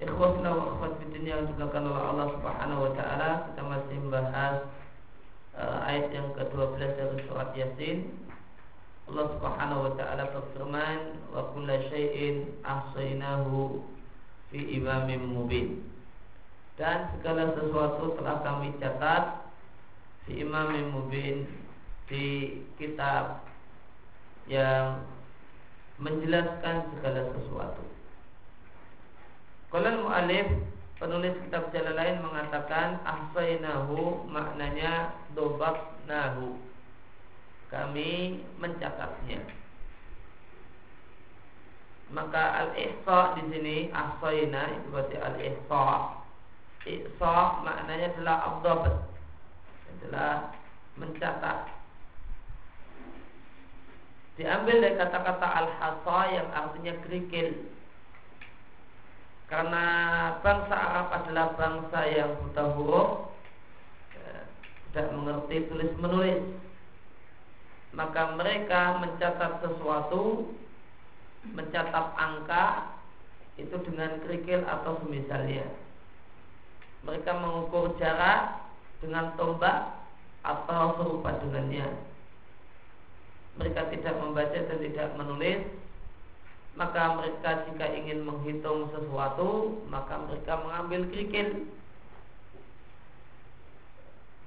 Ikhwatna 0.00 0.48
wa 0.48 0.64
akhwat 0.72 0.96
fiddin 0.96 1.28
yang 1.28 1.44
dilakukan 1.44 1.84
oleh 1.84 2.00
Allah 2.00 2.32
Subhanahu 2.32 2.88
wa 2.88 2.92
taala, 2.96 3.52
kita 3.52 3.60
masih 3.68 3.96
membahas 4.00 4.64
uh, 5.60 5.84
ayat 5.84 6.08
yang 6.08 6.32
ke-12 6.32 6.80
dari 6.96 7.20
surat 7.28 7.52
Yasin. 7.52 8.08
Allah 9.12 9.28
Subhanahu 9.36 9.80
wa 9.84 9.92
taala 10.00 10.24
berfirman, 10.32 11.20
"Wa 11.36 11.52
kullu 11.52 11.76
syai'in 11.92 12.48
ahsaynahu 12.64 13.84
fi 14.48 14.80
imamin 14.80 15.36
mubin." 15.36 15.84
Dan 16.80 17.12
segala 17.20 17.52
sesuatu 17.60 18.16
telah 18.16 18.40
kami 18.40 18.72
catat 18.80 19.52
fi 20.24 20.40
imamin 20.40 20.96
mubin 20.96 21.44
di 22.08 22.56
kitab 22.80 23.44
yang 24.48 25.04
menjelaskan 26.00 26.88
segala 26.96 27.36
sesuatu. 27.36 27.89
Kalau 29.70 30.02
mu'alif 30.02 30.50
penulis 30.98 31.34
kitab 31.46 31.70
jalan 31.70 31.94
lain 31.94 32.16
mengatakan 32.26 33.00
ahsainahu 33.06 34.26
maknanya 34.26 35.14
nahu 36.10 36.58
kami 37.70 38.42
mencatatnya 38.58 39.40
maka 42.10 42.66
al-ihsa 42.66 43.38
di 43.38 43.42
sini 43.54 43.76
ahsaina 43.94 44.66
itu 44.74 44.86
berarti 44.90 45.16
al-ihsa. 45.22 45.86
Ihsa 46.90 47.36
maknanya 47.62 48.06
adalah 48.18 48.36
abdabat 48.50 48.96
adalah 49.94 50.32
mencatat. 50.98 51.58
Diambil 54.34 54.76
dari 54.82 54.96
kata-kata 54.98 55.46
al-hasa 55.46 56.18
yang 56.34 56.48
artinya 56.50 56.94
kerikil 57.06 57.48
karena 59.50 59.84
bangsa 60.46 60.76
Arab 60.78 61.08
adalah 61.10 61.46
bangsa 61.58 62.00
yang 62.06 62.38
buta 62.38 62.64
huruf 62.78 63.34
ya, 64.14 64.46
Tidak 64.86 65.08
mengerti 65.10 65.66
tulis 65.66 65.90
menulis 65.98 66.42
Maka 67.90 68.38
mereka 68.38 69.02
mencatat 69.02 69.58
sesuatu 69.58 70.54
Mencatat 71.50 72.06
angka 72.14 72.94
Itu 73.58 73.74
dengan 73.82 74.22
kerikil 74.22 74.62
atau 74.62 75.02
semisalnya 75.02 75.66
Mereka 77.02 77.34
mengukur 77.34 77.98
jarak 77.98 78.70
Dengan 79.02 79.34
tombak 79.34 79.98
Atau 80.40 80.96
serupa 80.96 81.36
dengannya. 81.42 81.84
Mereka 83.60 83.92
tidak 83.92 84.14
membaca 84.24 84.56
dan 84.56 84.78
tidak 84.78 85.12
menulis 85.20 85.79
maka 86.78 87.18
mereka 87.18 87.66
jika 87.66 87.86
ingin 87.90 88.22
menghitung 88.22 88.90
sesuatu 88.94 89.82
maka 89.90 90.20
mereka 90.26 90.60
mengambil 90.62 91.06
kerikil. 91.10 91.66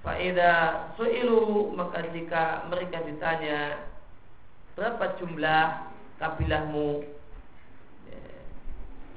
Faida 0.03 0.51
su'ilu 0.99 1.71
maka 1.75 2.03
jika 2.11 2.67
mereka 2.67 3.03
ditanya 3.07 3.87
berapa 4.75 5.15
jumlah 5.19 5.91
kabilahmu? 6.19 7.07
Ya, 8.11 8.23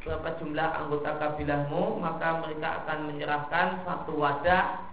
berapa 0.06 0.28
jumlah 0.38 0.68
anggota 0.78 1.10
kabilahmu? 1.18 1.98
Maka 1.98 2.42
mereka 2.46 2.68
akan 2.84 2.98
menyerahkan 3.10 3.82
satu 3.82 4.14
wadah 4.14 4.86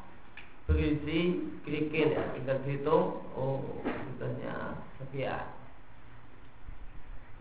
berisi 0.65 1.45
kerikil 1.61 2.09
ya. 2.13 2.23
Tinggal 2.33 2.57
dihitung. 2.65 3.21
Oh 3.37 3.61
jumlahnya 4.23 4.79
sekian 4.97 5.62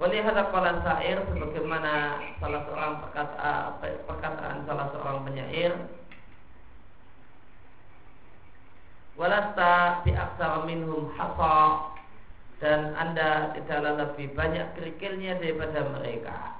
Walihada 0.02 0.50
qala 0.50 0.82
syair 0.82 1.22
sebagaimana 1.30 2.18
salah 2.42 2.66
seorang 2.66 2.92
perkata, 3.06 3.78
perkataan 3.78 4.66
salah 4.66 4.90
seorang 4.90 5.22
penyair. 5.22 5.78
Walasta 9.14 10.02
bi 10.02 10.10
aksara 10.10 10.66
minhum 10.66 11.06
hasa. 11.14 11.86
Dan 12.58 12.98
anda 12.98 13.54
tidaklah 13.54 13.94
lebih 13.94 14.34
banyak 14.34 14.74
kerikilnya 14.74 15.38
daripada 15.38 15.86
mereka. 15.94 16.58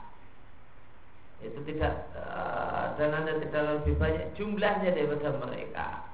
Itu 1.43 1.67
tidak 1.67 2.15
uh, 2.15 2.95
dan 2.95 3.11
anda 3.11 3.43
tidak 3.43 3.83
lebih 3.83 3.99
banyak 3.99 4.27
jumlahnya 4.39 4.95
daripada 4.95 5.35
mereka. 5.43 6.07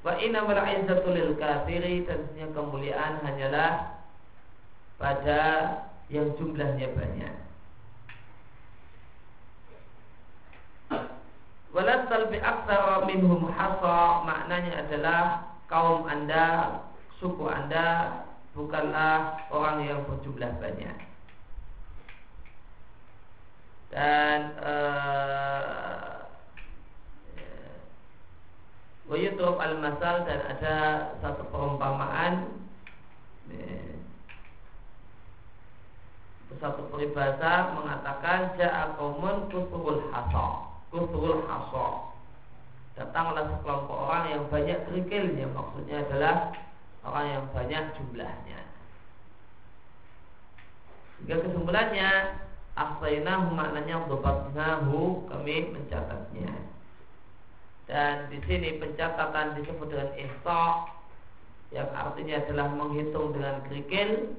Wa 0.00 0.16
inna 0.16 0.48
wal 0.48 0.60
izzatu 0.64 1.12
lil 1.12 1.36
kafiri 1.36 2.08
dan 2.08 2.24
kemuliaan 2.56 3.20
hanyalah 3.24 4.00
pada 4.96 5.40
yang 6.08 6.32
jumlahnya 6.40 6.88
banyak. 6.96 7.34
Walat 11.76 12.08
talbi 12.08 12.40
aksara 12.40 13.04
minhum 13.04 13.52
hasa 13.52 14.24
maknanya 14.24 14.88
adalah 14.88 15.20
kaum 15.68 16.08
anda, 16.08 16.80
suku 17.20 17.44
anda 17.44 18.24
bukanlah 18.56 19.46
orang 19.52 19.84
yang 19.84 20.00
berjumlah 20.08 20.48
banyak. 20.58 20.96
Dan 23.92 24.38
uh, 24.64 26.08
al-masal 29.58 30.24
dan 30.24 30.40
ada 30.44 30.76
satu 31.20 31.42
perumpamaan 31.52 32.52
satu 36.56 36.88
peribahasa 36.88 37.76
mengatakan 37.76 38.56
ja'a 38.56 38.96
qaumun 38.96 39.52
kusrul 39.52 40.08
hasa. 40.08 40.72
Kusrul 40.88 41.44
hasa. 41.44 42.16
Datanglah 42.96 43.44
sekelompok 43.52 43.98
orang 44.08 44.24
yang 44.32 44.42
banyak 44.48 44.78
kerikilnya, 44.88 45.46
maksudnya 45.52 46.02
adalah 46.08 46.56
orang 47.04 47.26
yang 47.28 47.44
banyak 47.52 47.84
jumlahnya. 48.00 48.60
Sehingga 51.18 51.42
kesimpulannya 51.42 52.10
Asainahu 52.78 53.50
maknanya 53.58 54.06
Dobatnahu 54.06 55.26
kami 55.26 55.74
mencatatnya 55.74 56.54
Dan 57.90 58.30
di 58.30 58.38
sini 58.46 58.78
pencatatan 58.78 59.58
disebut 59.58 59.90
dengan 59.90 60.14
ihsa 60.14 60.62
Yang 61.74 61.90
artinya 61.90 62.34
adalah 62.38 62.66
menghitung 62.70 63.34
dengan 63.34 63.66
kerikil 63.66 64.30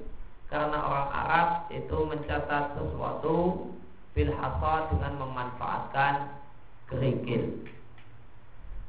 karena 0.50 0.78
orang 0.82 1.10
Arab 1.14 1.48
itu 1.70 1.96
mencatat 2.10 2.74
sesuatu 2.74 3.70
bil 4.10 4.30
dengan 4.90 5.12
memanfaatkan 5.22 6.14
kerikil. 6.90 7.70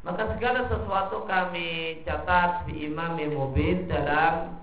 Maka 0.02 0.34
segala 0.34 0.66
sesuatu 0.66 1.30
kami 1.30 2.02
catat 2.02 2.66
di 2.66 2.90
imam 2.90 3.22
mubin 3.30 3.86
dalam 3.86 4.58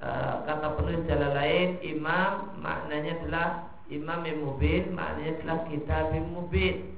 e, 0.00 0.08
kata 0.48 0.72
penulis 0.80 1.04
jalan 1.04 1.36
lain 1.36 1.76
imam 1.84 2.56
maknanya 2.64 3.20
adalah 3.20 3.48
imam 3.92 4.24
mubin 4.40 4.96
maknanya 4.96 5.36
adalah 5.36 5.58
kitab 5.68 6.16
mubin. 6.16 6.96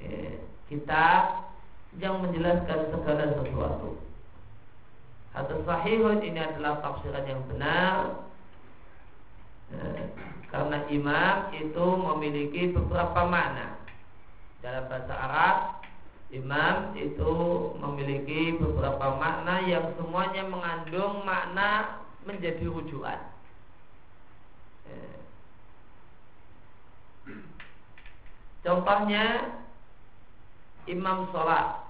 E, 0.00 0.40
kitab 0.72 1.52
yang 2.00 2.24
menjelaskan 2.24 2.88
segala 2.88 3.36
sesuatu. 3.36 4.11
Atau 5.32 5.64
sahihun 5.64 6.20
ini 6.20 6.40
adalah 6.40 6.84
tafsiran 6.84 7.24
yang 7.24 7.40
benar 7.48 8.24
eh, 9.72 10.12
Karena 10.52 10.84
imam 10.92 11.36
itu 11.56 11.86
memiliki 11.96 12.72
beberapa 12.76 13.24
makna 13.24 13.80
Dalam 14.60 14.84
bahasa 14.92 15.14
Arab 15.16 15.56
Imam 16.32 16.96
itu 16.96 17.32
memiliki 17.76 18.56
beberapa 18.56 19.20
makna 19.20 19.68
yang 19.68 19.92
semuanya 20.00 20.48
mengandung 20.48 21.28
makna 21.28 22.00
menjadi 22.24 22.72
rujukan. 22.72 23.20
Eh. 24.88 25.20
Contohnya 28.64 29.52
imam 30.88 31.28
sholat 31.36 31.84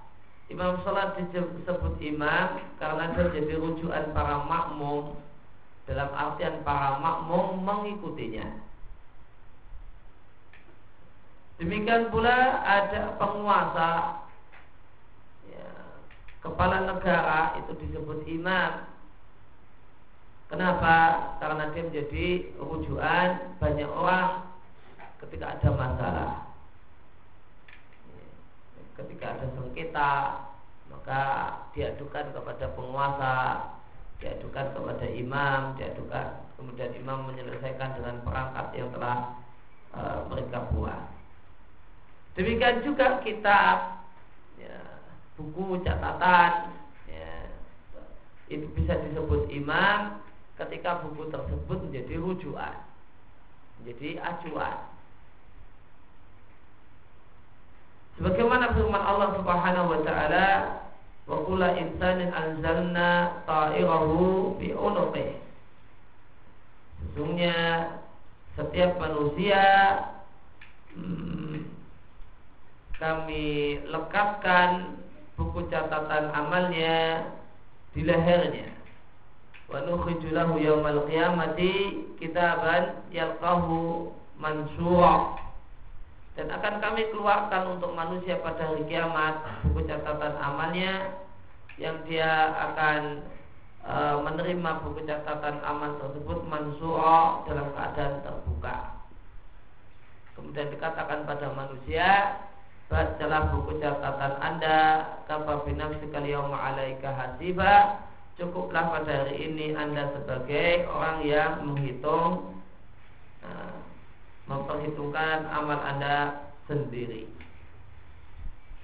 Imam 0.53 0.85
sholat 0.85 1.17
disebut 1.17 1.97
imam 2.05 2.61
karena 2.77 3.09
dia 3.17 3.25
jadi 3.41 3.57
rujukan 3.57 4.13
para 4.13 4.45
makmum 4.45 5.17
dalam 5.89 6.13
artian 6.13 6.61
para 6.61 7.01
makmum 7.01 7.65
mengikutinya. 7.65 8.61
Demikian 11.57 12.13
pula 12.13 12.61
ada 12.69 13.17
penguasa 13.17 13.91
ya, 15.49 15.69
kepala 16.45 16.85
negara 16.85 17.57
itu 17.57 17.73
disebut 17.89 18.21
imam. 18.29 18.93
Kenapa? 20.53 20.97
Karena 21.41 21.73
dia 21.73 21.81
menjadi 21.89 22.27
rujukan 22.61 23.57
banyak 23.57 23.89
orang 23.89 24.53
ketika 25.25 25.57
ada 25.57 25.69
masalah. 25.73 26.52
Ketika 29.03 29.35
ada 29.35 29.47
sengketa, 29.59 30.13
maka 30.87 31.23
diadukan 31.75 32.31
kepada 32.31 32.71
penguasa, 32.79 33.37
diadukan 34.23 34.71
kepada 34.71 35.07
imam, 35.11 35.75
diadukan 35.75 36.39
kemudian 36.55 36.95
imam 36.95 37.27
menyelesaikan 37.27 37.99
dengan 37.99 38.23
perangkat 38.23 38.71
yang 38.79 38.87
telah 38.95 39.35
e, 39.91 40.01
mereka 40.31 40.71
buat. 40.71 41.11
Demikian 42.39 42.87
juga 42.87 43.19
kitab, 43.27 44.07
ya, 44.63 44.79
buku 45.35 45.83
catatan, 45.83 46.71
ya, 47.11 47.51
itu 48.47 48.71
bisa 48.79 48.95
disebut 49.03 49.51
imam 49.51 50.23
ketika 50.55 51.03
buku 51.03 51.27
tersebut 51.35 51.91
menjadi 51.91 52.15
rujukan, 52.23 52.79
menjadi 53.83 54.23
acuan. 54.23 54.92
Sebagaimana 58.23 58.71
firman 58.79 59.03
Allah 59.03 59.35
Subhanahu 59.35 59.99
wa 59.99 60.01
taala, 60.07 60.47
"Wa 61.27 61.43
kullu 61.43 61.75
insanin 61.75 62.31
anzalna 62.31 63.43
ta'irahu 63.51 64.55
fi 64.63 64.71
unuqih." 64.71 65.43
Sesungguhnya 67.03 67.91
setiap 68.55 68.95
manusia 69.03 69.67
hmm, 70.95 71.67
kami 72.95 73.83
lekatkan 73.91 75.03
buku 75.35 75.67
catatan 75.67 76.31
amalnya 76.31 77.27
di 77.91 78.07
lehernya. 78.07 78.71
Wa 79.67 79.83
nukhriju 79.83 80.31
lahu 80.31 80.63
yaumal 80.63 81.11
qiyamati 81.11 82.07
kitaban 82.23 83.03
yalqahu 83.11 84.15
mansura. 84.39 85.42
Dan 86.33 86.49
akan 86.49 86.81
kami 86.81 87.13
keluarkan 87.13 87.77
untuk 87.77 87.93
manusia 87.93 88.41
pada 88.41 88.73
hari 88.73 88.89
kiamat 88.89 89.37
buku 89.69 89.85
catatan 89.85 90.33
amalnya 90.41 91.13
yang 91.77 92.01
dia 92.09 92.57
akan 92.57 93.21
e, 93.85 93.95
menerima 94.25 94.71
buku 94.81 95.05
catatan 95.05 95.61
amal 95.61 96.01
tersebut 96.01 96.41
mansura 96.49 97.45
dalam 97.45 97.69
keadaan 97.77 98.25
terbuka. 98.25 98.77
Kemudian 100.33 100.73
dikatakan 100.73 101.29
pada 101.29 101.53
manusia, 101.53 102.41
bacalah 102.89 103.53
buku 103.53 103.77
catatan 103.85 104.33
Anda 104.41 104.79
kafa 105.29 105.69
sekali 105.69 106.33
yang 106.33 106.49
alaika 106.49 107.13
hasiba 107.13 108.01
cukuplah 108.41 108.89
pada 108.89 109.25
hari 109.25 109.53
ini 109.53 109.77
Anda 109.77 110.09
sebagai 110.17 110.89
orang 110.89 111.25
yang 111.29 111.53
menghitung 111.69 112.57
uh, 113.45 113.82
memperhitungkan 114.47 115.47
amal 115.51 115.79
Anda 115.79 116.49
sendiri. 116.67 117.27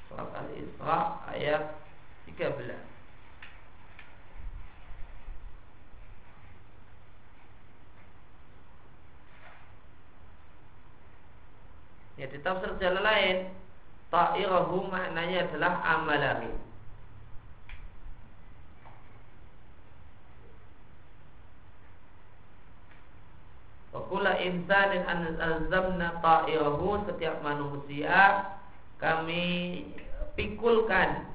Surat 0.08 0.31
Al-Isra 0.34 0.99
ayat 1.28 1.62
13 2.26 2.88
Ya 12.19 12.26
di 12.26 12.43
tafsir 12.43 12.75
jalan 12.82 13.06
lain 13.06 13.37
Ta'irahu 14.10 14.90
maknanya 14.90 15.46
adalah 15.46 15.78
amalahu 15.87 16.68
Wakula 23.99 24.39
insanin 24.39 25.03
anzamna 25.43 26.23
ta'irahu 26.23 27.03
Setiap 27.11 27.43
manusia 27.43 28.47
Kami 29.03 29.43
pikulkan 30.39 31.27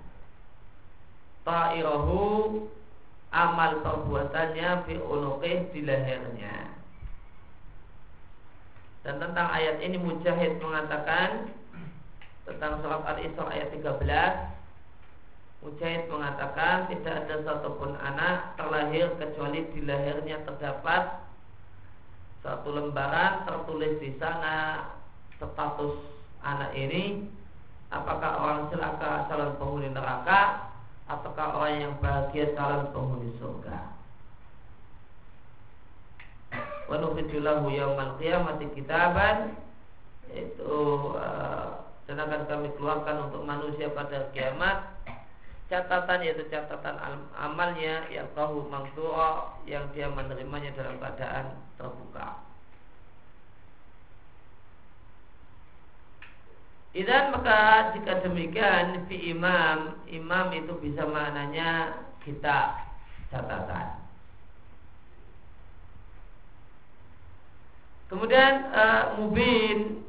Ta'irahu 1.44 2.64
Amal 3.34 3.82
perbuatannya 3.82 4.86
Fi 4.86 4.96
di 5.74 5.82
lehernya. 5.82 6.70
Dan 9.04 9.18
tentang 9.20 9.50
ayat 9.50 9.82
ini 9.82 9.98
Mujahid 9.98 10.62
mengatakan 10.62 11.50
tentang 12.46 12.80
surat 12.80 13.04
Al-Isra 13.04 13.50
ayat 13.52 13.74
13 13.74 15.66
Mujahid 15.66 16.12
mengatakan 16.12 16.92
tidak 16.92 17.26
ada 17.26 17.36
satupun 17.42 17.96
anak 17.96 18.54
terlahir 18.60 19.16
kecuali 19.16 19.64
di 19.72 19.82
lahirnya 19.88 20.44
terdapat 20.44 21.23
satu 22.44 22.76
lembaran 22.76 23.48
tertulis 23.48 23.98
di 24.04 24.20
sana 24.20 24.86
status 25.40 25.96
anak 26.44 26.76
ini 26.76 27.24
apakah 27.90 28.32
orang 28.38 28.62
celaka 28.70 29.32
calon 29.32 29.56
penghuni 29.58 29.90
neraka 29.90 30.70
ataukah 31.08 31.58
orang 31.58 31.76
yang 31.80 31.94
bahagia 32.04 32.52
calon 32.54 32.92
penghuni 32.92 33.32
surga. 33.40 33.80
Wa 36.92 36.96
nukhrijulahu 37.00 37.72
yaumal 37.72 38.20
qiyamati 38.20 38.68
kitaban 38.76 39.56
itu 40.36 40.82
dan 42.04 42.18
akan 42.20 42.42
kami 42.52 42.68
keluarkan 42.76 43.32
untuk 43.32 43.42
manusia 43.48 43.88
pada 43.96 44.30
kiamat 44.36 44.93
catatan 45.74 46.22
yaitu 46.22 46.46
catatan 46.54 47.02
amalnya 47.34 48.06
yang 48.14 48.30
tahu 48.38 48.70
mangsu'a 48.70 49.58
yang 49.66 49.90
dia 49.98 50.06
menerimanya 50.06 50.70
dalam 50.78 51.02
keadaan 51.02 51.58
terbuka. 51.82 52.46
Idan 56.94 57.34
maka 57.34 57.90
jika 57.98 58.22
demikian 58.22 59.10
fi 59.10 59.34
imam 59.34 59.98
imam 60.06 60.54
itu 60.54 60.78
bisa 60.78 61.10
maknanya 61.10 62.06
kita 62.22 62.78
catatan. 63.34 63.98
Kemudian 68.14 68.54
uh, 68.70 69.18
mubin 69.18 70.06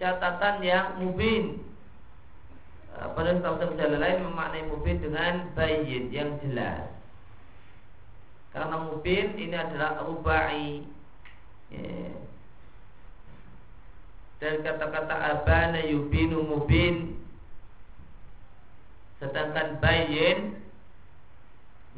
catatan 0.00 0.64
yang 0.64 0.96
mubin 0.96 1.60
eh, 2.98 3.10
pada 3.14 3.38
tafsir 3.38 3.70
jalan 3.78 4.00
lain 4.02 4.26
memaknai 4.26 4.66
mubin 4.66 4.98
dengan 4.98 5.48
bayin 5.54 6.10
yang 6.10 6.34
jelas. 6.42 6.90
Karena 8.50 8.76
mubin 8.90 9.38
ini 9.38 9.56
adalah 9.56 10.02
rubai. 10.04 10.82
Ya. 11.68 12.10
dan 14.38 14.62
kata-kata 14.62 15.14
abana 15.34 15.82
yubinu 15.82 16.46
mubin. 16.46 17.18
Sedangkan 19.18 19.82
bayin 19.82 20.58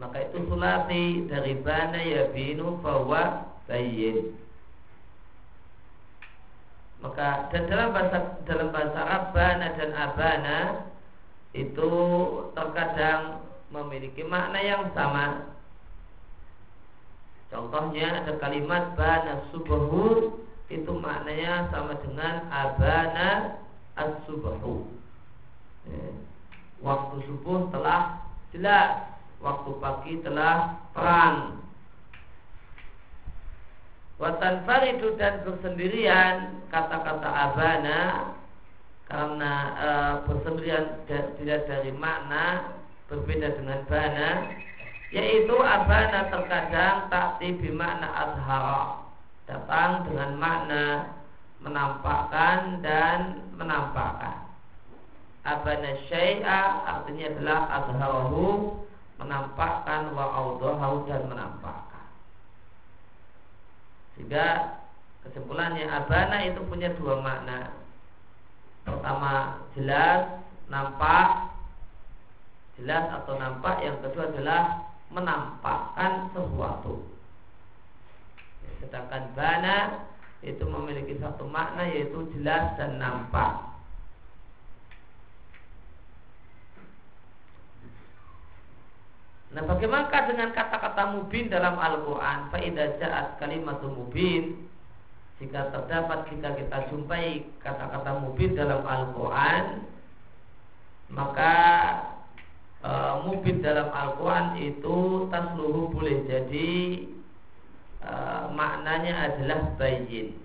maka 0.01 0.25
itu 0.25 0.49
sulasi 0.49 1.29
dari 1.29 1.61
bana 1.61 2.01
yabinu 2.01 2.81
fawa 2.81 3.45
bayin 3.69 4.33
maka 7.05 7.53
dan 7.53 7.69
dalam 7.69 7.93
bahasa 7.93 8.19
dalam 8.49 8.69
bahasa 8.73 9.01
Rabbana 9.05 9.67
dan 9.77 9.91
Abana 9.93 10.59
itu 11.51 11.93
terkadang 12.55 13.43
memiliki 13.75 14.23
makna 14.23 14.59
yang 14.63 14.91
sama. 14.95 15.51
Contohnya 17.51 18.23
ada 18.23 18.39
kalimat 18.39 18.95
bana 18.95 19.51
subuhu 19.51 20.39
itu 20.71 20.93
maknanya 20.95 21.67
sama 21.75 21.99
dengan 21.99 22.47
abana 22.47 23.59
as-subuhu. 23.99 24.87
Ya. 25.91 26.15
Waktu 26.81 27.27
subuh 27.27 27.67
telah 27.75 28.23
jelas, 28.55 29.19
waktu 29.43 29.71
pagi 29.83 30.15
telah 30.23 30.79
terang. 30.95 31.59
Watan 34.23 34.63
faridu 34.69 35.17
dan 35.19 35.43
bersendirian 35.43 36.63
kata-kata 36.71 37.29
abana 37.29 37.99
karena 39.11 39.55
e, 39.75 39.91
bersendirian 40.31 41.03
tidak 41.11 41.67
dari 41.67 41.91
makna 41.91 42.79
berbeda 43.11 43.59
dengan 43.59 43.83
bana. 43.91 44.31
Yaitu 45.11 45.59
abana 45.59 46.31
terkadang 46.31 47.11
tak 47.11 47.43
tibi 47.43 47.75
makna 47.75 48.07
azhara. 48.07 49.03
Datang 49.51 50.07
dengan 50.07 50.39
makna 50.39 50.85
menampakkan 51.59 52.79
dan 52.87 53.51
menampakkan. 53.59 54.47
Abana 55.43 55.91
syai'a 56.07 56.63
artinya 56.87 57.35
adalah 57.35 57.61
azharahu 57.83 58.79
menampakkan 59.19 60.15
wa 60.15 60.27
audahu 60.39 61.11
dan 61.11 61.27
menampakkan. 61.27 62.07
Sehingga 64.15 64.79
kesimpulannya 65.27 65.91
abana 65.91 66.47
itu 66.47 66.63
punya 66.71 66.95
dua 66.95 67.19
makna. 67.19 67.80
Pertama 68.91 69.63
jelas 69.79 70.41
nampak. 70.71 71.51
Jelas 72.81 73.05
atau 73.13 73.37
nampak 73.37 73.85
yang 73.85 74.01
kedua 74.01 74.33
adalah 74.33 74.89
menampakkan 75.13 76.33
sesuatu. 76.33 77.05
Sedangkan 78.81 79.37
bana 79.37 80.09
itu 80.41 80.65
memiliki 80.65 81.21
satu 81.21 81.45
makna 81.45 81.85
yaitu 81.85 82.25
jelas 82.33 82.73
dan 82.81 82.97
nampak. 82.97 83.69
Nah 89.51 89.67
bagaimanakah 89.67 90.31
dengan 90.31 90.55
kata-kata 90.55 91.11
mubin 91.11 91.51
dalam 91.51 91.75
Al-Quran? 91.75 92.55
Faidah 92.55 92.97
ja'at 93.03 93.27
kalimat 93.43 93.83
mubin 93.83 94.70
Jika 95.41 95.73
terdapat 95.73 96.29
jika 96.29 96.53
kita 96.53 96.79
jumpai 96.93 97.49
kata-kata 97.65 98.21
mubin 98.21 98.53
dalam 98.53 98.85
Al-Quran 98.85 99.89
Maka 101.09 101.55
e, 102.85 102.91
mubin 103.25 103.65
dalam 103.65 103.89
Al-Quran 103.89 104.61
itu 104.61 105.27
tasluhu 105.33 105.97
boleh 105.97 106.29
jadi 106.29 106.73
e, 108.05 108.13
Maknanya 108.53 109.33
adalah 109.33 109.61
bayin 109.81 110.37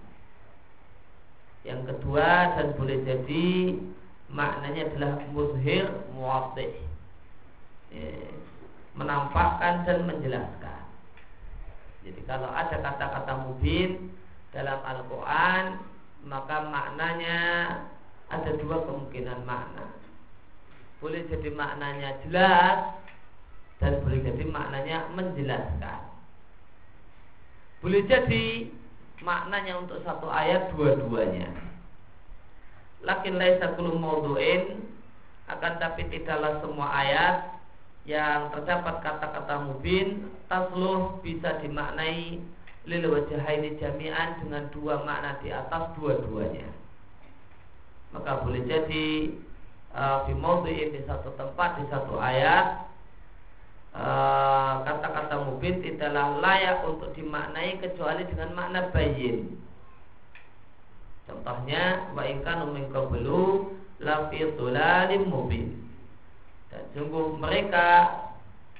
Yang 1.68 1.82
kedua 1.92 2.56
dan 2.56 2.68
boleh 2.80 2.98
jadi 3.04 3.76
Maknanya 4.32 4.96
adalah 4.96 5.12
muzhir 5.36 5.92
muwatih 6.16 6.72
menampakkan 8.96 9.84
dan 9.84 10.08
menjelaskan. 10.08 10.84
Jadi 12.08 12.22
kalau 12.28 12.50
ada 12.52 12.76
kata-kata 12.80 13.34
mubin 13.44 14.15
dalam 14.56 14.80
Al-Quran 14.80 15.64
maka 16.26 16.64
maknanya 16.72 17.40
ada 18.34 18.52
dua 18.58 18.82
kemungkinan 18.88 19.46
makna. 19.46 19.86
Boleh 20.98 21.22
jadi 21.30 21.54
maknanya 21.54 22.18
jelas 22.26 22.98
dan 23.78 24.02
boleh 24.02 24.26
jadi 24.26 24.44
maknanya 24.50 25.12
menjelaskan. 25.14 26.02
Boleh 27.84 28.02
jadi 28.10 28.74
maknanya 29.22 29.78
untuk 29.78 30.02
satu 30.02 30.26
ayat 30.32 30.74
dua-duanya. 30.74 31.52
Lakin 33.06 33.38
laisa 33.38 33.78
kullu 33.78 34.02
maudu'in 34.02 34.82
akan 35.46 35.74
tapi 35.78 36.10
tidaklah 36.10 36.58
semua 36.66 36.90
ayat 36.90 37.54
yang 38.10 38.50
terdapat 38.50 39.02
kata-kata 39.06 39.62
mubin 39.62 40.26
tasluh 40.50 41.22
bisa 41.22 41.62
dimaknai 41.62 42.42
lil 42.86 43.04
wajahaini 43.10 43.78
jami'an 43.82 44.42
dengan 44.42 44.70
dua 44.70 45.02
makna 45.06 45.42
di 45.42 45.50
atas 45.50 45.94
dua-duanya. 45.98 46.70
Maka 48.14 48.46
boleh 48.46 48.64
jadi 48.64 49.36
uh, 49.92 50.24
di 50.30 51.02
satu 51.04 51.34
tempat 51.36 51.82
di 51.82 51.86
satu 51.92 52.16
ayat 52.16 52.88
uh, 53.98 54.86
kata-kata 54.86 55.36
uh, 55.42 55.44
mubin 55.50 55.82
tidaklah 55.82 56.40
layak 56.40 56.86
untuk 56.88 57.12
dimaknai 57.18 57.82
kecuali 57.82 58.24
dengan 58.30 58.54
makna 58.54 58.94
bayin. 58.94 59.66
Contohnya 61.26 62.14
wa 62.14 62.24
min 62.70 62.86
qablu 62.94 63.74
la 64.00 64.30
fi 64.30 64.46
mubin. 65.26 65.86
Dan 66.70 66.84
sungguh 66.92 67.40
mereka 67.40 68.12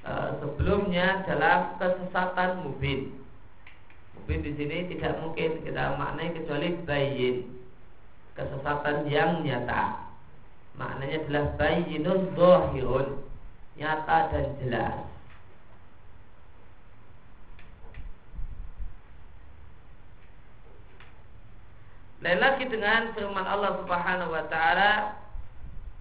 e, 0.04 0.12
sebelumnya 0.44 1.24
dalam 1.24 1.80
kesesatan 1.80 2.62
mubin. 2.62 3.15
Mubin 4.26 4.42
di 4.42 4.58
sini 4.58 4.90
tidak 4.90 5.22
mungkin 5.22 5.62
kita 5.62 5.94
maknai 6.02 6.34
kecuali 6.34 6.74
bayin. 6.82 7.46
Kesesatan 8.34 9.06
yang 9.06 9.46
nyata. 9.46 10.02
Maknanya 10.74 11.22
adalah 11.22 11.44
bayinun 11.54 12.34
dohirun. 12.34 13.22
Nyata 13.78 14.18
dan 14.34 14.46
jelas. 14.58 14.98
Lain 22.18 22.42
lagi 22.42 22.66
dengan 22.66 23.14
firman 23.14 23.46
Allah 23.46 23.78
Subhanahu 23.78 24.34
wa 24.34 24.44
taala 24.50 25.22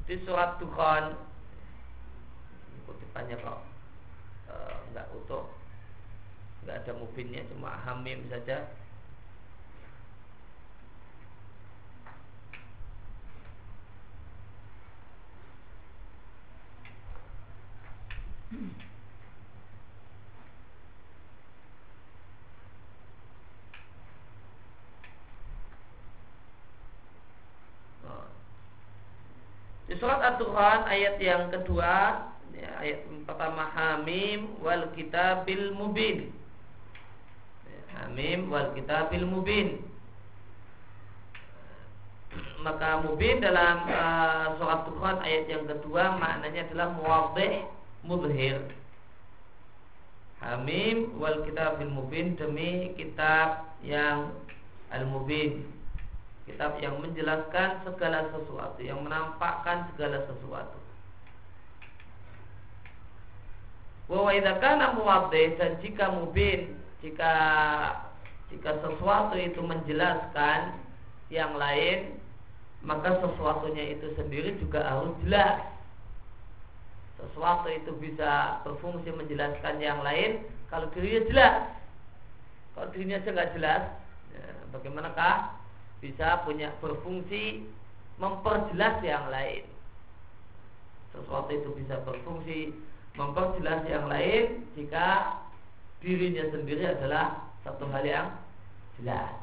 di 0.09 0.17
surat 0.25 0.57
Dukhan 0.57 1.13
kutipannya 2.89 3.37
kok 3.37 3.61
e, 4.49 4.53
nggak 4.89 5.13
utuh 5.13 5.45
nggak 6.65 6.81
ada 6.81 6.97
mubinnya 6.97 7.45
cuma 7.53 7.77
hamim 7.77 8.25
saja 8.25 8.65
oh. 28.09 28.25
Di 29.85 29.93
surat 30.01 30.17
At-Tuhan 30.17 30.89
ayat 30.89 31.21
yang 31.21 31.53
kedua 31.53 32.25
ya, 32.57 32.71
ayat 32.81 33.05
pertama 33.29 33.69
Hamim 33.69 34.57
wal 34.65 34.89
kitabil 34.97 35.69
mubin 35.77 36.33
Hamim 38.05 38.53
wal 38.53 38.69
kitabil 38.77 39.25
mubin. 39.25 39.81
Maka 42.61 43.01
mubin 43.01 43.41
dalam 43.41 43.89
uh, 43.89 44.53
surat 44.61 44.85
Tuhan 44.85 45.17
ayat 45.25 45.45
yang 45.49 45.65
kedua 45.65 46.13
maknanya 46.21 46.69
adalah 46.69 46.87
muwadih 46.93 47.65
mudhir. 48.05 48.61
Hamim 50.37 51.17
wal 51.17 51.41
kitabil 51.49 51.89
mubin 51.89 52.37
demi 52.37 52.93
kitab 52.93 53.73
yang 53.81 54.29
al-mubin. 54.93 55.65
Kitab 56.45 56.77
yang 56.77 57.01
menjelaskan 57.01 57.81
segala 57.89 58.29
sesuatu 58.29 58.77
yang 58.85 59.01
menampakkan 59.01 59.89
segala 59.89 60.21
sesuatu. 60.29 60.77
Wa 64.05 64.29
idza 64.29 64.61
kana 64.61 64.93
dan 65.57 65.81
jika 65.81 66.13
mubin 66.13 66.84
jika 67.05 67.33
jika 68.49 68.81
sesuatu 68.81 69.37
itu 69.37 69.61
menjelaskan 69.61 70.73
yang 71.29 71.53
lain 71.53 72.17
maka 72.85 73.17
sesuatunya 73.17 73.97
itu 73.97 74.13
sendiri 74.13 74.53
juga 74.61 74.85
harus 74.85 75.13
jelas. 75.25 75.57
Sesuatu 77.17 77.65
itu 77.73 77.91
bisa 77.97 78.61
berfungsi 78.61 79.09
menjelaskan 79.09 79.81
yang 79.81 80.05
lain 80.05 80.45
kalau 80.69 80.85
dirinya 80.93 81.21
jelas. 81.25 81.55
Kalau 82.77 82.87
dirinya 82.93 83.17
saja 83.23 83.31
nggak 83.33 83.53
jelas, 83.57 83.81
ya, 84.35 84.45
bagaimanakah 84.75 85.35
bisa 86.03 86.45
punya 86.45 86.69
berfungsi 86.83 87.65
memperjelas 88.21 89.01
yang 89.01 89.25
lain? 89.33 89.65
Sesuatu 91.15 91.49
itu 91.55 91.71
bisa 91.79 92.03
berfungsi 92.05 92.75
memperjelas 93.15 93.81
yang 93.87 94.05
lain 94.11 94.67
jika 94.75 95.39
dirinya 96.05 96.45
sendiri 96.53 96.85
adalah 96.85 97.49
satu 97.65 97.89
hal 97.89 98.05
yang 98.05 98.29
jelas. 99.01 99.33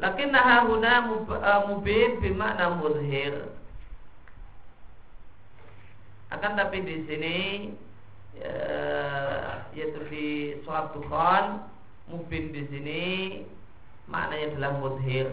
Lakin 0.00 0.32
nahahuna 0.32 1.12
eh, 1.12 1.60
mubin 1.68 2.10
bimakna 2.24 2.80
muzhir. 2.80 3.52
Akan 6.32 6.56
tapi 6.56 6.80
di 6.80 7.04
sini 7.04 7.38
ya, 8.40 8.56
yaitu 9.76 10.00
di 10.08 10.28
surat 10.64 10.96
Tuhan 10.96 11.68
mubin 12.08 12.56
di 12.56 12.64
sini 12.72 13.02
maknanya 14.08 14.56
adalah 14.56 14.72
muzhir. 14.80 15.28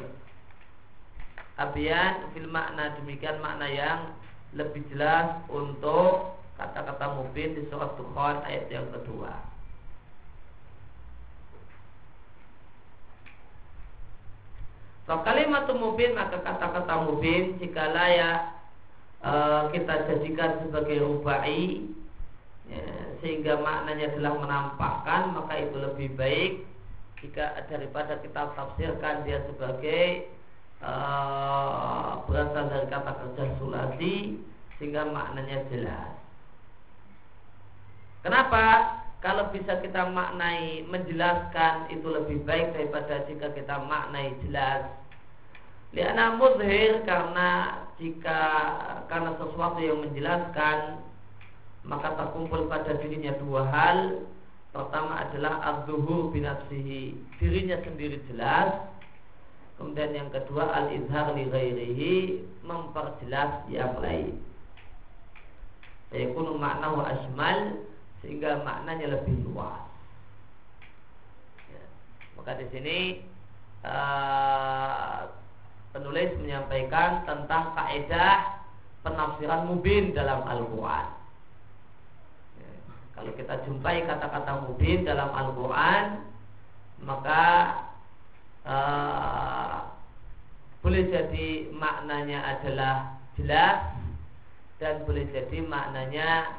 Abian 1.55 2.27
fil 2.35 2.51
makna 2.51 2.99
demikian 2.99 3.39
makna 3.39 3.67
yang 3.71 3.99
lebih 4.53 4.83
jelas 4.91 5.39
untuk 5.47 6.38
kata-kata 6.59 7.15
mubin 7.15 7.55
di 7.55 7.63
surat 7.71 7.95
Dukhan 7.95 8.43
ayat 8.43 8.67
yang 8.67 8.91
kedua. 8.91 9.31
So 15.07 15.25
kalimat 15.25 15.65
mubin 15.73 16.13
maka 16.13 16.43
kata-kata 16.43 17.07
mubin 17.07 17.57
jika 17.57 17.95
layak 17.95 18.53
e, 19.25 19.33
kita 19.73 20.05
jadikan 20.05 20.61
sebagai 20.61 21.01
rubai 21.01 21.81
ya, 22.69 22.85
sehingga 23.23 23.57
maknanya 23.57 24.13
adalah 24.13 24.33
menampakkan 24.37 25.33
maka 25.33 25.65
itu 25.65 25.81
lebih 25.81 26.13
baik 26.13 26.69
jika 27.25 27.57
daripada 27.67 28.21
kita 28.21 28.53
tafsirkan 28.53 29.25
dia 29.25 29.43
sebagai 29.49 30.29
uh, 30.83 32.23
berasal 32.27 32.71
dari 32.71 32.87
kata 32.87 33.11
kerja 33.11 33.43
sulasi 33.59 34.39
sehingga 34.79 35.07
maknanya 35.11 35.67
jelas. 35.67 36.18
Kenapa? 38.19 38.97
Kalau 39.19 39.51
bisa 39.51 39.83
kita 39.83 40.07
maknai 40.15 40.87
menjelaskan 40.87 41.91
itu 41.91 42.07
lebih 42.07 42.39
baik 42.47 42.71
daripada 42.71 43.27
jika 43.27 43.51
kita 43.51 43.75
maknai 43.83 44.31
jelas. 44.47 44.87
Liana 45.91 46.39
muzhir 46.39 47.03
karena 47.03 47.83
jika 47.99 48.39
karena 49.11 49.35
sesuatu 49.35 49.79
yang 49.83 49.99
menjelaskan 49.99 51.03
maka 51.83 52.15
terkumpul 52.15 52.67
pada 52.71 52.95
dirinya 52.99 53.35
dua 53.43 53.67
hal. 53.67 54.23
Pertama 54.69 55.25
adalah 55.25 55.65
az-zuhur 55.65 56.29
binafsihi, 56.29 57.17
dirinya 57.41 57.81
sendiri 57.81 58.21
jelas. 58.29 58.85
Kemudian 59.81 60.13
yang 60.13 60.29
kedua 60.29 60.69
al-izhar 60.69 61.33
li 61.33 61.49
ghairihi, 61.49 62.15
memperjelas 62.61 63.65
yang 63.73 63.97
lain. 63.97 64.37
Yakunu 66.13 66.61
wa 66.61 67.05
asmal 67.09 67.81
sehingga 68.21 68.63
maknanya 68.63 69.15
lebih 69.15 69.35
luas. 69.47 69.79
Ya. 71.71 71.83
Maka 72.35 72.51
di 72.59 72.65
sini 72.71 72.97
uh, 73.87 75.31
penulis 75.95 76.35
menyampaikan 76.39 77.23
tentang 77.23 77.73
kaidah 77.73 78.59
penafsiran 79.01 79.67
mubin 79.71 80.11
dalam 80.11 80.43
Al-Quran. 80.43 81.07
Ya, 82.59 82.71
kalau 83.15 83.31
kita 83.33 83.53
jumpai 83.63 84.03
kata-kata 84.03 84.67
mubin 84.67 85.07
dalam 85.07 85.31
Al-Quran, 85.31 86.05
maka 87.07 87.43
uh, 88.67 89.77
boleh 90.83 91.03
jadi 91.07 91.71
maknanya 91.75 92.39
adalah 92.55 93.19
jelas 93.35 93.99
dan 94.79 95.03
boleh 95.03 95.27
jadi 95.31 95.59
maknanya 95.63 96.58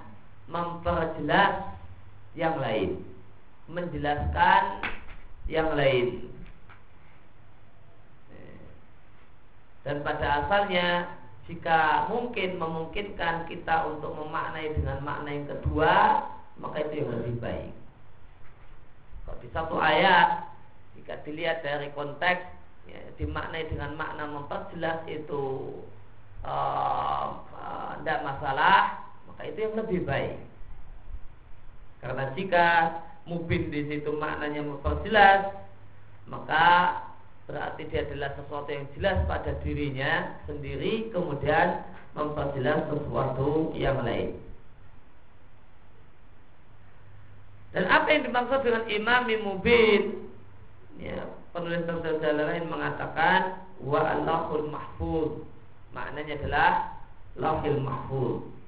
memperjelas 0.51 1.79
yang 2.35 2.59
lain, 2.59 3.01
menjelaskan 3.71 4.63
yang 5.47 5.73
lain. 5.79 6.31
Dan 9.81 10.05
pada 10.05 10.45
asalnya 10.45 11.17
jika 11.49 12.07
mungkin 12.13 12.61
memungkinkan 12.61 13.49
kita 13.51 13.89
untuk 13.91 14.15
memaknai 14.15 14.77
dengan 14.77 15.01
makna 15.03 15.31
yang 15.35 15.49
kedua, 15.49 15.95
maka 16.61 16.85
itu 16.85 17.03
yang 17.03 17.11
lebih 17.17 17.37
baik. 17.41 17.73
Kalau 19.25 19.39
di 19.41 19.49
satu 19.51 19.77
ayat, 19.81 20.47
jika 20.95 21.19
dilihat 21.25 21.65
dari 21.65 21.89
konteks, 21.97 22.43
ya, 22.87 23.01
dimaknai 23.17 23.67
dengan 23.67 23.97
makna 23.97 24.29
memperjelas 24.29 25.03
itu 25.09 25.75
tidak 26.41 28.19
uh, 28.19 28.23
uh, 28.23 28.27
masalah, 28.27 29.10
maka 29.41 29.57
itu 29.57 29.61
yang 29.65 29.77
lebih 29.81 30.01
baik. 30.05 30.37
Karena 32.05 32.29
jika 32.37 32.67
mubin 33.25 33.73
di 33.73 33.89
situ 33.89 34.13
maknanya 34.21 34.61
memperjelas, 34.69 35.49
maka 36.29 37.01
berarti 37.49 37.89
dia 37.89 38.05
adalah 38.05 38.37
sesuatu 38.37 38.69
yang 38.69 38.85
jelas 38.93 39.25
pada 39.25 39.57
dirinya 39.65 40.37
sendiri 40.45 41.09
kemudian 41.09 41.89
memperjelas 42.13 42.85
sesuatu 42.93 43.73
yang 43.81 44.05
lain. 44.05 44.37
Dan 47.73 47.89
apa 47.89 48.13
yang 48.13 48.29
dimaksud 48.29 48.61
dengan 48.61 48.85
imam 48.93 49.25
mubin? 49.41 50.21
Ya, 51.01 51.25
penulis 51.57 51.89
tafsir 51.89 52.21
lain 52.21 52.69
mengatakan 52.69 53.57
wa 53.81 54.05
Allahul 54.05 54.69
mahfud. 54.69 55.49
Maknanya 55.97 56.37
adalah 56.45 57.01
lahil 57.41 57.81
mahfud. 57.81 58.60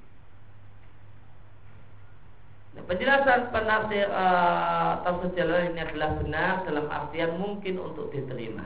Penjelasan 2.73 3.53
penafsir 3.53 4.09
uh, 4.09 5.05
tafsir 5.05 5.29
Jalalain 5.37 5.77
ini 5.77 5.81
adalah 5.85 6.17
benar 6.17 6.53
dalam 6.65 6.85
artian 6.89 7.37
mungkin 7.37 7.77
untuk 7.77 8.09
diterima. 8.09 8.65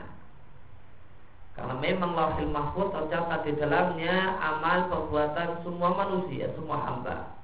Karena 1.52 1.76
memang 1.76 2.16
lahir 2.16 2.48
mahfud 2.48 2.88
tercatat 2.88 3.44
di 3.44 3.52
dalamnya 3.60 4.40
amal 4.40 4.88
perbuatan 4.88 5.60
semua 5.60 5.92
manusia, 5.92 6.48
semua 6.56 6.80
hamba. 6.88 7.36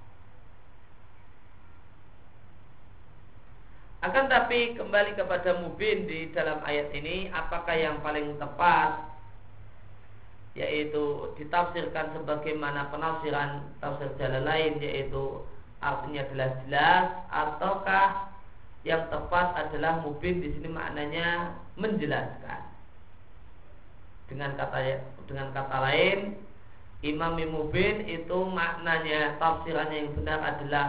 Akan 4.00 4.28
tapi 4.28 4.76
kembali 4.76 5.16
kepada 5.20 5.60
mubin 5.60 6.08
di 6.08 6.32
dalam 6.32 6.60
ayat 6.64 6.92
ini, 6.96 7.28
apakah 7.32 7.76
yang 7.76 8.00
paling 8.00 8.36
tepat 8.40 9.12
yaitu 10.54 11.34
ditafsirkan 11.34 12.14
sebagaimana 12.14 12.86
penafsiran 12.94 13.74
tafsir 13.82 14.06
jalan 14.16 14.46
lain 14.46 14.78
yaitu 14.78 15.42
artinya 15.84 16.24
adalah 16.24 16.50
jelas 16.64 17.04
ataukah 17.28 18.08
yang 18.88 19.04
tepat 19.12 19.48
adalah 19.56 20.00
mubin 20.00 20.40
di 20.40 20.48
sini 20.56 20.68
maknanya 20.72 21.56
menjelaskan. 21.76 22.60
Dengan 24.28 24.56
kata 24.56 25.04
dengan 25.28 25.52
kata 25.52 25.76
lain, 25.84 26.36
Imam 27.04 27.36
Mubin 27.36 28.08
itu 28.08 28.38
maknanya 28.48 29.36
tafsirannya 29.36 30.08
yang 30.08 30.10
benar 30.16 30.40
adalah 30.40 30.86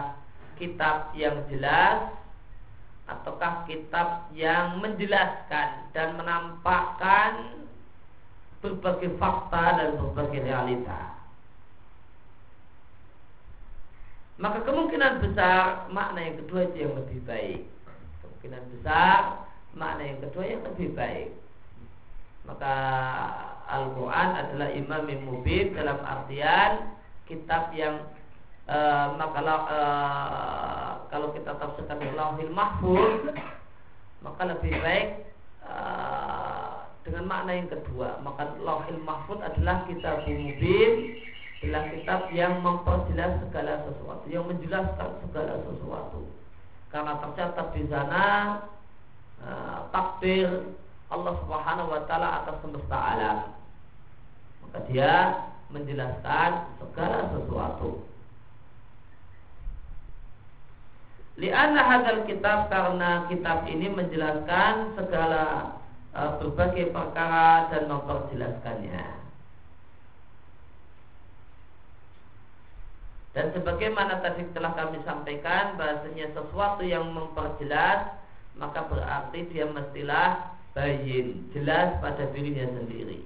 kitab 0.56 1.12
yang 1.12 1.44
jelas 1.52 2.16
ataukah 3.04 3.68
kitab 3.68 4.32
yang 4.32 4.80
menjelaskan 4.80 5.92
dan 5.92 6.16
menampakkan 6.16 7.64
berbagai 8.64 9.12
fakta 9.20 9.64
dan 9.78 9.90
berbagai 10.00 10.40
realita. 10.42 11.15
Maka 14.36 14.60
kemungkinan 14.68 15.24
besar 15.24 15.88
makna 15.88 16.20
yang 16.20 16.36
kedua 16.44 16.68
itu 16.68 16.76
yang 16.84 16.94
lebih 17.00 17.20
baik. 17.24 17.60
Kemungkinan 18.20 18.62
besar 18.76 19.48
makna 19.72 20.02
yang 20.04 20.20
kedua 20.20 20.44
yang 20.44 20.62
lebih 20.68 20.88
baik. 20.92 21.28
Maka 22.44 22.74
Al-Quran 23.66 24.28
adalah 24.36 24.68
imam 24.70 25.02
yang 25.10 25.22
mubin 25.26 25.74
dalam 25.74 25.98
artian 26.04 26.94
kitab 27.26 27.74
yang 27.74 28.06
uh, 28.70 29.18
maka 29.18 29.40
uh, 29.42 30.90
kalau 31.10 31.34
kita 31.34 31.58
tafsirkan 31.58 32.14
lauhil 32.14 32.52
mahfuz 32.54 33.34
maka 34.22 34.42
lebih 34.46 34.74
baik 34.78 35.26
uh, 35.66 36.86
dengan 37.02 37.26
makna 37.26 37.58
yang 37.58 37.70
kedua 37.70 38.22
maka 38.22 38.54
lauhil 38.62 39.02
mahfuz 39.02 39.42
adalah 39.42 39.82
kitab 39.90 40.22
mubin 40.30 41.18
adalah 41.64 41.88
kitab 41.88 42.20
yang 42.36 42.60
memperjelas 42.60 43.40
segala 43.48 43.80
sesuatu, 43.88 44.24
yang 44.28 44.44
menjelaskan 44.44 45.10
segala 45.24 45.54
sesuatu. 45.64 46.20
Karena 46.92 47.12
tercatat 47.16 47.66
di 47.72 47.84
sana 47.88 48.24
uh, 49.40 49.78
takdir 49.90 50.76
Allah 51.08 51.34
Subhanahu 51.40 51.92
wa 51.92 52.02
taala 52.04 52.44
atas 52.44 52.56
semesta 52.60 52.98
alam. 52.98 53.38
Maka 54.66 54.78
dia 54.90 55.12
menjelaskan 55.72 56.50
segala 56.82 57.18
sesuatu. 57.32 58.04
Lianna 61.36 61.82
hadal 61.84 62.24
kitab 62.24 62.72
karena 62.72 63.28
kitab 63.28 63.68
ini 63.68 63.92
menjelaskan 63.92 64.96
segala 64.96 65.76
uh, 66.16 66.40
berbagai 66.40 66.92
perkara 66.92 67.68
dan 67.72 67.92
memperjelaskannya. 67.92 69.25
Dan 73.36 73.52
sebagaimana 73.52 74.24
tadi 74.24 74.48
telah 74.56 74.72
kami 74.72 74.96
sampaikan 75.04 75.76
bahasanya 75.76 76.32
sesuatu 76.32 76.80
yang 76.80 77.12
memperjelas 77.12 78.16
maka 78.56 78.88
berarti 78.88 79.44
dia 79.52 79.68
mestilah 79.68 80.56
bayin, 80.72 81.44
jelas 81.52 82.00
pada 82.00 82.32
dirinya 82.32 82.64
sendiri. 82.72 83.20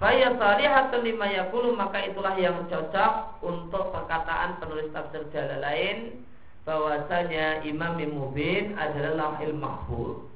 Faya 0.00 0.32
salihatun 0.32 1.04
lima 1.04 1.28
yakulu 1.28 1.76
maka 1.76 2.00
itulah 2.08 2.32
yang 2.40 2.64
cocok 2.72 3.44
untuk 3.44 3.92
perkataan 3.92 4.56
penulis 4.56 4.88
tafsir 4.96 5.28
jalan 5.36 5.60
lain 5.60 6.24
bahwasanya 6.64 7.60
Imam 7.68 8.00
Mubin 8.08 8.72
adalah 8.80 9.36
lahil 9.36 9.52
mahfuz. 9.52 10.29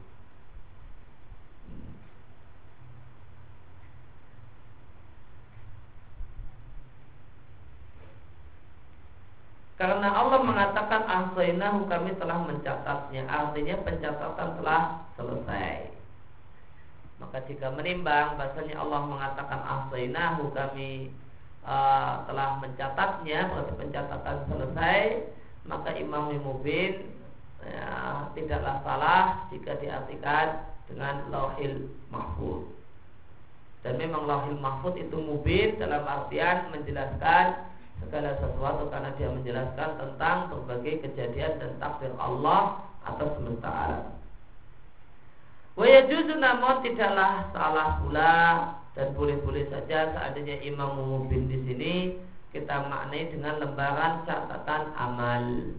Karena 9.74 10.06
Allah 10.06 10.38
mengatakan 10.46 11.02
ahsainahu 11.02 11.90
kami 11.90 12.14
telah 12.22 12.38
mencatatnya. 12.46 13.26
Artinya 13.26 13.74
pencatatan 13.82 14.48
telah 14.62 14.82
selesai. 15.18 15.90
Maka 17.18 17.42
jika 17.50 17.74
menimbang 17.74 18.38
bahasanya 18.38 18.78
Allah 18.78 19.02
mengatakan 19.02 19.60
ahsainahu 19.66 20.54
kami 20.54 21.10
uh, 21.66 22.22
telah 22.30 22.62
mencatatnya. 22.62 23.50
Berarti 23.50 23.74
pencatatan 23.74 24.38
selesai. 24.46 25.00
Maka 25.64 25.96
Imam 25.96 26.30
Mubin 26.44 27.14
ya, 27.64 28.28
Tidaklah 28.36 28.84
salah 28.84 29.48
jika 29.48 29.80
diartikan 29.80 30.68
dengan 30.84 31.24
lauhil 31.32 31.88
mahfud 32.12 32.68
Dan 33.80 33.96
memang 33.96 34.28
lauhil 34.28 34.60
mahfud 34.60 35.00
itu 35.00 35.16
mubin 35.16 35.80
dalam 35.80 36.04
artian 36.04 36.68
menjelaskan 36.68 37.73
segala 38.14 38.38
sesuatu 38.38 38.86
karena 38.94 39.10
dia 39.18 39.26
menjelaskan 39.26 39.90
tentang 39.98 40.46
berbagai 40.46 41.02
kejadian 41.02 41.58
dan 41.58 41.74
takdir 41.82 42.14
Allah 42.14 42.86
atas 43.02 43.26
semesta 43.34 43.66
alam. 43.66 44.06
Wayajuzu 45.74 46.38
namun 46.38 46.78
tidaklah 46.86 47.50
salah 47.50 47.98
pula 47.98 48.34
dan 48.94 49.10
boleh-boleh 49.18 49.66
saja 49.66 50.14
seandainya 50.14 50.62
Imam 50.62 50.94
Mubin 50.94 51.50
di 51.50 51.58
sini 51.66 51.94
kita 52.54 52.86
maknai 52.86 53.34
dengan 53.34 53.58
lembaran 53.58 54.22
catatan 54.22 54.94
amal. 54.94 55.74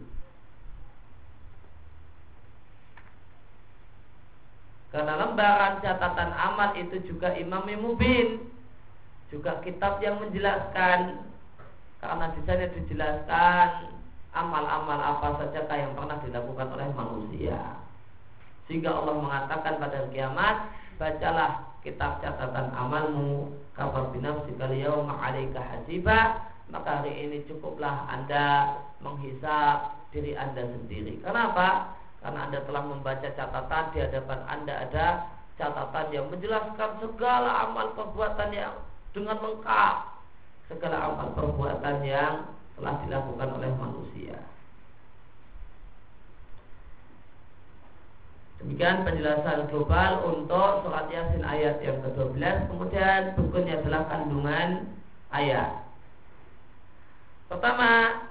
Karena 4.92 5.14
lembaran 5.24 5.80
catatan 5.80 6.36
amal 6.36 6.76
itu 6.76 7.00
juga 7.08 7.32
Imam 7.40 7.64
Mubin 7.64 8.44
juga 9.32 9.64
kitab 9.64 10.04
yang 10.04 10.20
menjelaskan 10.20 11.32
karena 12.06 12.26
di 12.38 12.42
sana 12.46 12.66
dijelaskan 12.70 13.68
amal-amal 14.36 15.00
apa 15.00 15.28
saja 15.42 15.66
yang 15.74 15.98
pernah 15.98 16.22
dilakukan 16.22 16.68
oleh 16.76 16.88
manusia. 16.94 17.60
Sehingga 18.70 18.94
Allah 18.94 19.16
mengatakan 19.18 19.78
pada 19.78 20.10
kiamat, 20.10 20.56
bacalah 20.98 21.66
kitab 21.86 22.22
catatan 22.22 22.74
amalmu 22.74 23.54
kabar 23.78 24.10
binafsika 24.10 24.70
yauma 24.74 25.22
'alaika 25.22 25.62
hasiba 25.62 26.42
maka 26.74 27.02
hari 27.02 27.14
ini 27.14 27.46
cukuplah 27.46 28.10
Anda 28.10 28.74
menghisap 28.98 29.94
diri 30.10 30.34
Anda 30.34 30.66
sendiri. 30.66 31.22
Kenapa? 31.22 31.94
Karena 32.26 32.50
Anda 32.50 32.60
telah 32.66 32.84
membaca 32.90 33.30
catatan 33.30 33.84
di 33.94 33.98
hadapan 34.02 34.40
Anda 34.50 34.74
ada 34.90 35.08
catatan 35.62 36.10
yang 36.10 36.26
menjelaskan 36.34 36.90
segala 37.06 37.70
amal 37.70 37.94
perbuatan 37.94 38.50
yang 38.50 38.74
dengan 39.14 39.38
lengkap 39.46 40.15
segala 40.66 40.98
amal 41.12 41.28
perbuatan 41.38 42.02
yang 42.02 42.50
telah 42.76 42.96
dilakukan 43.06 43.50
oleh 43.56 43.72
manusia. 43.78 44.38
Demikian 48.60 49.06
penjelasan 49.06 49.68
global 49.70 50.26
untuk 50.32 50.88
surat 50.88 51.06
Yasin 51.12 51.44
ayat 51.44 51.84
yang 51.84 52.00
ke-12 52.02 52.72
Kemudian 52.72 53.36
bukunya 53.36 53.78
adalah 53.84 54.08
kandungan 54.08 54.96
ayat 55.30 55.86
Pertama 57.46 58.26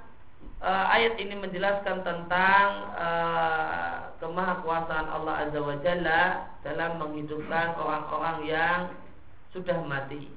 uh, 0.58 0.86
ayat 0.90 1.14
ini 1.22 1.38
menjelaskan 1.38 2.02
tentang 2.02 2.66
uh, 2.98 4.10
kemahakuasaan 4.18 5.06
Allah 5.06 5.46
Azza 5.46 5.60
wa 5.62 5.76
Jalla 5.86 6.50
dalam 6.66 6.98
menghidupkan 6.98 7.78
orang-orang 7.78 8.36
yang 8.48 8.78
sudah 9.54 9.86
mati. 9.86 10.33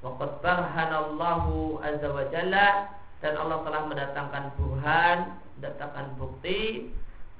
Waqad 0.00 0.40
barhanallahu 0.40 1.84
azza 1.84 2.08
wa 2.08 2.24
jalla 2.32 2.88
dan 3.20 3.36
Allah 3.36 3.60
telah 3.68 3.82
mendatangkan 3.84 4.44
burhan, 4.56 5.18
mendatangkan 5.60 6.16
bukti 6.16 6.88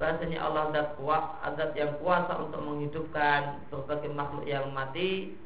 bahasanya 0.00 0.40
Allah 0.40 0.72
zat 0.72 0.88
kuat, 0.96 1.24
zat 1.60 1.76
yang 1.76 1.92
kuasa 2.00 2.32
untuk 2.40 2.60
menghidupkan 2.64 3.60
berbagai 3.68 4.12
makhluk 4.16 4.48
yang 4.48 4.72
mati. 4.72 5.36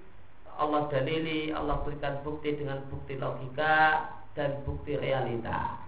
Allah 0.55 0.87
dalili, 0.87 1.51
Allah 1.51 1.83
berikan 1.83 2.23
bukti 2.23 2.55
dengan 2.55 2.79
bukti 2.87 3.19
logika, 3.19 4.07
dan 4.39 4.63
bukti 4.63 4.95
realita. 4.95 5.83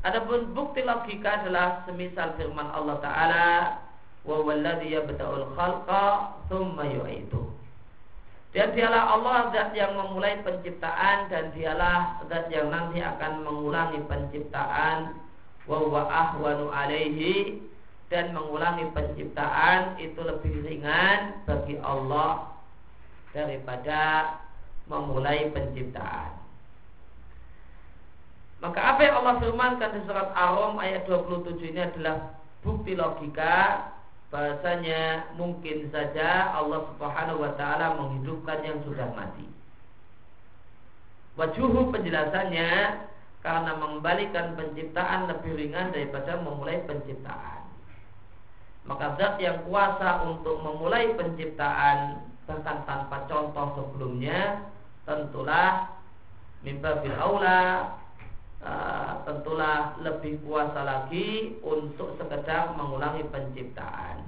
Adapun 0.00 0.56
bukti 0.56 0.80
logika 0.80 1.44
adalah 1.44 1.84
semisal 1.84 2.32
firman 2.40 2.72
Allah 2.72 2.96
Taala, 3.04 3.48
"Wa 4.24 4.40
walladhi 4.40 4.96
yabda'ul 4.96 5.52
khalqa 5.52 6.32
tsumma 6.48 6.88
yu'idu." 6.88 7.57
Dan 8.56 8.72
dialah 8.72 9.12
Allah 9.12 9.52
zat 9.52 9.76
yang 9.76 9.92
memulai 9.92 10.40
penciptaan 10.40 11.28
dan 11.28 11.52
dialah 11.52 12.24
zat 12.32 12.48
yang 12.48 12.72
nanti 12.72 13.04
akan 13.04 13.44
mengulangi 13.44 14.00
penciptaan 14.08 15.20
wa 15.68 15.76
huwa 15.84 16.08
ahwanu 16.08 16.72
alaihi 16.72 17.60
dan 18.08 18.32
mengulangi 18.32 18.88
penciptaan 18.96 20.00
itu 20.00 20.16
lebih 20.24 20.64
ringan 20.64 21.44
bagi 21.44 21.76
Allah 21.84 22.56
daripada 23.36 24.32
memulai 24.88 25.52
penciptaan. 25.52 26.40
Maka 28.64 28.80
apa 28.80 29.00
yang 29.04 29.22
Allah 29.22 29.38
firmankan 29.38 29.92
di 29.92 30.00
surat 30.08 30.32
Ar-Rum 30.34 30.80
ayat 30.82 31.06
27 31.06 31.62
ini 31.68 31.84
adalah 31.84 32.32
bukti 32.64 32.96
logika 32.96 33.86
bahasanya 34.28 35.32
mungkin 35.40 35.88
saja 35.88 36.52
Allah 36.52 36.84
Subhanahu 36.92 37.40
wa 37.40 37.52
taala 37.56 37.96
menghidupkan 37.96 38.60
yang 38.60 38.78
sudah 38.84 39.08
mati. 39.16 39.48
Wajuhu 41.40 41.94
penjelasannya 41.94 42.70
karena 43.40 43.72
mengembalikan 43.78 44.58
penciptaan 44.58 45.30
lebih 45.30 45.54
ringan 45.54 45.94
daripada 45.94 46.36
memulai 46.42 46.82
penciptaan. 46.84 47.62
Maka 48.84 49.16
zat 49.20 49.36
yang 49.38 49.64
kuasa 49.68 50.26
untuk 50.26 50.60
memulai 50.64 51.12
penciptaan 51.16 52.24
bahkan 52.48 52.80
tanpa 52.88 53.28
contoh 53.28 53.76
sebelumnya 53.76 54.64
tentulah 55.04 56.00
mimba 56.64 57.04
bil 57.04 57.12
tentulah 59.28 60.00
lebih 60.00 60.40
kuasa 60.40 60.80
lagi 60.88 61.60
untuk 61.60 62.16
sekedar 62.16 62.72
mengulangi 62.80 63.28
penciptaan. 63.28 64.24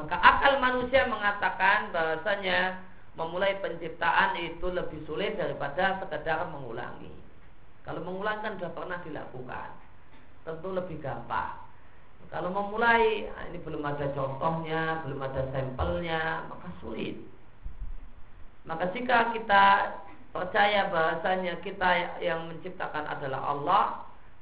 Maka 0.00 0.16
akal 0.16 0.64
manusia 0.64 1.04
mengatakan 1.12 1.92
bahasanya 1.92 2.80
memulai 3.20 3.60
penciptaan 3.60 4.40
itu 4.40 4.72
lebih 4.72 5.04
sulit 5.04 5.36
daripada 5.36 6.00
sekedar 6.00 6.48
mengulangi. 6.48 7.12
Kalau 7.84 8.00
mengulang 8.00 8.40
sudah 8.40 8.72
pernah 8.72 8.96
dilakukan, 9.04 9.76
tentu 10.48 10.72
lebih 10.72 11.04
gampang. 11.04 11.68
Kalau 12.32 12.48
memulai, 12.48 13.26
ini 13.50 13.58
belum 13.60 13.82
ada 13.82 14.06
contohnya, 14.14 15.02
belum 15.02 15.20
ada 15.20 15.42
sampelnya, 15.50 16.46
maka 16.46 16.70
sulit. 16.78 17.18
Maka 18.68 18.92
jika 18.92 19.32
kita 19.32 19.64
percaya 20.30 20.92
bahasanya 20.92 21.58
kita 21.64 22.20
yang 22.22 22.50
menciptakan 22.52 23.08
adalah 23.08 23.40
Allah, 23.50 23.84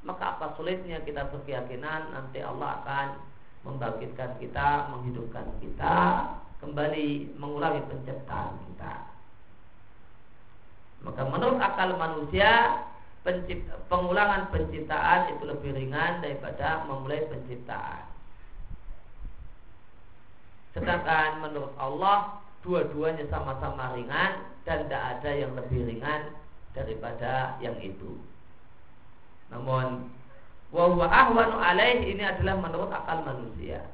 maka 0.07 0.38
apa 0.38 0.54
sulitnya 0.54 1.02
kita 1.02 1.26
berkeyakinan 1.31 2.14
nanti 2.14 2.42
Allah 2.42 2.83
akan 2.83 3.07
membangkitkan 3.66 4.38
kita, 4.38 4.90
menghidupkan 4.94 5.46
kita, 5.59 5.96
kembali 6.62 7.38
mengulangi 7.38 7.83
penciptaan 7.87 8.54
kita. 8.70 8.94
Maka 11.02 11.22
menurut 11.31 11.59
akal 11.62 11.94
manusia, 11.94 12.83
pencipt, 13.22 13.70
pengulangan 13.87 14.50
penciptaan 14.50 15.31
itu 15.35 15.42
lebih 15.46 15.70
ringan 15.74 16.22
daripada 16.22 16.83
memulai 16.90 17.22
penciptaan. 17.31 18.02
Sedangkan 20.74 21.42
menurut 21.42 21.74
Allah, 21.78 22.42
dua-duanya 22.68 23.24
sama-sama 23.33 23.96
ringan 23.96 24.44
dan 24.68 24.85
tidak 24.85 25.02
ada 25.16 25.31
yang 25.33 25.57
lebih 25.57 25.88
ringan 25.88 26.37
daripada 26.76 27.57
yang 27.64 27.81
itu. 27.81 28.20
Namun 29.48 30.12
wahwa 30.68 31.09
ahwanu 31.09 31.57
alaih 31.57 32.04
ini 32.04 32.20
adalah 32.20 32.61
menurut 32.61 32.92
akal 32.92 33.24
manusia. 33.24 33.88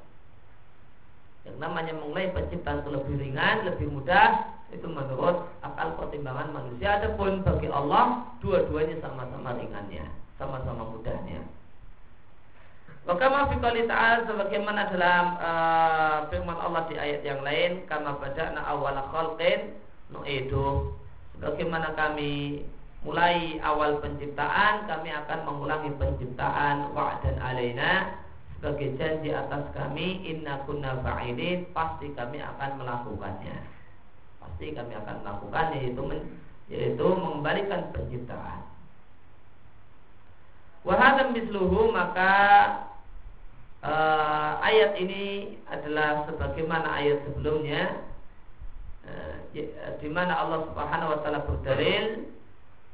Yang 1.47 1.57
namanya 1.63 1.95
mengenai 1.95 2.35
penciptaan 2.35 2.83
lebih 2.83 3.15
ringan, 3.15 3.63
lebih 3.63 3.87
mudah 3.95 4.51
itu 4.75 4.91
menurut 4.91 5.47
akal 5.63 5.95
pertimbangan 5.95 6.51
manusia. 6.51 6.99
Adapun 6.99 7.47
bagi 7.47 7.71
Allah 7.71 8.27
dua-duanya 8.43 8.99
sama-sama 8.99 9.55
ringannya, 9.55 10.03
sama-sama 10.35 10.83
mudahnya. 10.91 11.47
Wakama 13.05 13.53
fi 13.53 13.61
ta'ala 13.61 14.25
sebagaimana 14.25 14.89
dalam 14.89 15.25
uh, 15.37 16.17
firman 16.33 16.57
Allah 16.57 16.89
di 16.89 16.97
ayat 16.97 17.21
yang 17.21 17.45
lain 17.45 17.85
kama 17.85 18.17
bada'na 18.17 18.65
awal 18.65 18.97
khalqin 19.13 19.77
nu'idu. 20.09 20.97
Sebagaimana 21.37 21.93
kami 22.01 22.65
mulai 23.05 23.61
awal 23.61 24.01
penciptaan 24.01 24.89
kami 24.89 25.13
akan 25.13 25.41
mengulangi 25.45 25.93
penciptaan 26.01 26.97
wa'dan 26.97 27.37
alaina. 27.45 28.25
Sebagai 28.57 28.97
janji 28.97 29.37
atas 29.37 29.69
kami 29.77 30.25
inna 30.25 30.65
kunna 30.65 30.97
fa'ilin 31.05 31.69
pasti 31.77 32.09
kami 32.17 32.41
akan 32.41 32.81
melakukannya. 32.81 33.69
Pasti 34.41 34.73
kami 34.73 34.97
akan 34.97 35.21
melakukan 35.21 35.77
yaitu 35.77 36.01
men, 36.01 36.41
yaitu 36.73 37.05
mengembalikan 37.05 37.85
penciptaan. 37.93 38.65
Wahadam 40.89 41.37
misluhu 41.37 41.93
maka 41.93 42.33
uh, 43.85 44.59
ayat 44.65 44.97
ini 44.99 45.55
adalah 45.69 46.25
sebagaimana 46.27 46.89
ayat 46.99 47.21
sebelumnya 47.29 48.03
uh, 49.05 49.37
di 50.01 50.09
mana 50.09 50.35
Allah 50.35 50.67
Subhanahu 50.73 51.13
wa 51.15 51.19
taala 51.23 51.45
berdalil 51.45 52.27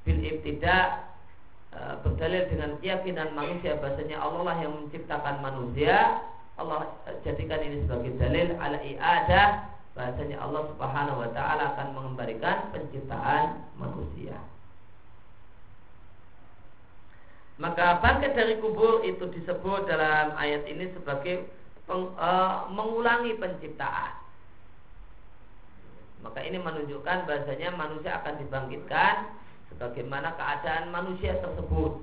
bil 0.04 0.20
ibtida 0.20 1.08
uh, 1.72 2.02
berdalil 2.02 2.50
dengan 2.50 2.76
keyakinan 2.82 3.32
manusia 3.32 3.78
bahasanya 3.78 4.18
Allah 4.18 4.42
lah 4.44 4.56
yang 4.58 4.74
menciptakan 4.84 5.40
manusia 5.40 6.20
Allah 6.60 6.92
jadikan 7.24 7.64
ini 7.64 7.88
sebagai 7.88 8.20
dalil 8.20 8.52
ala 8.60 8.78
iadah 8.84 9.48
bahasanya 9.96 10.36
Allah 10.44 10.68
Subhanahu 10.74 11.22
wa 11.24 11.30
taala 11.32 11.72
akan 11.74 11.88
mengembalikan 11.96 12.68
penciptaan 12.70 13.64
manusia. 13.80 14.36
Maka 17.60 18.00
bangkit 18.00 18.32
dari 18.32 18.56
kubur 18.56 19.04
itu 19.04 19.28
disebut 19.36 19.84
dalam 19.84 20.32
ayat 20.40 20.64
ini 20.64 20.88
sebagai 20.96 21.44
peng, 21.84 22.08
uh, 22.16 22.72
mengulangi 22.72 23.36
penciptaan. 23.36 24.16
Maka 26.24 26.40
ini 26.40 26.56
menunjukkan 26.56 27.28
bahasanya 27.28 27.76
manusia 27.76 28.16
akan 28.16 28.40
dibangkitkan 28.40 29.28
sebagaimana 29.68 30.32
keadaan 30.40 30.88
manusia 30.88 31.36
tersebut. 31.36 32.00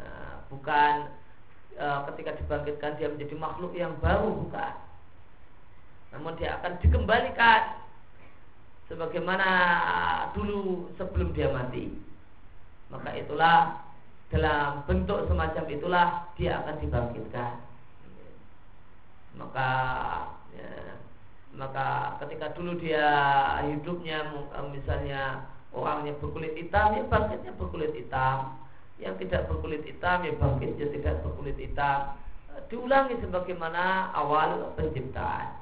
Nah, 0.00 0.48
bukan 0.48 1.12
uh, 1.76 2.08
ketika 2.08 2.40
dibangkitkan 2.40 2.96
dia 2.96 3.12
menjadi 3.12 3.36
makhluk 3.36 3.76
yang 3.76 3.92
baru 4.00 4.32
bukan. 4.48 4.74
Namun 6.16 6.40
dia 6.40 6.56
akan 6.56 6.80
dikembalikan 6.80 7.84
sebagaimana 8.88 9.48
dulu 10.32 10.88
sebelum 10.96 11.36
dia 11.36 11.52
mati 11.52 12.13
maka 12.94 13.10
itulah 13.18 13.82
dalam 14.30 14.86
bentuk 14.86 15.26
semacam 15.26 15.64
itulah 15.66 16.06
dia 16.38 16.62
akan 16.62 16.78
dibangkitkan. 16.78 17.58
Maka 19.34 19.70
ya, 20.54 20.70
maka 21.58 22.18
ketika 22.22 22.54
dulu 22.54 22.78
dia 22.78 23.10
hidupnya 23.66 24.30
misalnya 24.70 25.42
orangnya 25.74 26.14
berkulit 26.22 26.54
hitam 26.54 26.94
ya 26.94 27.02
bangkitnya 27.10 27.52
berkulit 27.58 27.90
hitam. 27.98 28.62
Yang 29.02 29.26
tidak 29.26 29.50
berkulit 29.50 29.82
hitam 29.82 30.22
ya 30.22 30.32
bangkitnya 30.38 30.86
tidak 30.94 31.14
berkulit 31.26 31.58
hitam. 31.58 32.14
Diulangi 32.70 33.18
sebagaimana 33.18 34.14
awal 34.14 34.70
penciptaan. 34.78 35.58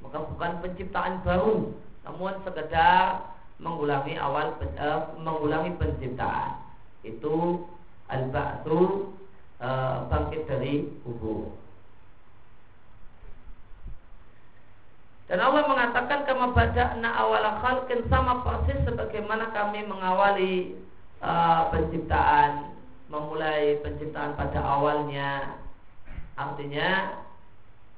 Maka 0.00 0.24
bukan 0.24 0.52
penciptaan 0.64 1.20
baru 1.20 1.76
namun 2.00 2.32
sekedar 2.48 3.28
mengulangi 3.60 4.16
awal 4.16 4.56
uh, 4.80 5.12
mengulangi 5.20 5.76
penciptaan 5.76 6.64
itu 7.04 7.64
al-ba'tsu 8.08 9.12
uh, 9.60 10.08
bangkit 10.08 10.48
dari 10.48 10.88
kubur. 11.04 11.54
Dan 15.30 15.38
Allah 15.38 15.62
mengatakan 15.62 16.26
kama 16.26 16.50
bada'na 16.50 17.06
awal 17.06 17.46
khalqin 17.62 18.02
sama 18.10 18.42
persis 18.42 18.82
sebagaimana 18.82 19.54
kami 19.54 19.86
mengawali 19.86 20.74
uh, 21.22 21.70
penciptaan, 21.70 22.74
memulai 23.06 23.78
penciptaan 23.78 24.34
pada 24.34 24.58
awalnya. 24.58 25.54
Artinya 26.34 27.14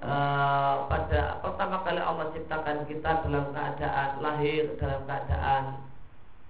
Eh, 0.03 0.77
pada 0.91 1.38
pertama 1.38 1.79
kali 1.87 2.03
Allah 2.03 2.27
ciptakan 2.35 2.91
kita 2.91 3.23
dalam 3.23 3.55
keadaan 3.55 4.19
lahir 4.19 4.75
dalam 4.75 4.99
keadaan 5.07 5.79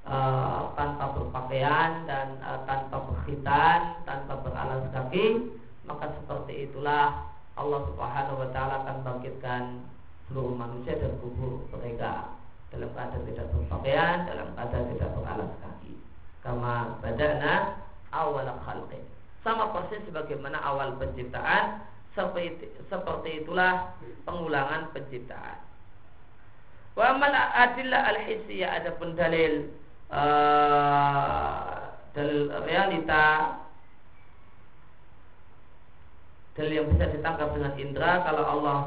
uh, 0.09 0.73
tanpa 0.73 1.13
berpakaian 1.13 2.09
dan 2.09 2.41
uh, 2.41 2.65
tanpa 2.65 3.05
berkhitan, 3.13 4.01
tanpa 4.09 4.41
beralas 4.41 4.89
kaki, 4.97 5.53
maka 5.85 6.17
seperti 6.17 6.65
itulah 6.65 7.29
Allah 7.61 7.81
Subhanahu 7.93 8.41
wa 8.41 8.49
taala 8.57 8.89
akan 8.89 8.97
bangkitkan 9.05 9.85
seluruh 10.33 10.57
manusia 10.57 10.97
dan 10.97 11.13
kubur 11.21 11.69
mereka 11.77 12.33
dalam 12.73 12.89
keadaan 12.97 13.25
tidak 13.29 13.47
berpakaian, 13.53 14.17
dalam 14.33 14.49
keadaan 14.57 14.87
tidak 14.97 15.11
beralas 15.13 15.53
kaki. 15.61 15.93
Kama 16.41 17.05
badana 17.05 17.85
awal 18.17 18.49
khalqi. 18.65 19.05
Sama 19.45 19.77
persis 19.77 20.01
sebagaimana 20.09 20.57
awal 20.57 20.97
penciptaan 20.97 21.93
seperti, 22.13 22.69
seperti 22.93 23.45
itulah 23.45 23.97
pengulangan 24.29 24.93
penciptaan. 24.93 25.59
Wa 26.93 27.17
amal 27.17 27.33
adillah 27.33 28.03
al-hissiyah 28.13 28.85
adapun 28.85 29.17
dalil 29.17 29.73
uh, 30.13 31.97
dalil 32.13 32.53
realita 32.69 33.57
dalil 36.53 36.85
yang 36.85 36.89
bisa 36.93 37.09
ditangkap 37.17 37.49
dengan 37.57 37.73
indera 37.81 38.21
kalau 38.29 38.45
Allah 38.45 38.79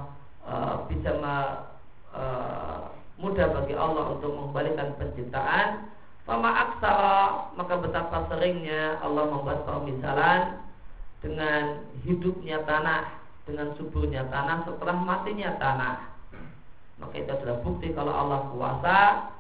uh, 0.46 0.76
bisa 0.86 1.18
ma, 1.18 1.66
uh, 2.14 2.94
mudah 3.18 3.50
bagi 3.58 3.74
Allah 3.74 4.14
untuk 4.14 4.38
mengembalikan 4.38 4.94
penciptaan 5.02 5.90
Fama 6.26 6.50
aksara 6.50 7.54
maka 7.54 7.74
betapa 7.82 8.30
seringnya 8.30 9.02
Allah 9.02 9.30
membuat 9.30 9.66
permisalan 9.66 10.65
dengan 11.26 11.82
hidupnya 12.06 12.62
tanah, 12.70 13.18
dengan 13.50 13.74
suburnya 13.74 14.30
tanah 14.30 14.62
setelah 14.70 14.94
matinya 14.94 15.58
tanah. 15.58 15.96
Maka 17.02 17.16
itu 17.18 17.34
adalah 17.34 17.66
bukti 17.66 17.90
kalau 17.98 18.14
Allah 18.14 18.46
kuasa 18.54 19.00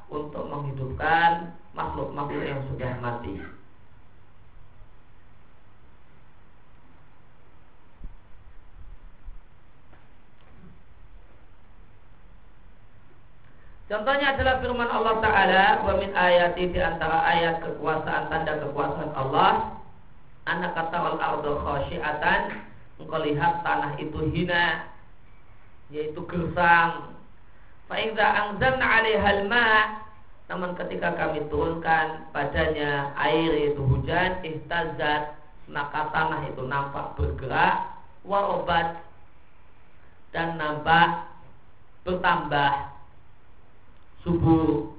untuk 0.10 0.50
menghidupkan 0.50 1.54
makhluk-makhluk 1.78 2.42
yang 2.42 2.62
sudah 2.74 2.92
mati. 2.98 3.38
Contohnya 13.86 14.34
adalah 14.34 14.66
firman 14.66 14.90
Allah 14.90 15.16
Ta'ala 15.22 15.66
Wa 15.86 15.94
min 16.02 16.10
ayati 16.10 16.74
di 16.74 16.82
antara 16.82 17.22
ayat 17.22 17.62
kekuasaan 17.62 18.34
Tanda 18.34 18.58
kekuasaan 18.66 19.14
Allah 19.14 19.78
anak 20.46 20.78
kata 20.78 20.98
wal 21.02 21.18
ardo 21.18 21.58
khosyiatan 21.66 22.62
engkau 23.02 23.20
lihat 23.26 23.66
tanah 23.66 23.98
itu 23.98 24.20
hina 24.32 24.94
yaitu 25.90 26.22
gersang. 26.26 27.18
Fa 27.86 27.96
idza 27.98 28.26
anzalna 28.26 28.86
'alaihal 28.86 29.46
ma 29.50 30.02
namun 30.46 30.78
ketika 30.78 31.18
kami 31.18 31.42
turunkan 31.50 32.30
padanya 32.30 33.14
air 33.18 33.74
itu 33.74 33.82
hujan 33.82 34.46
ihtazat 34.46 35.34
maka 35.66 36.14
tanah 36.14 36.46
itu 36.46 36.62
nampak 36.70 37.18
bergerak 37.18 37.98
warobat 38.22 39.02
dan 40.30 40.62
nampak 40.62 41.26
bertambah 42.06 42.94
subur. 44.22 44.94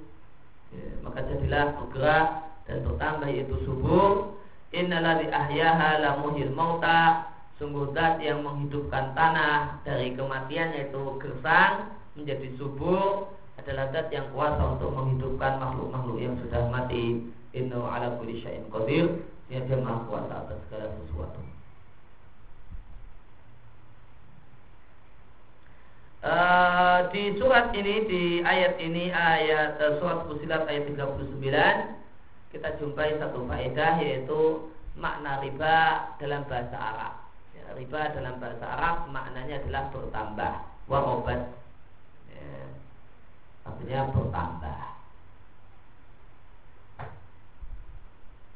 Ya, 0.75 0.99
maka 0.99 1.23
jadilah 1.23 1.79
bergerak 1.79 2.27
dan 2.67 2.77
bertambah 2.83 3.27
yaitu 3.31 3.55
subur 3.63 4.36
Innalladzi 4.77 5.33
ahyaha 5.33 6.05
la 6.05 6.21
muhyil 6.21 6.53
mauta 6.53 7.33
Sungguh 7.57 7.89
zat 7.97 8.21
yang 8.21 8.45
menghidupkan 8.45 9.17
tanah 9.17 9.81
dari 9.81 10.13
kematian 10.13 10.77
yaitu 10.77 11.17
gersang 11.17 11.89
menjadi 12.13 12.53
subur 12.53 13.33
adalah 13.57 13.89
zat 13.89 14.13
yang 14.13 14.29
kuasa 14.29 14.77
untuk 14.77 14.93
menghidupkan 14.93 15.57
makhluk-makhluk 15.57 16.21
yang 16.21 16.37
sudah 16.37 16.69
mati. 16.69 17.25
Inna 17.57 17.81
ala 17.81 18.13
kulli 18.21 18.45
syai'in 18.45 18.69
qadir. 18.69 19.09
Dia 19.49 19.65
dia 19.65 19.81
maha 19.81 20.05
kuasa 20.05 20.33
atas 20.45 20.61
segala 20.69 20.93
sesuatu. 21.01 21.41
Uh, 26.21 27.09
di 27.09 27.33
surat 27.41 27.73
ini 27.73 27.95
di 28.05 28.23
ayat 28.45 28.77
ini 28.77 29.09
ayat 29.09 29.81
uh, 29.81 29.97
surat 29.97 30.29
Fusilat 30.29 30.69
ayat 30.69 30.93
39 30.93 31.01
kita 32.57 32.73
jumpai 32.81 33.21
satu 33.21 33.45
faedah 33.45 34.01
yaitu 34.01 34.73
makna 34.97 35.37
riba 35.45 36.09
dalam 36.17 36.41
bahasa 36.49 36.73
Arab. 36.73 37.13
Ya, 37.53 37.69
riba 37.77 38.01
dalam 38.17 38.41
bahasa 38.41 38.65
Arab 38.65 39.13
maknanya 39.13 39.61
adalah 39.61 39.93
bertambah, 39.93 40.53
warobat. 40.89 41.53
Ya, 42.33 42.49
artinya 43.61 44.09
bertambah. 44.09 44.79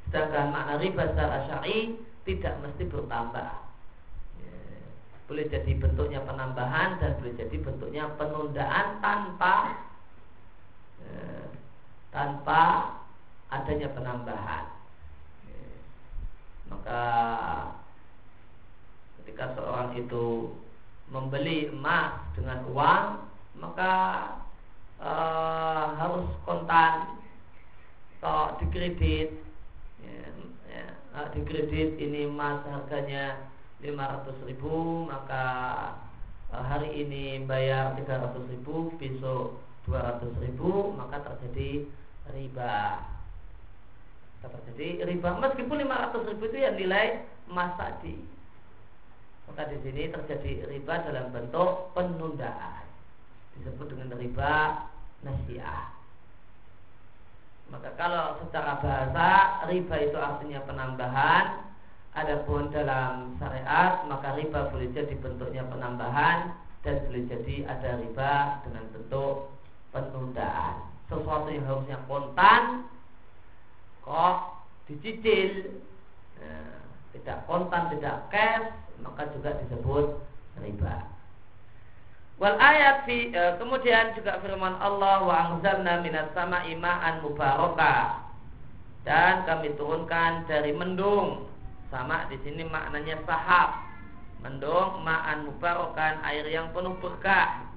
Sedangkan 0.09 0.49
makna 0.49 0.73
riba 0.81 1.03
secara 1.13 1.45
syar'i 1.45 2.01
tidak 2.25 2.57
mesti 2.65 2.83
bertambah. 2.89 3.53
Ya, 4.41 4.57
boleh 5.29 5.45
jadi 5.45 5.77
bentuknya 5.77 6.25
penambahan 6.25 6.97
dan 6.97 7.21
boleh 7.21 7.37
jadi 7.37 7.53
bentuknya 7.61 8.09
penundaan 8.17 8.97
tanpa 8.97 9.77
ya, 11.05 11.21
tanpa 12.09 12.61
adanya 13.51 13.91
penambahan. 13.91 14.65
Maka 16.71 17.03
ketika 19.21 19.51
seorang 19.59 19.91
itu 19.99 20.55
membeli 21.11 21.67
emas 21.67 22.15
dengan 22.31 22.63
uang, 22.71 23.05
maka 23.59 23.93
e, 24.95 25.11
harus 25.99 26.25
kontan 26.47 27.19
atau 28.17 28.55
dikredit. 28.63 29.35
Ya, 29.99 30.31
ya, 30.71 30.85
dikredit 31.35 31.99
ini 31.99 32.31
emas 32.31 32.63
harganya 32.63 33.51
500 33.83 34.47
ribu, 34.47 35.03
maka 35.11 35.45
e, 36.47 36.55
hari 36.55 37.03
ini 37.03 37.43
bayar 37.43 37.99
300 37.99 38.47
ribu, 38.47 38.95
besok 38.95 39.59
200 39.91 40.39
ribu, 40.39 40.95
maka 40.95 41.19
terjadi 41.19 41.83
riba 42.31 43.03
terjadi 44.49 45.05
riba 45.05 45.37
meskipun 45.37 45.77
500 45.85 46.29
ribu 46.33 46.43
itu 46.49 46.57
yang 46.57 46.75
nilai 46.77 47.21
emas 47.51 47.77
tadi. 47.77 48.17
Maka 49.45 49.67
di 49.69 49.77
sini 49.83 50.09
terjadi 50.09 50.65
riba 50.71 50.93
dalam 51.05 51.29
bentuk 51.29 51.91
penundaan. 51.93 52.87
Disebut 53.59 53.91
dengan 53.91 54.15
riba 54.15 54.87
nasiah. 55.21 55.91
Maka 57.71 57.91
kalau 57.95 58.39
secara 58.43 58.79
bahasa 58.83 59.29
riba 59.67 59.95
itu 60.03 60.17
artinya 60.19 60.59
penambahan, 60.67 61.45
adapun 62.11 62.67
dalam 62.71 63.39
syariat 63.39 64.03
maka 64.11 64.35
riba 64.35 64.67
boleh 64.67 64.91
jadi 64.91 65.15
bentuknya 65.19 65.63
penambahan 65.71 66.51
dan 66.83 66.95
boleh 67.07 67.23
jadi 67.31 67.55
ada 67.71 68.01
riba 68.03 68.31
dengan 68.67 68.83
bentuk 68.91 69.35
penundaan. 69.95 70.75
Sesuatu 71.07 71.47
yang 71.51 71.67
harusnya 71.67 71.99
kontan 72.07 72.87
kok 74.01 74.65
dicicil 74.89 75.81
nah, 76.41 76.81
tidak 77.13 77.45
kontan 77.45 77.93
tidak 77.93 78.27
cash 78.33 78.67
maka 79.01 79.29
juga 79.33 79.57
disebut 79.65 80.05
riba. 80.61 80.95
Wal 82.41 82.57
ayat 82.57 83.05
fi 83.05 83.29
e, 83.29 83.41
kemudian 83.61 84.17
juga 84.17 84.41
firman 84.41 84.73
Allah 84.81 85.21
wa 85.21 85.35
anzalna 85.45 86.01
minas 86.01 86.33
sama 86.33 86.65
imaan 86.65 87.21
mubaraka. 87.21 88.25
Dan 89.01 89.45
kami 89.45 89.73
turunkan 89.77 90.45
dari 90.45 90.73
mendung. 90.73 91.49
Sama 91.89 92.29
di 92.29 92.37
sini 92.45 92.65
maknanya 92.65 93.21
sahab. 93.25 93.85
Mendung 94.41 95.05
ma'an 95.05 95.45
mubarakan 95.45 96.17
air 96.25 96.45
yang 96.49 96.73
penuh 96.73 96.97
berkah 96.97 97.70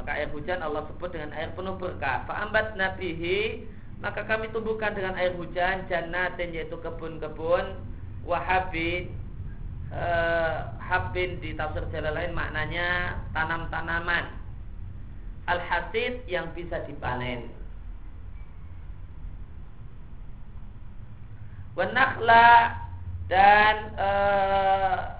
maka 0.00 0.16
air 0.16 0.32
hujan 0.32 0.64
Allah 0.64 0.88
sebut 0.88 1.12
dengan 1.12 1.28
air 1.36 1.52
penuh 1.52 1.76
berkah. 1.76 2.24
Fa'ambat 2.24 2.72
nabihi 2.72 3.68
maka 4.00 4.24
kami 4.24 4.48
tumbuhkan 4.48 4.96
dengan 4.96 5.12
air 5.20 5.36
hujan 5.36 5.84
jannatin 5.92 6.56
yaitu 6.56 6.72
kebun-kebun 6.80 7.76
wahabin 8.24 9.12
eh, 9.92 10.56
habin 10.80 11.36
di 11.44 11.52
tafsir 11.52 11.84
jalan 11.92 12.16
lain 12.16 12.32
maknanya 12.32 13.20
tanam-tanaman. 13.36 14.32
Al-hasid 15.44 16.24
yang 16.24 16.48
bisa 16.56 16.80
dipanen. 16.88 17.52
Wanakla 21.76 22.72
dan 23.28 23.76
eh, 24.00 25.19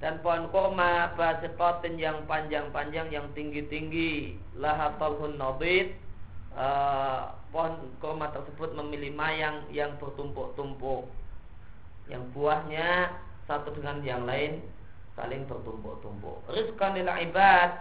dan 0.00 0.16
pohon 0.24 0.48
kurma 0.48 1.12
basikotin 1.12 2.00
yang 2.00 2.24
panjang-panjang 2.24 3.12
yang 3.12 3.28
tinggi-tinggi 3.36 4.32
lahatalhun 4.56 5.36
nobit 5.36 5.92
uh, 6.56 7.36
pohon 7.52 7.76
kurma 8.00 8.32
tersebut 8.32 8.72
memilih 8.72 9.12
mayang 9.12 9.60
yang 9.68 9.92
bertumpuk-tumpuk. 10.00 11.04
Yang 12.08 12.24
buahnya 12.32 13.12
satu 13.44 13.76
dengan 13.76 14.00
yang 14.00 14.24
lain 14.24 14.64
saling 15.20 15.44
bertumpuk-tumpuk. 15.44 16.48
Rizkan 16.48 16.96
lil 16.96 17.10
ibad 17.28 17.76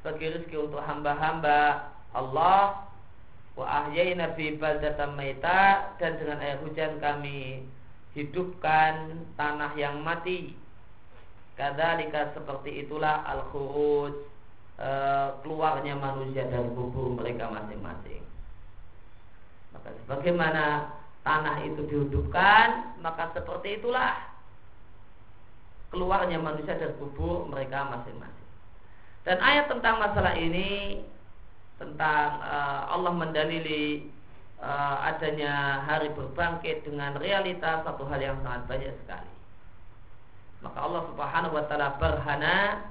sebagai 0.00 0.40
rezeki 0.40 0.70
untuk 0.70 0.80
hamba-hamba 0.84 1.90
Allah. 2.14 2.86
Wa 3.58 3.86
ahyayna 3.86 4.34
fi 4.38 4.54
baldatan 4.58 5.14
maita 5.14 5.94
dan 5.98 6.18
dengan 6.18 6.38
air 6.42 6.58
hujan 6.62 6.98
kami 6.98 7.66
hidupkan 8.14 9.26
tanah 9.38 9.74
yang 9.78 10.02
mati 10.02 10.58
kadzalika 11.54 12.34
seperti 12.34 12.86
itulah 12.86 13.22
al 13.26 13.46
khuruj 13.54 14.14
e, 14.78 14.90
keluarnya 15.46 15.94
manusia 15.94 16.46
dari 16.50 16.68
kubur 16.74 17.14
mereka 17.14 17.50
masing-masing 17.50 18.24
maka 19.74 19.90
sebagaimana 20.06 20.64
tanah 21.26 21.66
itu 21.66 21.82
dihidupkan, 21.90 22.96
maka 23.02 23.34
seperti 23.34 23.82
itulah 23.82 24.14
keluarnya 25.90 26.38
manusia 26.38 26.78
dari 26.78 26.94
kubur 26.96 27.50
mereka 27.50 27.90
masing-masing. 27.90 28.48
Dan 29.26 29.42
ayat 29.42 29.66
tentang 29.66 29.98
masalah 29.98 30.38
ini 30.38 31.00
tentang 31.80 32.38
uh, 32.38 32.92
Allah 32.94 33.12
mendalili 33.18 34.06
uh, 34.62 35.10
adanya 35.10 35.82
hari 35.82 36.12
berbangkit 36.14 36.86
dengan 36.86 37.18
realita 37.18 37.82
satu 37.82 38.06
hal 38.06 38.20
yang 38.22 38.38
sangat 38.46 38.62
banyak 38.70 38.94
sekali. 39.02 39.33
Maka 40.64 40.78
Allah 40.80 41.02
Subhanahu 41.12 41.54
wa 41.54 41.64
taala 41.68 41.88
berhana 42.00 42.88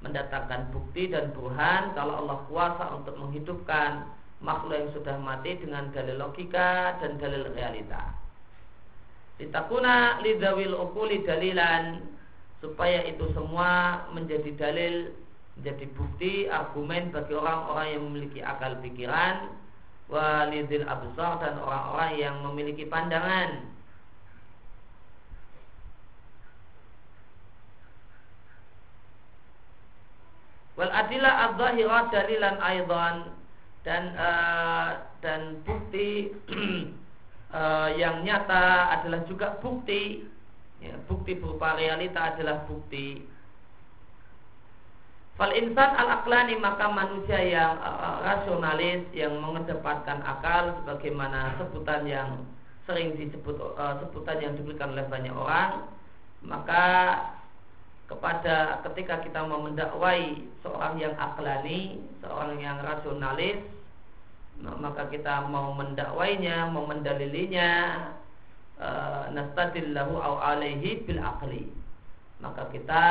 mendatangkan 0.00 0.70
bukti 0.70 1.10
dan 1.10 1.34
burhan 1.34 1.90
kalau 1.98 2.22
Allah 2.22 2.38
kuasa 2.46 2.84
untuk 2.94 3.18
menghidupkan 3.18 4.06
makhluk 4.38 4.78
yang 4.78 4.90
sudah 4.94 5.16
mati 5.18 5.58
dengan 5.58 5.90
dalil 5.90 6.20
logika 6.20 7.00
dan 7.02 7.18
dalil 7.18 7.50
realita. 7.50 8.14
Ditakuna 9.36 10.22
lidawil 10.24 10.76
ukuli 10.76 11.24
dalilan 11.26 12.00
supaya 12.64 13.04
itu 13.04 13.28
semua 13.36 14.04
menjadi 14.16 14.48
dalil, 14.56 15.12
menjadi 15.60 15.86
bukti, 15.92 16.34
argumen 16.48 17.12
bagi 17.12 17.36
orang-orang 17.36 17.86
yang 17.92 18.02
memiliki 18.08 18.40
akal 18.40 18.72
pikiran, 18.80 19.52
walidil 20.08 20.88
absar 20.88 21.42
dan 21.44 21.60
orang-orang 21.60 22.12
yang 22.16 22.36
memiliki 22.48 22.88
pandangan. 22.88 23.75
Wal 30.76 30.92
adillah 30.92 31.52
adzahirah 31.52 32.02
dalilan 32.12 32.56
aidan. 32.60 33.16
Dan 33.86 34.18
uh, 34.18 34.98
dan 35.22 35.62
bukti 35.62 36.34
uh, 37.54 37.90
yang 38.02 38.26
nyata 38.26 38.92
adalah 39.00 39.24
juga 39.24 39.56
bukti. 39.62 40.26
Ya, 40.84 40.92
bukti 41.08 41.38
berupa 41.38 41.78
realita 41.80 42.36
adalah 42.36 42.68
bukti. 42.68 43.24
Fal 45.36 45.52
insan 45.52 45.92
al 45.96 46.20
aklani 46.20 46.56
maka 46.56 46.88
manusia 46.88 47.40
yang 47.40 47.76
uh, 47.80 48.24
rasionalis 48.24 49.04
yang 49.12 49.36
mengedepankan 49.36 50.24
akal 50.24 50.80
sebagaimana 50.82 51.60
sebutan 51.60 52.08
yang 52.08 52.30
sering 52.86 53.18
disebut 53.18 53.58
sebutan 53.76 54.38
yang 54.38 54.54
diberikan 54.54 54.94
oleh 54.94 55.04
banyak 55.10 55.34
orang 55.34 55.90
maka 56.46 56.84
kepada 58.06 58.80
ketika 58.86 59.18
kita 59.26 59.42
mau 59.46 59.66
mendakwai 59.66 60.46
seorang 60.62 60.94
yang 61.02 61.14
aklani, 61.18 61.98
seorang 62.22 62.58
yang 62.62 62.78
rasionalis, 62.78 63.58
maka 64.62 65.10
kita 65.10 65.50
mau 65.50 65.74
mendakwainya, 65.74 66.70
mau 66.70 66.86
mendalilinya, 66.86 67.70
eh, 68.78 69.24
nastadillahu 69.34 70.16
au 70.16 70.38
alaihi 70.38 71.02
bil 71.02 71.20
akli. 71.20 71.66
Maka 72.38 72.70
kita 72.70 73.04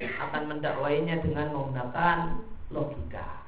akan 0.00 0.42
mendakwainya 0.56 1.20
dengan 1.24 1.52
menggunakan 1.56 2.44
logika. 2.72 3.40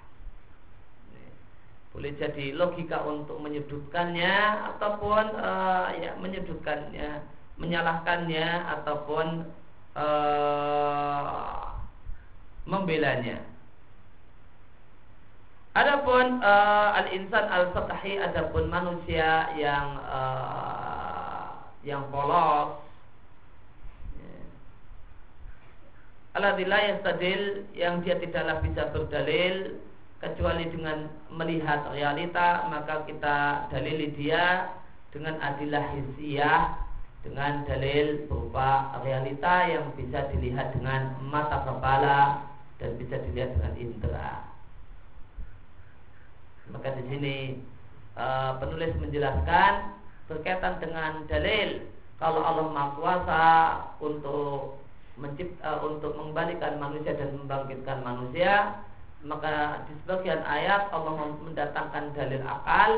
Boleh 1.93 2.17
jadi 2.17 2.57
logika 2.57 3.05
untuk 3.05 3.37
menyudutkannya 3.45 4.33
ataupun 4.75 5.25
uh, 5.37 5.93
ya 5.93 6.17
menyudutkannya, 6.17 7.21
menyalahkannya 7.61 8.49
ataupun 8.81 9.45
uh, 9.97 11.73
membelanya. 12.69 13.41
Adapun 15.73 16.45
uh, 16.45 17.01
al-insan 17.01 17.49
al-satahi 17.49 18.21
adapun 18.21 18.69
manusia 18.69 19.49
yang 19.57 19.97
uh, 20.05 21.73
yang 21.81 22.05
polos 22.13 22.77
ya. 24.21 24.37
Aladillah 26.37 26.81
yastadil 26.93 27.65
yang 27.73 28.05
dia 28.05 28.21
tidaklah 28.21 28.61
bisa 28.61 28.93
berdalil 28.93 29.81
kecuali 30.21 30.69
dengan 30.69 31.09
melihat 31.33 31.89
realita 31.89 32.69
maka 32.69 33.09
kita 33.09 33.67
dalili 33.73 34.13
dia 34.13 34.77
dengan 35.09 35.41
adilah 35.41 35.89
hissiyah 35.99 36.92
dengan 37.23 37.63
dalil 37.65 38.27
berupa 38.27 38.99
realita 39.07 39.71
yang 39.71 39.95
bisa 39.95 40.27
dilihat 40.35 40.75
dengan 40.75 41.17
mata 41.23 41.63
kepala 41.63 42.19
dan 42.83 42.99
bisa 42.99 43.17
dilihat 43.31 43.55
dengan 43.55 43.75
indera. 43.79 44.33
Maka 46.75 46.99
di 46.99 47.03
sini 47.07 47.37
uh, 48.19 48.59
penulis 48.59 48.91
menjelaskan 48.99 49.95
berkaitan 50.27 50.83
dengan 50.83 51.23
dalil 51.31 51.87
kalau 52.19 52.43
Allah 52.43 52.67
Maha 52.71 52.91
Kuasa 52.99 53.47
untuk 54.03 54.83
mencipta 55.19 55.63
uh, 55.63 55.79
untuk 55.87 56.19
mengembalikan 56.19 56.83
manusia 56.83 57.15
dan 57.15 57.39
membangkitkan 57.39 57.99
manusia 58.03 58.83
maka 59.23 59.87
di 59.87 59.95
sebagian 60.03 60.43
ayat 60.43 60.91
Allah 60.91 61.31
mendatangkan 61.39 62.11
dalil 62.19 62.43
akal 62.43 62.91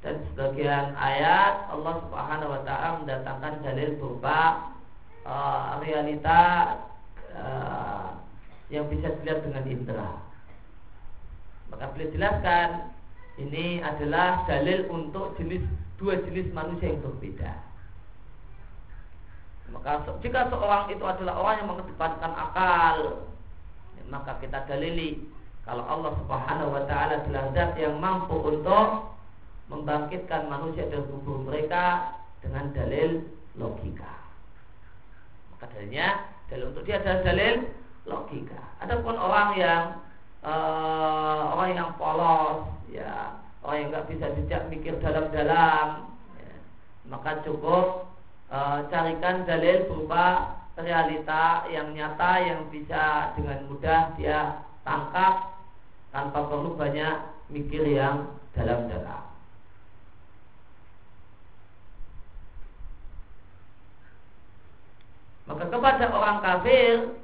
dan 0.00 0.16
sebagian 0.32 0.96
ayat 0.96 1.68
Allah 1.68 2.00
Subhanahu 2.08 2.52
wa 2.56 2.60
taala 2.64 3.04
mendatangkan 3.04 3.54
dalil 3.60 4.00
berupa 4.00 4.72
uh, 5.28 5.76
realita 5.84 6.40
uh, 7.36 8.16
yang 8.72 8.88
bisa 8.88 9.12
dilihat 9.20 9.44
dengan 9.44 9.64
indera. 9.68 10.10
Maka 11.68 11.92
beliau 11.92 12.16
jelaskan 12.16 12.68
ini 13.36 13.84
adalah 13.84 14.48
dalil 14.48 14.88
untuk 14.88 15.36
jenis 15.36 15.62
dua 16.00 16.16
jenis 16.24 16.48
manusia 16.56 16.96
yang 16.96 17.04
berbeda. 17.04 17.52
Maka 19.70 20.02
jika 20.24 20.48
seorang 20.48 20.90
itu 20.90 21.04
adalah 21.04 21.34
orang 21.38 21.54
yang 21.62 21.68
mengedepankan 21.76 22.32
akal, 22.34 22.96
maka 24.08 24.32
kita 24.40 24.64
dalili 24.64 25.28
kalau 25.62 25.84
Allah 25.84 26.16
Subhanahu 26.24 26.72
wa 26.72 26.82
taala 26.88 27.20
adalah 27.20 27.52
zat 27.52 27.76
yang 27.76 28.00
mampu 28.00 28.34
untuk 28.34 29.09
membangkitkan 29.70 30.50
manusia 30.50 30.90
dari 30.90 31.06
kubur 31.06 31.46
mereka 31.46 32.18
dengan 32.42 32.74
dalil 32.74 33.22
logika. 33.54 34.10
Maka 35.54 35.70
dalilnya 35.70 36.26
dalil 36.50 36.74
untuk 36.74 36.82
dia 36.82 36.98
adalah 36.98 37.22
dalil 37.22 37.54
logika. 38.10 38.60
Adapun 38.82 39.14
orang 39.14 39.48
yang 39.54 39.84
uh, 40.42 41.54
orang 41.54 41.78
yang 41.78 41.90
polos, 41.94 42.66
ya 42.90 43.38
orang 43.62 43.76
yang 43.78 43.88
nggak 43.94 44.08
bisa 44.10 44.26
dijak 44.34 44.62
mikir 44.66 44.98
dalam-dalam, 44.98 46.10
ya, 46.42 46.54
maka 47.06 47.38
cukup 47.46 48.10
uh, 48.50 48.82
carikan 48.90 49.46
dalil 49.46 49.86
berupa 49.86 50.58
realita 50.74 51.70
yang 51.70 51.92
nyata 51.94 52.32
yang 52.42 52.60
bisa 52.72 53.36
dengan 53.38 53.68
mudah 53.68 54.16
dia 54.16 54.64
tangkap 54.82 55.60
tanpa 56.10 56.40
perlu 56.50 56.74
banyak 56.74 57.20
mikir 57.52 57.86
yang 57.86 58.34
dalam-dalam. 58.56 59.29
Maka 65.50 65.66
kepada 65.66 66.04
orang 66.14 66.38
kafir 66.38 67.18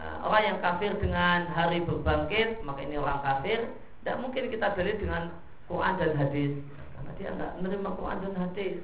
eh, 0.00 0.16
Orang 0.24 0.42
yang 0.48 0.58
kafir 0.64 0.96
dengan 0.96 1.44
hari 1.52 1.84
berbangkit 1.84 2.64
Maka 2.64 2.80
ini 2.80 2.96
orang 2.96 3.20
kafir 3.20 3.68
Tidak 4.00 4.16
mungkin 4.24 4.48
kita 4.48 4.72
dalil 4.72 4.96
dengan 4.96 5.44
Quran 5.68 5.94
dan 5.96 6.12
hadis. 6.16 6.52
Karena 6.94 7.10
dia 7.16 7.28
tidak 7.32 7.52
menerima 7.60 7.90
Quran 7.96 8.18
dan 8.20 8.34
hadis. 8.36 8.76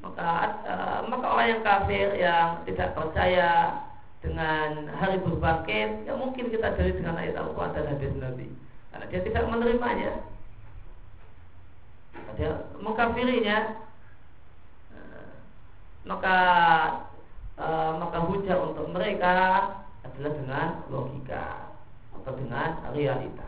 Maka 0.00 0.28
uh, 0.64 0.98
maka 1.12 1.26
orang 1.28 1.48
yang 1.52 1.62
kafir 1.62 2.08
yang 2.16 2.64
tidak 2.64 2.96
percaya 2.96 3.50
dengan 4.24 4.88
hari 4.96 5.20
berbangkit 5.20 6.08
ya 6.08 6.12
mungkin 6.16 6.48
kita 6.52 6.76
dalil 6.76 6.92
dengan 6.96 7.20
ayat 7.20 7.36
Al-Quran 7.36 7.72
dan 7.76 7.86
hadis 7.92 8.12
Nabi. 8.16 8.48
Karena 8.92 9.06
dia 9.12 9.20
tidak 9.20 9.44
menerimanya. 9.52 10.12
Dia 12.40 12.50
mengkafirinya. 12.80 13.58
Uh, 14.96 15.28
maka 16.08 16.36
Eh, 17.60 17.92
maka 18.00 18.24
hujah 18.24 18.56
untuk 18.56 18.88
mereka 18.88 19.36
adalah 20.00 20.32
dengan 20.32 20.68
logika 20.88 21.76
atau 22.16 22.32
dengan 22.32 22.80
realita. 22.96 23.44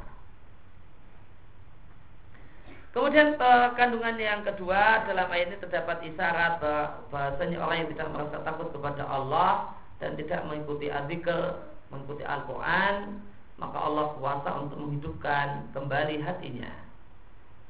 Kemudian 2.92 3.40
eh, 3.40 3.68
kandungan 3.72 4.20
yang 4.20 4.44
kedua 4.44 5.08
dalam 5.08 5.32
ayat 5.32 5.56
ini 5.56 5.64
terdapat 5.64 6.04
isyarat 6.04 6.60
bahasanya 7.08 7.56
orang 7.56 7.88
yang 7.88 7.90
tidak 7.96 8.08
merasa 8.12 8.36
takut 8.44 8.68
kepada 8.68 9.00
Allah 9.08 9.72
dan 9.96 10.12
tidak 10.20 10.44
mengikuti 10.44 10.92
adzikr, 10.92 11.72
mengikuti 11.88 12.20
Al-Quran, 12.28 13.16
maka 13.56 13.78
Allah 13.80 14.12
kuasa 14.20 14.60
untuk 14.60 14.76
menghidupkan 14.76 15.72
kembali 15.72 16.20
hatinya 16.20 16.68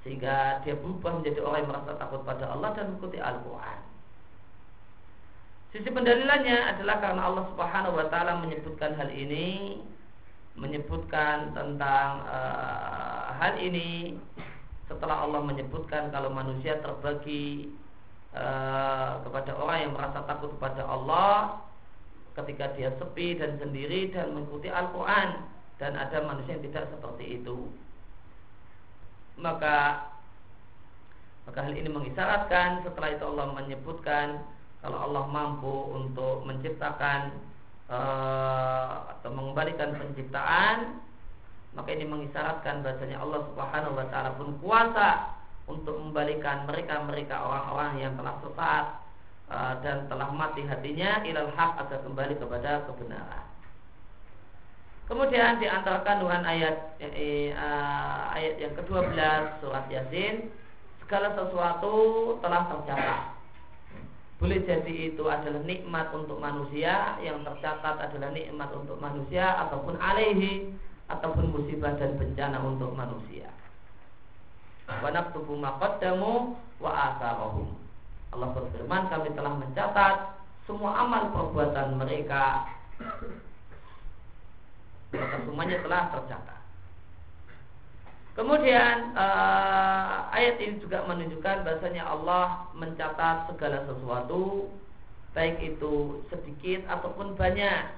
sehingga 0.02 0.58
dia 0.66 0.74
berubah 0.74 1.22
menjadi 1.22 1.38
orang 1.46 1.62
yang 1.62 1.70
merasa 1.70 1.94
takut 1.94 2.26
pada 2.26 2.50
Allah 2.50 2.74
dan 2.74 2.90
mengikuti 2.90 3.22
Al-Quran. 3.22 3.91
Sisi 5.72 5.88
pendalilannya 5.88 6.76
adalah 6.76 7.00
karena 7.00 7.22
Allah 7.32 7.44
Subhanahu 7.48 7.96
wa 7.96 8.06
taala 8.12 8.44
menyebutkan 8.44 8.92
hal 8.92 9.08
ini, 9.08 9.80
menyebutkan 10.52 11.56
tentang 11.56 12.28
uh, 12.28 13.32
hal 13.40 13.56
ini 13.56 14.20
setelah 14.84 15.24
Allah 15.24 15.40
menyebutkan 15.40 16.12
kalau 16.12 16.28
manusia 16.28 16.76
terbagi 16.84 17.72
uh, 18.36 19.24
kepada 19.24 19.56
orang 19.56 19.88
yang 19.88 19.92
merasa 19.96 20.20
takut 20.28 20.52
kepada 20.60 20.84
Allah 20.84 21.64
ketika 22.36 22.76
dia 22.76 22.92
sepi 23.00 23.40
dan 23.40 23.56
sendiri 23.56 24.12
dan 24.12 24.36
mengikuti 24.36 24.68
Al-Qur'an 24.68 25.48
dan 25.80 25.96
ada 25.96 26.20
manusia 26.20 26.52
yang 26.60 26.68
tidak 26.68 26.92
seperti 26.92 27.40
itu. 27.40 27.72
Maka 29.40 30.04
maka 31.48 31.64
hal 31.64 31.72
ini 31.72 31.88
mengisyaratkan 31.88 32.84
setelah 32.84 33.08
itu 33.16 33.24
Allah 33.24 33.56
menyebutkan 33.56 34.44
kalau 34.82 34.98
Allah 34.98 35.24
mampu 35.30 35.74
untuk 35.94 36.42
menciptakan 36.42 37.38
uh, 37.86 39.14
atau 39.16 39.30
mengembalikan 39.30 39.94
penciptaan 39.94 40.98
maka 41.72 41.88
ini 41.94 42.04
mengisyaratkan 42.04 42.84
bahasanya 42.84 43.22
Allah 43.22 43.48
Subhanahu 43.48 43.96
wa 43.96 44.06
taala 44.12 44.36
pun 44.36 44.58
kuasa 44.60 45.38
untuk 45.70 45.96
membalikan 45.96 46.68
mereka-mereka 46.68 47.32
orang-orang 47.38 48.02
yang 48.02 48.12
telah 48.18 48.34
sesat 48.44 48.84
uh, 49.48 49.74
dan 49.80 50.04
telah 50.10 50.28
mati 50.34 50.66
hatinya 50.66 51.22
ilal 51.24 51.48
haq 51.54 51.72
agar 51.80 52.02
kembali 52.04 52.34
kepada 52.36 52.84
kebenaran. 52.90 53.46
Kemudian 55.06 55.60
di 55.62 55.66
antara 55.70 56.02
kandungan 56.04 56.44
ayat 56.44 56.98
eh, 57.00 57.52
uh, 57.54 58.32
ayat 58.34 58.54
yang 58.58 58.72
ke-12 58.76 59.16
surat 59.62 59.84
Yasin 59.88 60.50
segala 61.04 61.32
sesuatu 61.38 61.94
telah 62.40 62.68
tercatat 62.68 63.41
boleh 64.42 64.58
jadi 64.66 65.14
itu 65.14 65.22
adalah 65.30 65.62
nikmat 65.62 66.10
untuk 66.10 66.42
manusia 66.42 67.14
Yang 67.22 67.46
tercatat 67.46 68.10
adalah 68.10 68.34
nikmat 68.34 68.74
untuk 68.74 68.98
manusia 68.98 69.54
Ataupun 69.62 69.94
alaihi 70.02 70.74
Ataupun 71.06 71.54
musibah 71.54 71.94
dan 71.94 72.18
bencana 72.18 72.58
untuk 72.64 72.90
manusia. 72.96 73.46
Wa 74.88 75.12
naktubu 75.12 75.54
maqaddamu 75.54 76.58
wa 76.82 76.90
asarahum 76.90 77.78
Allah 78.32 78.48
berfirman 78.56 79.12
kami 79.12 79.30
telah 79.36 79.52
mencatat 79.60 80.16
Semua 80.64 81.04
amal 81.04 81.30
perbuatan 81.30 82.00
mereka. 82.00 82.64
Maka 85.12 85.36
semuanya 85.44 85.84
telah 85.84 86.02
tercatat 86.16 86.61
Kemudian 88.32 89.12
uh, 89.12 90.32
ayat 90.32 90.56
ini 90.56 90.80
juga 90.80 91.04
menunjukkan 91.04 91.68
bahasanya 91.68 92.08
Allah 92.08 92.64
mencatat 92.72 93.52
segala 93.52 93.84
sesuatu 93.84 94.72
baik 95.36 95.60
itu 95.60 96.24
sedikit 96.32 96.88
ataupun 96.88 97.36
banyak, 97.36 97.92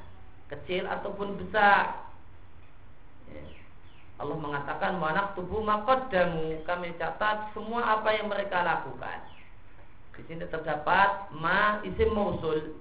kecil 0.51 0.91
ataupun 0.91 1.39
besar. 1.39 2.11
Ya. 3.31 3.43
Allah 4.19 4.39
mengatakan 4.39 4.99
manak 5.03 5.35
tubuh 5.39 5.63
makodamu 5.63 6.63
kami 6.67 6.95
catat 6.99 7.51
semua 7.55 7.99
apa 7.99 8.15
yang 8.15 8.27
mereka 8.31 8.63
lakukan. 8.63 9.27
Di 10.15 10.23
sini 10.31 10.47
terdapat 10.47 11.31
ma 11.35 11.83
isim 11.83 12.11
mausul 12.15 12.75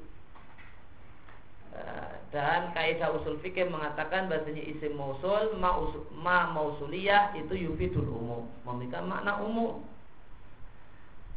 dan 2.33 2.73
kaidah 2.73 3.13
usul 3.13 3.37
fikih 3.45 3.69
mengatakan 3.69 4.25
bahasanya 4.25 4.65
isim 4.65 4.97
mausul 4.97 5.53
ma, 5.61 5.77
ma 6.17 6.49
mausuliyah 6.49 7.37
itu 7.37 7.53
yufidul 7.69 8.09
umum. 8.09 8.49
Memberikan 8.65 9.05
makna 9.05 9.37
umum. 9.37 9.85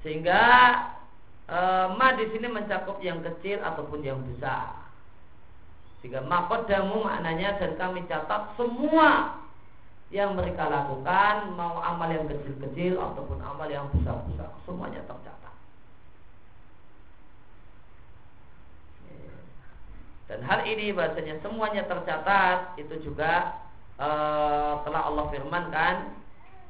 Sehingga 0.00 0.40
e, 1.44 1.58
ma 2.00 2.16
di 2.16 2.24
sini 2.32 2.48
mencakup 2.48 2.96
yang 3.04 3.20
kecil 3.20 3.60
ataupun 3.60 4.00
yang 4.00 4.24
besar. 4.24 4.88
Sehingga 6.00 6.24
makodamu 6.24 7.04
maknanya 7.04 7.60
dan 7.60 7.76
kami 7.76 8.08
catat 8.08 8.56
semua 8.56 9.36
yang 10.08 10.32
mereka 10.32 10.64
lakukan 10.64 11.52
mau 11.60 11.76
amal 11.84 12.08
yang 12.08 12.24
kecil-kecil 12.24 12.96
ataupun 12.96 13.36
amal 13.44 13.68
yang 13.68 13.84
besar-besar 13.92 14.48
semuanya 14.64 15.04
tercatat 15.04 15.35
Dan 20.26 20.42
hal 20.42 20.66
ini 20.66 20.90
bahasanya 20.90 21.38
semuanya 21.38 21.86
tercatat 21.86 22.74
itu 22.82 22.98
juga 23.06 23.62
e, 23.94 24.08
telah 24.82 25.02
Allah 25.06 25.30
firmankan 25.30 26.18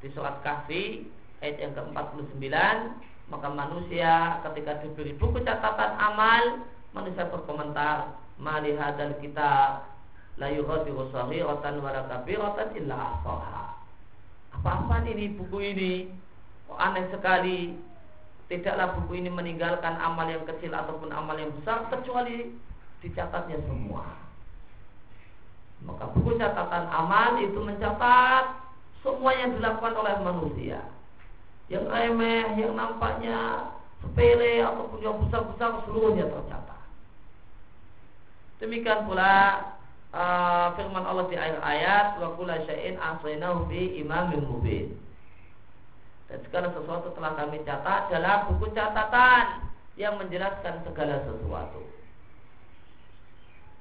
di 0.05 0.13
surat 0.13 0.45
Kahfi 0.45 1.09
ayat 1.41 1.57
yang 1.57 1.73
ke-49 1.73 2.45
maka 3.27 3.47
manusia 3.51 4.39
ketika 4.45 4.79
diberi 4.85 5.17
buku 5.17 5.41
catatan 5.41 5.99
amal 5.99 6.63
manusia 6.93 7.27
berkomentar 7.27 8.13
mali 8.37 8.77
hadzal 8.77 9.17
kitab 9.19 9.89
la 10.37 10.47
yughadiru 10.53 11.09
saghiratan 11.09 11.81
wa 11.81 11.89
la 11.91 12.01
kabiratan 12.05 12.69
illa 12.77 12.95
ahsaha. 12.95 13.65
Apa-apa 14.53 15.05
ini 15.09 15.33
buku 15.33 15.57
ini? 15.75 15.93
Oh, 16.69 16.77
aneh 16.77 17.09
sekali? 17.09 17.73
Tidaklah 18.47 18.95
buku 19.01 19.19
ini 19.19 19.29
meninggalkan 19.33 19.97
amal 19.99 20.29
yang 20.29 20.45
kecil 20.47 20.71
ataupun 20.71 21.11
amal 21.11 21.35
yang 21.35 21.51
besar 21.59 21.89
kecuali 21.91 22.53
dicatatnya 23.01 23.59
semua. 23.65 24.05
Maka 25.85 26.09
buku 26.17 26.41
catatan 26.41 26.89
amal 26.89 27.37
itu 27.37 27.59
mencatat 27.61 28.45
semua 29.05 29.31
yang 29.37 29.53
dilakukan 29.53 29.93
oleh 29.93 30.15
manusia. 30.25 30.81
Yang 31.69 31.85
remeh, 31.91 32.57
yang 32.57 32.73
nampaknya 32.73 33.69
sepele 34.01 34.63
ataupun 34.63 34.99
yang 35.03 35.17
besar-besar 35.21 35.83
seluruhnya 35.85 36.25
tercatat. 36.31 36.81
Demikian 38.57 39.05
pula 39.05 39.35
uh, 40.15 40.73
firman 40.73 41.05
Allah 41.05 41.29
di 41.29 41.37
akhir 41.37 41.61
ayat 41.61 42.07
wa 42.17 42.33
kula 42.33 42.65
syai'in 42.65 42.97
ahsaynahu 42.97 43.69
fi 43.69 44.01
imamin 44.01 44.41
mubin. 44.49 44.97
Dan 46.27 46.41
segala 46.49 46.73
sesuatu 46.73 47.13
telah 47.13 47.37
kami 47.37 47.61
catat 47.63 48.09
dalam 48.11 48.51
buku 48.51 48.73
catatan 48.73 49.69
yang 49.95 50.17
menjelaskan 50.17 50.83
segala 50.83 51.23
sesuatu. 51.23 51.96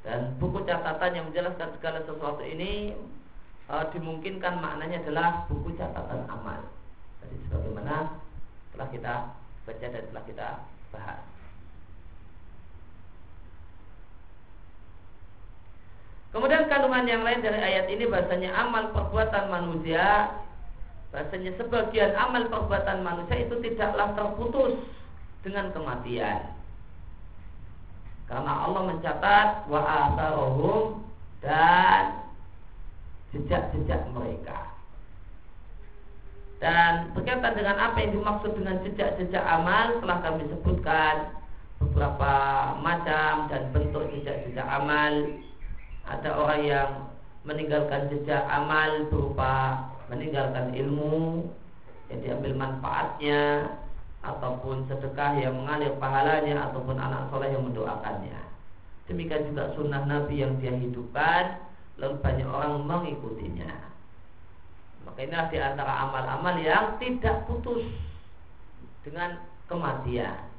Dan 0.07 0.39
buku 0.39 0.63
catatan 0.63 1.19
yang 1.19 1.27
menjelaskan 1.27 1.75
segala 1.75 1.99
sesuatu 2.07 2.39
ini 2.47 2.95
e, 3.67 3.75
dimungkinkan 3.91 4.63
maknanya 4.63 5.03
adalah 5.03 5.51
buku 5.51 5.75
catatan 5.75 6.23
amal. 6.31 6.63
Jadi 7.27 7.35
sebagaimana 7.51 8.15
telah 8.71 8.89
kita 8.95 9.15
baca 9.67 9.87
dan 9.91 10.05
telah 10.15 10.25
kita 10.31 10.49
bahas. 10.95 11.21
Kemudian 16.31 16.71
kandungan 16.71 17.11
yang 17.11 17.27
lain 17.27 17.43
dari 17.43 17.59
ayat 17.59 17.91
ini 17.91 18.07
bahasanya 18.07 18.55
amal 18.55 18.95
perbuatan 18.95 19.51
manusia 19.51 20.31
bahasanya 21.15 21.55
sebagian 21.57 22.13
amal 22.13 22.45
perbuatan 22.51 23.01
manusia 23.01 23.47
itu 23.47 23.57
tidaklah 23.63 24.13
terputus 24.13 24.77
dengan 25.41 25.73
kematian. 25.73 26.56
Karena 28.27 28.53
Allah 28.67 28.83
mencatat 28.91 29.49
wa 29.71 29.81
atharohum 29.87 31.07
dan 31.43 32.27
jejak-jejak 33.31 34.03
mereka. 34.11 34.75
Dan 36.59 37.13
berkaitan 37.13 37.55
dengan 37.55 37.77
apa 37.79 37.97
yang 38.03 38.17
dimaksud 38.19 38.57
dengan 38.57 38.81
jejak-jejak 38.83 39.45
amal 39.45 40.01
telah 40.01 40.19
kami 40.25 40.49
sebutkan 40.49 41.37
beberapa 41.79 42.33
macam 42.81 43.53
dan 43.53 43.69
bentuk 43.71 44.09
jejak-jejak 44.09 44.65
amal 44.65 45.13
ada 46.09 46.31
orang 46.33 46.63
yang 46.65 46.91
meninggalkan 47.45 48.09
jejak 48.09 48.43
amal 48.49 49.05
berupa 49.13 49.85
meninggalkan 50.09 50.73
ilmu 50.73 51.45
yang 52.09 52.19
diambil 52.25 52.53
manfaatnya 52.57 53.69
ataupun 54.27 54.91
sedekah 54.91 55.39
yang 55.39 55.55
mengalir 55.55 55.95
pahalanya 56.03 56.67
ataupun 56.71 56.99
anak 56.99 57.31
soleh 57.31 57.55
yang 57.55 57.63
mendoakannya. 57.63 58.41
Demikian 59.07 59.55
juga 59.55 59.71
sunnah 59.79 60.03
Nabi 60.03 60.43
yang 60.43 60.59
dia 60.59 60.75
hidupkan 60.75 61.63
lalu 62.03 62.19
banyak 62.19 62.49
orang 62.51 62.83
mengikutinya. 62.83 63.71
Maka 65.07 65.19
inilah 65.23 65.47
di 65.49 65.59
antara 65.63 65.93
amal-amal 66.03 66.59
yang 66.59 66.99
tidak 66.99 67.47
putus 67.47 67.87
dengan 69.07 69.39
kematian. 69.71 70.51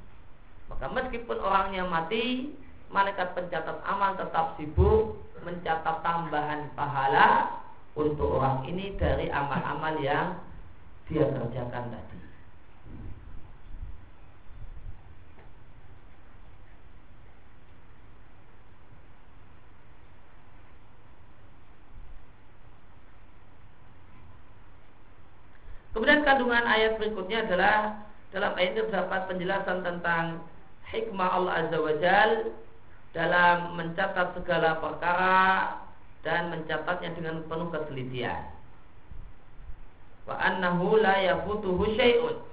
Maka 0.71 0.87
meskipun 0.87 1.37
orangnya 1.43 1.83
mati, 1.83 2.55
malaikat 2.87 3.35
pencatat 3.35 3.83
amal 3.83 4.15
tetap 4.15 4.55
sibuk 4.55 5.19
mencatat 5.43 6.03
tambahan 6.03 6.71
pahala 6.75 7.59
untuk 7.95 8.39
orang 8.39 8.63
ini 8.67 8.95
dari 8.95 9.27
amal-amal 9.27 9.95
yang 9.99 10.39
dia 11.07 11.27
kerjakan 11.27 11.91
tadi. 11.91 12.17
Kemudian 25.97 26.16
kandungan 26.27 26.67
ayat 26.67 26.99
berikutnya 26.99 27.47
adalah 27.47 28.03
dalam 28.35 28.51
ayat 28.59 28.75
ini 28.75 28.83
terdapat 28.91 29.31
penjelasan 29.31 29.79
tentang 29.79 30.43
hikmah 30.91 31.29
Allah 31.39 31.53
Azza 31.63 31.77
wa 31.79 31.93
Jal 32.03 32.51
dalam 33.15 33.79
mencatat 33.79 34.35
segala 34.35 34.75
perkara 34.83 35.39
dan 36.27 36.51
mencatatnya 36.51 37.15
dengan 37.15 37.47
penuh 37.47 37.71
ketelitian. 37.71 38.43
Wa 40.27 40.35
annahu 40.35 40.99
la 40.99 41.15
yafutuhu 41.23 41.95
syai'un. 41.95 42.43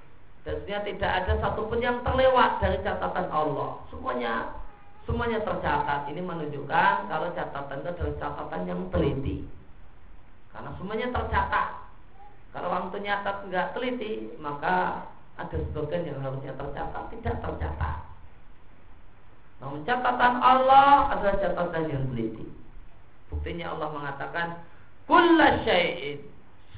Dan 0.47 0.61
tidak 0.63 1.11
ada 1.25 1.41
satupun 1.41 1.81
yang 1.81 1.99
terlewat 2.05 2.61
dari 2.61 2.79
catatan 2.85 3.27
Allah. 3.33 3.81
Semuanya 3.91 4.55
semuanya 5.03 5.41
tercatat. 5.43 6.07
Ini 6.07 6.21
menunjukkan 6.21 7.11
kalau 7.11 7.33
catatan 7.35 7.81
itu 7.81 7.89
adalah 7.91 8.15
catatan 8.21 8.61
yang 8.69 8.81
teliti. 8.93 9.43
Karena 10.53 10.71
semuanya 10.79 11.11
tercatat. 11.11 11.84
Kalau 12.55 12.71
orang 12.71 12.87
itu 12.87 12.99
nyatat 13.03 13.51
nggak 13.51 13.71
teliti, 13.75 14.31
maka 14.39 15.03
ada 15.35 15.57
sebagian 15.59 16.07
yang 16.07 16.23
harusnya 16.23 16.55
tercatat 16.55 17.11
tidak 17.11 17.35
tercatat. 17.43 17.99
Namun 19.59 19.83
catatan 19.83 20.39
Allah 20.39 21.11
adalah 21.11 21.35
catatan 21.35 21.91
yang 21.91 22.03
teliti. 22.15 22.47
Buktinya 23.27 23.75
Allah 23.75 23.91
mengatakan 23.91 24.47
kulla 25.03 25.67
syai'in 25.67 26.23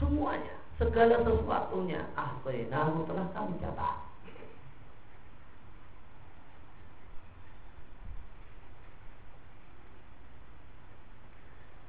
semuanya 0.01 0.57
segala 0.81 1.21
sesuatunya 1.21 2.01
ahsainahu 2.17 3.05
telah 3.05 3.27
kami 3.37 3.61
catat. 3.61 4.06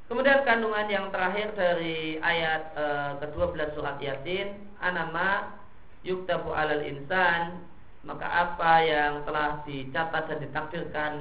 Kemudian 0.08 0.40
kandungan 0.48 0.88
yang 0.88 1.12
terakhir 1.12 1.52
dari 1.52 2.16
ayat 2.24 2.72
e, 2.72 2.84
ke-12 3.20 3.76
surat 3.76 4.00
Yasin, 4.00 4.56
anama 4.80 5.52
yuktabu 6.00 6.48
alal 6.56 6.80
insan, 6.80 7.60
maka 8.08 8.24
apa 8.24 8.72
yang 8.88 9.20
telah 9.28 9.60
dicatat 9.68 10.32
dan 10.32 10.38
ditakdirkan 10.40 11.12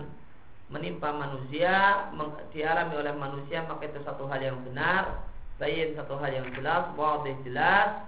menimpa 0.71 1.11
manusia 1.15 2.07
dialami 2.51 2.93
oleh 2.99 3.13
manusia 3.15 3.63
maka 3.67 3.87
itu 3.87 4.03
satu 4.03 4.27
hal 4.27 4.39
yang 4.43 4.59
benar 4.67 5.23
bayin 5.59 5.95
satu 5.95 6.19
hal 6.19 6.27
yang 6.27 6.47
jelas 6.59 6.91
wadih 6.99 7.35
jelas 7.47 8.03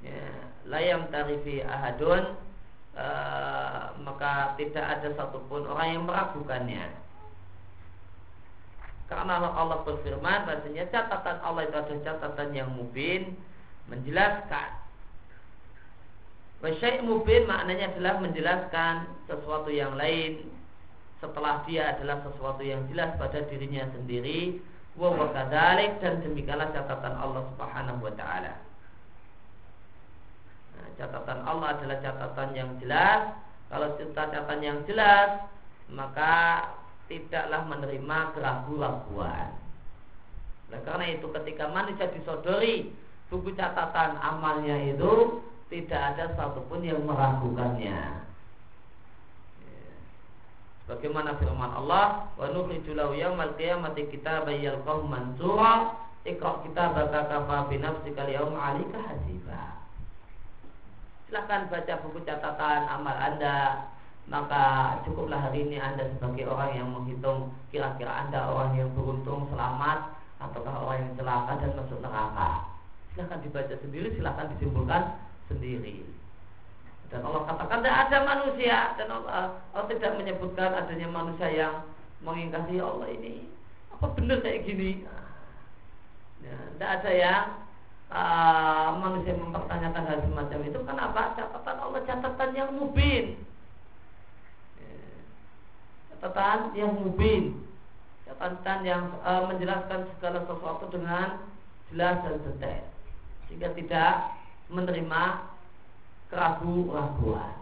ya, 0.00 0.24
layam 0.64 1.12
tarifi 1.12 1.60
ahadun 1.60 2.40
e, 2.96 3.06
maka 4.00 4.56
tidak 4.56 4.84
ada 5.00 5.08
satupun 5.12 5.68
orang 5.68 5.88
yang 5.92 6.04
meragukannya 6.08 6.88
karena 9.10 9.42
Allah 9.42 9.82
berfirman 9.82 10.46
bahasanya 10.46 10.86
catatan 10.94 11.42
Allah 11.42 11.66
itu 11.66 11.74
adalah 11.74 12.00
catatan 12.06 12.48
yang 12.54 12.70
mubin 12.70 13.34
menjelaskan 13.90 14.80
Wasyai 16.60 17.00
mubin 17.00 17.48
maknanya 17.48 17.88
adalah 17.96 18.20
menjelaskan 18.20 19.08
sesuatu 19.24 19.72
yang 19.72 19.96
lain 19.96 20.44
setelah 21.16 21.64
dia 21.64 21.96
adalah 21.96 22.20
sesuatu 22.20 22.60
yang 22.60 22.84
jelas 22.92 23.16
pada 23.16 23.40
dirinya 23.48 23.88
sendiri 23.96 24.60
wa 25.00 25.16
dan 25.32 26.20
demikianlah 26.20 26.68
catatan 26.76 27.16
Allah 27.16 27.48
Subhanahu 27.54 28.04
wa 28.04 28.12
taala. 28.12 28.60
Nah, 30.76 30.88
catatan 31.00 31.40
Allah 31.48 31.68
adalah 31.80 31.98
catatan 32.04 32.48
yang 32.52 32.70
jelas. 32.76 33.32
Kalau 33.72 33.96
catatan 33.96 34.60
yang 34.60 34.78
jelas, 34.84 35.48
maka 35.88 36.66
tidaklah 37.10 37.66
menerima 37.66 38.18
keraguan-raguan. 38.38 39.50
Nah, 40.70 40.80
karena 40.86 41.18
itu 41.18 41.26
ketika 41.34 41.66
manusia 41.66 42.06
disodori 42.14 42.94
buku 43.26 43.50
catatan 43.58 44.14
amalnya 44.22 44.78
itu 44.94 45.42
tidak 45.66 46.14
ada 46.14 46.24
satupun 46.38 46.86
yang 46.86 47.02
meragukannya. 47.02 48.22
Bagaimana 50.86 51.38
firman 51.38 51.70
Allah, 51.70 52.26
"Wa 52.34 52.50
nukhriju 52.50 52.98
lahu 52.98 53.14
yaumal 53.14 53.54
qiyamati 53.54 54.10
kitaban 54.10 54.58
yalqahu 54.58 55.06
mansura." 55.06 55.94
Iqra 56.20 56.60
kitabaka 56.66 57.32
kafa 57.32 57.70
bi 57.72 57.80
nafsika 57.80 58.28
al 58.28 58.52
'alika 58.52 58.98
hasiba. 58.98 59.80
Silahkan 61.30 61.70
baca 61.70 61.94
buku 62.02 62.20
catatan 62.26 62.90
amal 62.90 63.14
Anda 63.16 63.86
maka 64.30 64.62
cukuplah 65.02 65.42
hari 65.42 65.66
ini 65.66 65.82
Anda 65.82 66.06
sebagai 66.14 66.46
orang 66.46 66.70
yang 66.78 66.88
menghitung 66.94 67.50
kira-kira 67.74 68.24
Anda 68.24 68.46
orang 68.46 68.78
yang 68.78 68.94
beruntung 68.94 69.50
selamat 69.50 70.14
ataukah 70.38 70.86
orang 70.86 70.98
yang 71.02 71.12
celaka 71.18 71.52
dan 71.58 71.70
masuk 71.74 71.98
neraka. 71.98 72.50
Silahkan 73.10 73.42
dibaca 73.42 73.74
sendiri, 73.82 74.08
silahkan 74.14 74.46
disimpulkan 74.54 75.02
sendiri. 75.50 76.06
Dan 77.10 77.26
Allah 77.26 77.42
katakan 77.42 77.82
tidak 77.82 77.98
ada 78.06 78.18
manusia 78.22 78.78
dan 78.94 79.08
Allah, 79.10 79.58
Allah 79.74 79.86
tidak 79.90 80.14
menyebutkan 80.14 80.78
adanya 80.78 81.10
manusia 81.10 81.48
yang 81.50 81.74
mengingkari 82.22 82.78
Allah 82.78 83.10
ini. 83.10 83.50
Apa 83.98 84.14
benar 84.14 84.38
kayak 84.46 84.62
gini? 84.62 85.02
Ya, 86.46 86.54
tidak 86.78 86.90
ada 87.02 87.10
yang 87.10 87.44
uh, 88.14 88.94
manusia 88.94 89.34
mempertanyakan 89.34 90.06
hal 90.06 90.18
semacam 90.22 90.58
itu. 90.70 90.78
Kenapa? 90.86 91.34
Catatan 91.34 91.76
Allah 91.82 92.00
catatan 92.06 92.50
yang 92.54 92.70
mubin. 92.78 93.49
Catatan 96.20 96.76
yang 96.76 96.92
mubin. 97.00 97.56
Catatan 98.28 98.84
yang 98.84 99.02
uh, 99.24 99.48
menjelaskan 99.48 100.06
segala 100.16 100.44
sesuatu 100.44 100.86
dengan 100.92 101.40
jelas 101.90 102.20
dan 102.22 102.36
detail. 102.44 102.84
Sehingga 103.48 103.68
tidak 103.74 104.12
menerima 104.70 105.22
keraguan-raguan. 106.30 107.56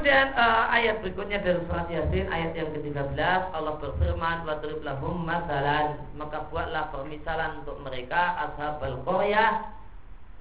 Kemudian 0.00 0.32
uh, 0.32 0.64
ayat 0.72 1.04
berikutnya 1.04 1.44
dari 1.44 1.60
surat 1.68 1.84
Yasin 1.92 2.24
ayat 2.32 2.56
yang 2.56 2.72
ke-13 2.72 3.20
Allah 3.52 3.76
berfirman 3.84 4.48
wa 4.48 4.56
lahum 4.80 5.28
masalan 5.28 6.00
maka 6.16 6.48
buatlah 6.48 6.88
permisalan 6.88 7.60
untuk 7.60 7.76
mereka 7.84 8.48
ashabal 8.48 8.96
qaryah 9.04 9.76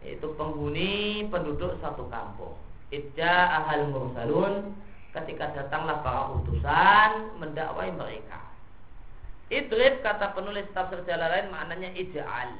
yaitu 0.07 0.32
penghuni 0.39 1.28
penduduk 1.28 1.76
satu 1.84 2.07
kampung. 2.07 2.55
Idja 2.95 3.60
ahal 3.60 3.91
mursalun 3.91 4.72
ketika 5.12 5.51
datanglah 5.51 6.07
para 6.07 6.39
utusan 6.39 7.12
mendakwai 7.43 7.91
mereka. 7.91 8.39
Idrib 9.51 9.99
kata 10.07 10.39
penulis 10.39 10.72
tafsir 10.72 11.03
jalan 11.03 11.36
lain 11.36 11.51
maknanya 11.51 11.91
ija'al 11.99 12.55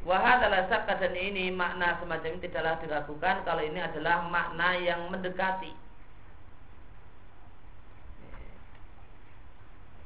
Wahad 0.00 0.40
adalah 0.40 0.64
dan 0.96 1.12
ini 1.12 1.52
makna 1.52 2.00
semacam 2.00 2.32
ini 2.32 2.40
tidaklah 2.40 2.80
diragukan 2.80 3.44
kalau 3.44 3.60
ini 3.60 3.84
adalah 3.84 4.24
makna 4.32 4.72
yang 4.80 5.12
mendekati. 5.12 5.76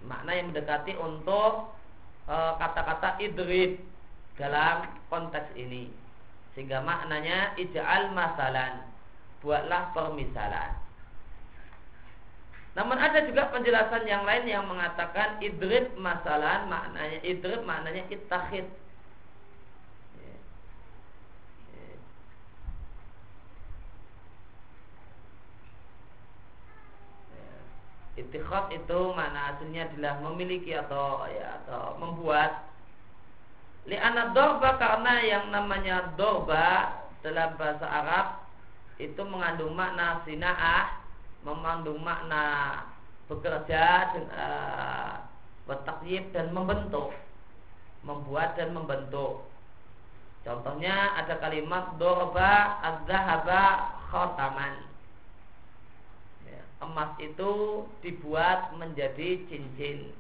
Makna 0.02 0.30
yang 0.34 0.50
mendekati 0.50 0.98
untuk 0.98 1.78
e, 2.26 2.34
kata-kata 2.34 3.22
e, 3.22 3.30
idrib 3.30 3.78
dalam 4.34 4.90
konteks 5.06 5.54
ini. 5.54 5.86
Sehingga 6.58 6.82
maknanya 6.82 7.54
ija'al 7.54 8.10
masalan. 8.10 8.82
Buatlah 9.46 9.94
permisalan. 9.94 10.74
Namun 12.74 12.98
ada 12.98 13.22
juga 13.22 13.46
penjelasan 13.54 14.02
yang 14.10 14.26
lain 14.26 14.50
yang 14.50 14.66
mengatakan 14.66 15.38
idrib 15.38 15.94
masalan 15.94 16.66
maknanya 16.66 17.22
idrib 17.22 17.62
maknanya 17.62 18.02
ittakhid 18.10 18.66
Itikhot 28.14 28.70
itu 28.70 29.00
mana 29.10 29.54
aslinya 29.54 29.90
adalah 29.90 30.22
memiliki 30.22 30.70
atau 30.70 31.26
ya 31.26 31.58
atau 31.62 31.98
membuat. 31.98 32.70
Li'anat 33.90 34.32
dorba 34.32 34.78
karena 34.78 35.12
yang 35.26 35.44
namanya 35.50 36.14
dorba 36.14 36.94
dalam 37.26 37.58
bahasa 37.58 37.84
Arab 37.84 38.26
itu 39.02 39.18
mengandung 39.26 39.74
makna 39.74 40.22
sina'ah, 40.22 41.02
mengandung 41.42 41.98
makna 42.06 42.44
bekerja 43.26 44.14
dan 44.14 44.24
uh, 44.30 45.14
dan 46.30 46.46
membentuk, 46.54 47.10
membuat 48.06 48.54
dan 48.54 48.70
membentuk. 48.78 49.42
Contohnya 50.46 51.18
ada 51.18 51.34
kalimat 51.42 51.98
dorba 51.98 52.78
az-zahaba 52.78 53.90
khotaman 54.12 54.93
emas 56.90 57.12
itu 57.22 57.84
dibuat 58.04 58.74
menjadi 58.76 59.40
cincin. 59.48 60.12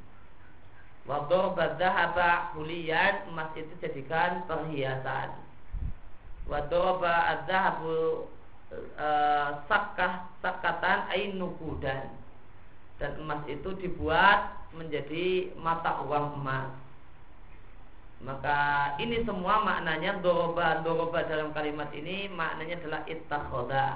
Wador 1.04 1.52
badzahaba 1.52 2.56
huliyan 2.56 3.28
emas 3.28 3.52
itu 3.58 3.72
jadikan 3.84 4.48
perhiasan. 4.48 5.36
Wadoroba 6.48 7.44
e, 7.44 9.08
sakah 9.68 10.28
sakatan 10.44 11.08
ainukudan 11.12 12.08
dan 12.96 13.12
emas 13.20 13.44
itu 13.48 13.76
dibuat 13.80 14.52
menjadi 14.72 15.52
mata 15.60 16.04
uang 16.04 16.40
emas. 16.40 16.72
Maka 18.24 18.58
ini 18.96 19.20
semua 19.28 19.60
maknanya 19.60 20.24
doroba 20.24 20.80
doroba 20.80 21.20
dalam 21.28 21.52
kalimat 21.52 21.92
ini 21.92 22.32
maknanya 22.32 22.80
adalah 22.80 23.02
ittakhoda 23.04 23.88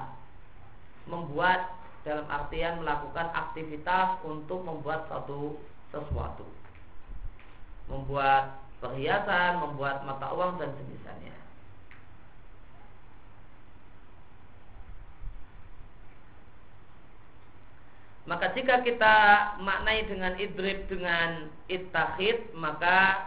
membuat 1.09 1.78
dalam 2.07 2.25
artian 2.31 2.79
melakukan 2.79 3.27
aktivitas 3.35 4.23
untuk 4.23 4.63
membuat 4.63 5.07
satu 5.11 5.59
sesuatu 5.89 6.47
membuat 7.89 8.61
perhiasan, 8.79 9.59
membuat 9.59 10.05
mata 10.05 10.29
uang 10.31 10.61
dan 10.61 10.71
semisalnya. 10.77 11.35
Maka 18.29 18.53
jika 18.53 18.85
kita 18.85 19.15
maknai 19.65 20.05
dengan 20.05 20.37
idrib 20.37 20.85
dengan 20.85 21.49
ittakhid, 21.65 22.53
maka 22.53 23.25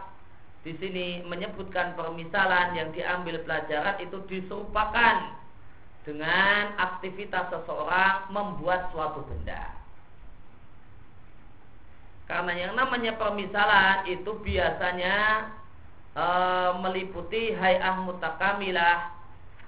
di 0.63 0.71
sini 0.79 1.27
menyebutkan 1.27 1.91
permisalan 1.99 2.71
yang 2.71 2.95
diambil 2.95 3.35
pelajaran 3.43 3.99
itu 3.99 4.15
diserupakan 4.31 5.42
dengan 6.03 6.75
aktivitas 6.75 7.47
seseorang 7.51 8.27
membuat 8.31 8.91
suatu 8.91 9.23
benda. 9.23 9.71
Karena 12.27 12.55
yang 12.55 12.73
namanya 12.75 13.15
permisalan 13.19 14.07
itu 14.07 14.31
biasanya 14.43 15.47
e, 16.15 16.25
meliputi 16.79 17.51
hayah 17.55 17.99
mutakamilah 18.03 19.11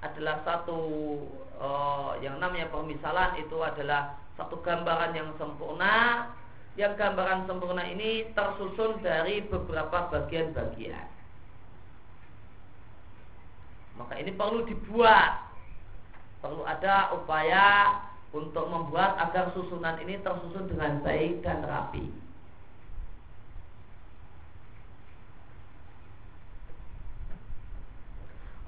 adalah 0.03 0.39
satu 0.47 0.79
e, 1.59 1.67
yang 2.23 2.39
namanya 2.39 2.71
permisalan 2.71 3.35
itu 3.39 3.59
adalah 3.59 4.15
satu 4.39 4.59
gambaran 4.63 5.15
yang 5.15 5.29
sempurna 5.39 6.31
yang 6.75 6.95
gambaran 6.99 7.47
sempurna 7.47 7.87
ini 7.87 8.27
tersusun 8.35 8.99
dari 8.99 9.39
beberapa 9.47 10.11
bagian-bagian. 10.11 11.07
Maka 13.95 14.19
ini 14.19 14.35
perlu 14.35 14.67
dibuat 14.67 15.44
perlu 16.45 16.61
ada 16.61 17.09
upaya 17.17 17.97
untuk 18.29 18.69
membuat 18.69 19.17
agar 19.17 19.49
susunan 19.57 19.97
ini 20.05 20.21
tersusun 20.21 20.69
dengan 20.69 21.01
baik 21.01 21.41
dan 21.41 21.65
rapi. 21.65 22.05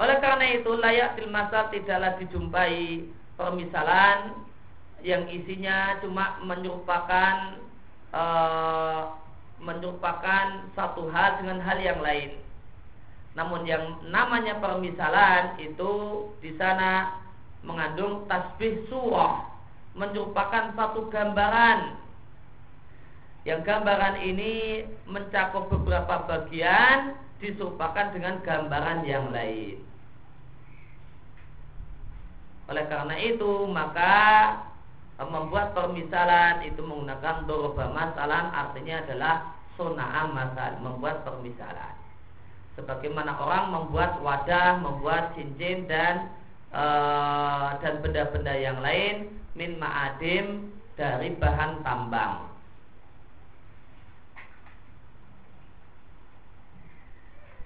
Oleh 0.02 0.18
karena 0.18 0.46
itu 0.58 0.72
layak 0.74 1.22
masa 1.30 1.70
tidaklah 1.70 2.18
dijumpai 2.18 3.06
permisalan 3.38 4.42
yang 5.06 5.30
isinya 5.30 6.02
cuma 6.02 6.42
menyerupakan 6.42 7.62
e, 8.10 8.24
menyerupakan 9.62 10.46
satu 10.74 11.10
hal 11.14 11.42
dengan 11.42 11.62
hal 11.62 11.78
yang 11.78 12.02
lain. 12.02 12.42
Namun 13.38 13.70
yang 13.70 14.02
namanya 14.10 14.58
permisalan 14.62 15.58
itu 15.62 15.94
di 16.42 16.54
sana 16.58 17.26
mengandung 17.66 18.26
tasbih 18.30 18.86
surah 18.90 19.46
menyerupakan 19.98 20.78
satu 20.78 21.10
gambaran 21.10 21.98
yang 23.48 23.64
gambaran 23.64 24.20
ini 24.28 24.84
mencakup 25.08 25.72
beberapa 25.72 26.28
bagian 26.28 27.16
diserupakan 27.40 28.12
dengan 28.12 28.44
gambaran 28.44 29.08
yang 29.08 29.32
lain. 29.32 29.80
Oleh 32.68 32.84
karena 32.92 33.16
itu 33.24 33.64
maka 33.72 34.16
membuat 35.24 35.72
permisalan 35.72 36.68
itu 36.68 36.84
menggunakan 36.84 37.48
doroba 37.48 37.88
masalan 37.90 38.52
artinya 38.52 39.02
adalah 39.08 39.36
sona'am 39.80 40.36
masal 40.36 40.72
membuat 40.84 41.24
permisalan. 41.24 41.96
Sebagaimana 42.76 43.34
orang 43.40 43.74
membuat 43.74 44.22
wadah, 44.22 44.78
membuat 44.84 45.34
cincin 45.34 45.88
dan 45.90 46.30
Eh, 46.68 47.68
dan 47.80 48.04
benda-benda 48.04 48.52
yang 48.52 48.84
lain 48.84 49.32
min 49.56 49.80
ma'adim 49.80 50.68
dari 51.00 51.32
bahan 51.40 51.80
tambang. 51.80 52.52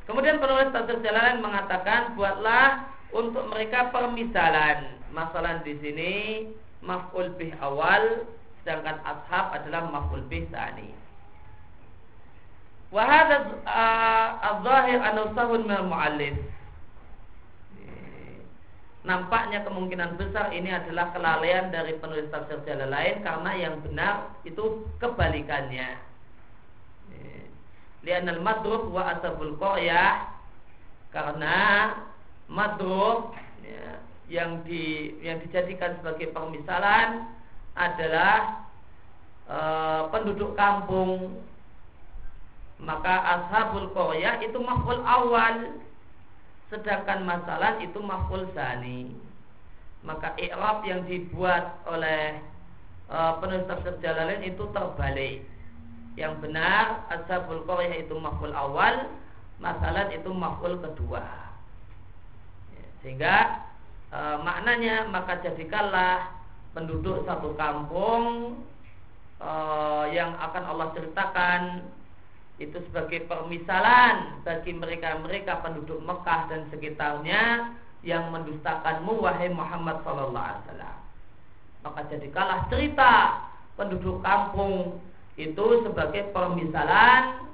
Kemudian 0.05 0.37
penulis 0.37 0.69
tafsir 0.69 1.01
Jalalain 1.01 1.41
mengatakan 1.41 2.13
buatlah 2.13 2.93
untuk 3.09 3.49
mereka 3.49 3.89
permisalan. 3.89 5.01
Masalah 5.09 5.65
di 5.65 5.73
sini 5.81 6.13
maf'ul 6.85 7.33
bih 7.41 7.57
awal 7.57 8.29
sedangkan 8.61 9.01
ashab 9.01 9.49
adalah 9.57 9.89
maf'ul 9.89 10.21
bih 10.29 10.45
tani. 10.53 10.93
Wa 12.93 13.01
hadha 13.07 13.49
uh, 13.65 14.27
az-zahir 14.51 14.99
anusahun 14.99 15.61
min 15.65 15.81
muallif 15.89 16.37
nampaknya 19.01 19.65
kemungkinan 19.65 20.13
besar 20.17 20.53
ini 20.53 20.69
adalah 20.69 21.09
kelalaian 21.09 21.73
dari 21.73 21.97
penulis 21.97 22.29
tafsir 22.29 22.61
jalan 22.69 22.93
lain 22.93 23.25
karena 23.25 23.51
yang 23.57 23.75
benar 23.81 24.29
itu 24.45 24.85
kebalikannya. 25.01 26.11
Lianal 28.01 28.41
madrub 28.41 28.89
wa 28.89 29.13
asabul 29.13 29.61
qaryah 29.61 30.25
karena 31.13 31.57
madrub 32.49 33.37
ya, 33.61 34.01
yang 34.25 34.65
di 34.65 35.13
yang 35.21 35.37
dijadikan 35.45 36.01
sebagai 36.01 36.33
permisalan 36.33 37.29
adalah 37.77 38.65
e, 39.45 39.57
penduduk 40.09 40.57
kampung 40.57 41.45
maka 42.81 43.21
ashabul 43.37 43.93
qaryah 43.93 44.41
itu 44.41 44.57
maf'ul 44.57 45.05
awal 45.05 45.77
sedangkan 46.72 47.28
masalah 47.28 47.78
itu 47.84 47.99
maf'ul 47.99 48.47
sani 48.55 49.11
maka 50.01 50.34
i'rab 50.41 50.82
yang 50.86 51.05
dibuat 51.05 51.78
oleh 51.86 52.41
uh, 53.09 53.38
penulis 53.38 53.69
tafsir 53.69 53.93
Jalalain 54.01 54.41
itu 54.41 54.63
terbalik. 54.74 55.45
Yang 56.19 56.34
benar 56.43 57.07
ashabul 57.07 57.63
qaryah 57.63 58.03
itu 58.03 58.15
maf'ul 58.17 58.51
awal, 58.51 59.07
masalah 59.61 60.09
itu 60.11 60.28
maf'ul 60.34 60.82
kedua. 60.82 61.24
Sehingga 63.05 63.63
uh, 64.11 64.41
maknanya 64.41 65.07
maka 65.07 65.39
jadikanlah 65.45 66.34
penduduk 66.74 67.24
satu 67.30 67.53
kampung 67.55 68.57
uh, 69.39 70.05
yang 70.09 70.34
akan 70.36 70.63
Allah 70.65 70.88
ceritakan 70.97 71.61
itu 72.57 72.77
sebagai 72.89 73.25
permisalan 73.29 74.41
bagi 74.43 74.75
mereka-mereka 74.75 75.63
penduduk 75.63 76.01
Mekah 76.03 76.51
dan 76.51 76.67
sekitarnya 76.69 77.73
yang 78.01 78.33
mendustakanmu 78.33 79.21
wahai 79.21 79.49
Muhammad 79.53 80.01
sallallahu 80.01 80.41
alaihi 80.45 80.63
wasallam. 80.65 80.97
Maka 81.81 81.99
jadikanlah 82.09 82.59
cerita 82.69 83.13
penduduk 83.77 84.21
kampung 84.21 85.01
itu 85.37 85.65
sebagai 85.85 86.29
permisalan 86.33 87.45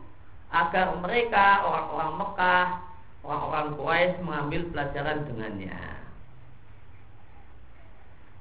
agar 0.51 0.95
mereka 1.03 1.63
orang-orang 1.67 2.11
Mekah, 2.19 2.67
orang-orang 3.23 3.67
Quraisy 3.75 4.15
mengambil 4.23 4.61
pelajaran 4.71 5.27
dengannya. 5.27 5.79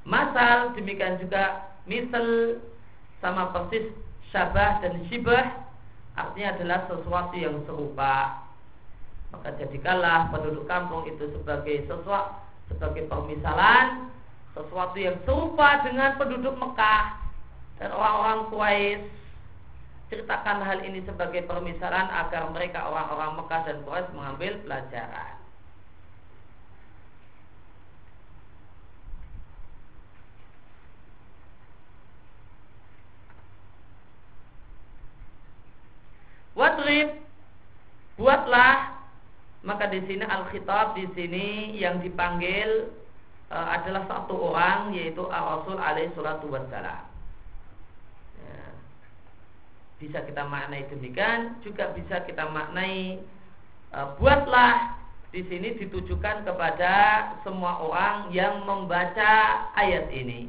Masal 0.07 0.71
demikian 0.79 1.19
juga 1.19 1.75
misal 1.91 2.59
sama 3.19 3.51
persis 3.51 3.91
syabah 4.31 4.79
dan 4.79 5.03
syibah 5.11 5.66
artinya 6.17 6.49
adalah 6.57 6.79
sesuatu 6.89 7.35
yang 7.37 7.61
serupa. 7.69 8.43
Maka 9.31 9.53
jadikanlah 9.61 10.33
penduduk 10.33 10.65
kampung 10.65 11.05
itu 11.05 11.29
sebagai 11.37 11.85
sesuatu 11.85 12.43
sebagai 12.67 13.07
permisalan 13.07 14.11
sesuatu 14.57 14.97
yang 14.99 15.15
serupa 15.23 15.85
dengan 15.87 16.19
penduduk 16.19 16.57
Mekah. 16.57 17.23
Dan 17.77 17.93
orang-orang 17.93 18.41
Quraisy 18.49 19.01
ceritakan 20.09 20.65
hal 20.65 20.81
ini 20.83 21.05
sebagai 21.05 21.45
permisalan 21.45 22.09
agar 22.09 22.49
mereka 22.51 22.89
orang-orang 22.89 23.37
Mekah 23.37 23.61
dan 23.69 23.77
Quraisy 23.85 24.17
mengambil 24.17 24.53
pelajaran 24.65 25.36
Wadrib 36.57 37.21
buatlah 38.17 38.97
maka 39.67 39.93
di 39.93 40.01
sini 40.09 40.25
al 40.25 40.49
khitab 40.49 40.97
di 40.97 41.05
sini 41.13 41.77
yang 41.77 42.01
dipanggil 42.01 42.89
e, 43.51 43.57
adalah 43.57 44.09
satu 44.09 44.33
orang 44.55 44.97
yaitu 44.97 45.27
al 45.29 45.61
Rasul 45.61 45.77
alaihi 45.77 46.15
salatu 46.17 46.49
wassalam. 46.49 47.05
Ya. 48.41 48.67
Bisa 50.01 50.19
kita 50.25 50.47
maknai 50.49 50.87
demikian, 50.89 51.61
juga 51.61 51.93
bisa 51.93 52.25
kita 52.25 52.47
maknai 52.49 53.21
e, 53.93 53.99
buatlah 54.17 54.97
di 55.35 55.43
sini 55.51 55.77
ditujukan 55.77 56.47
kepada 56.47 56.95
semua 57.45 57.83
orang 57.83 58.31
yang 58.33 58.65
membaca 58.65 59.67
ayat 59.77 60.09
ini. 60.15 60.49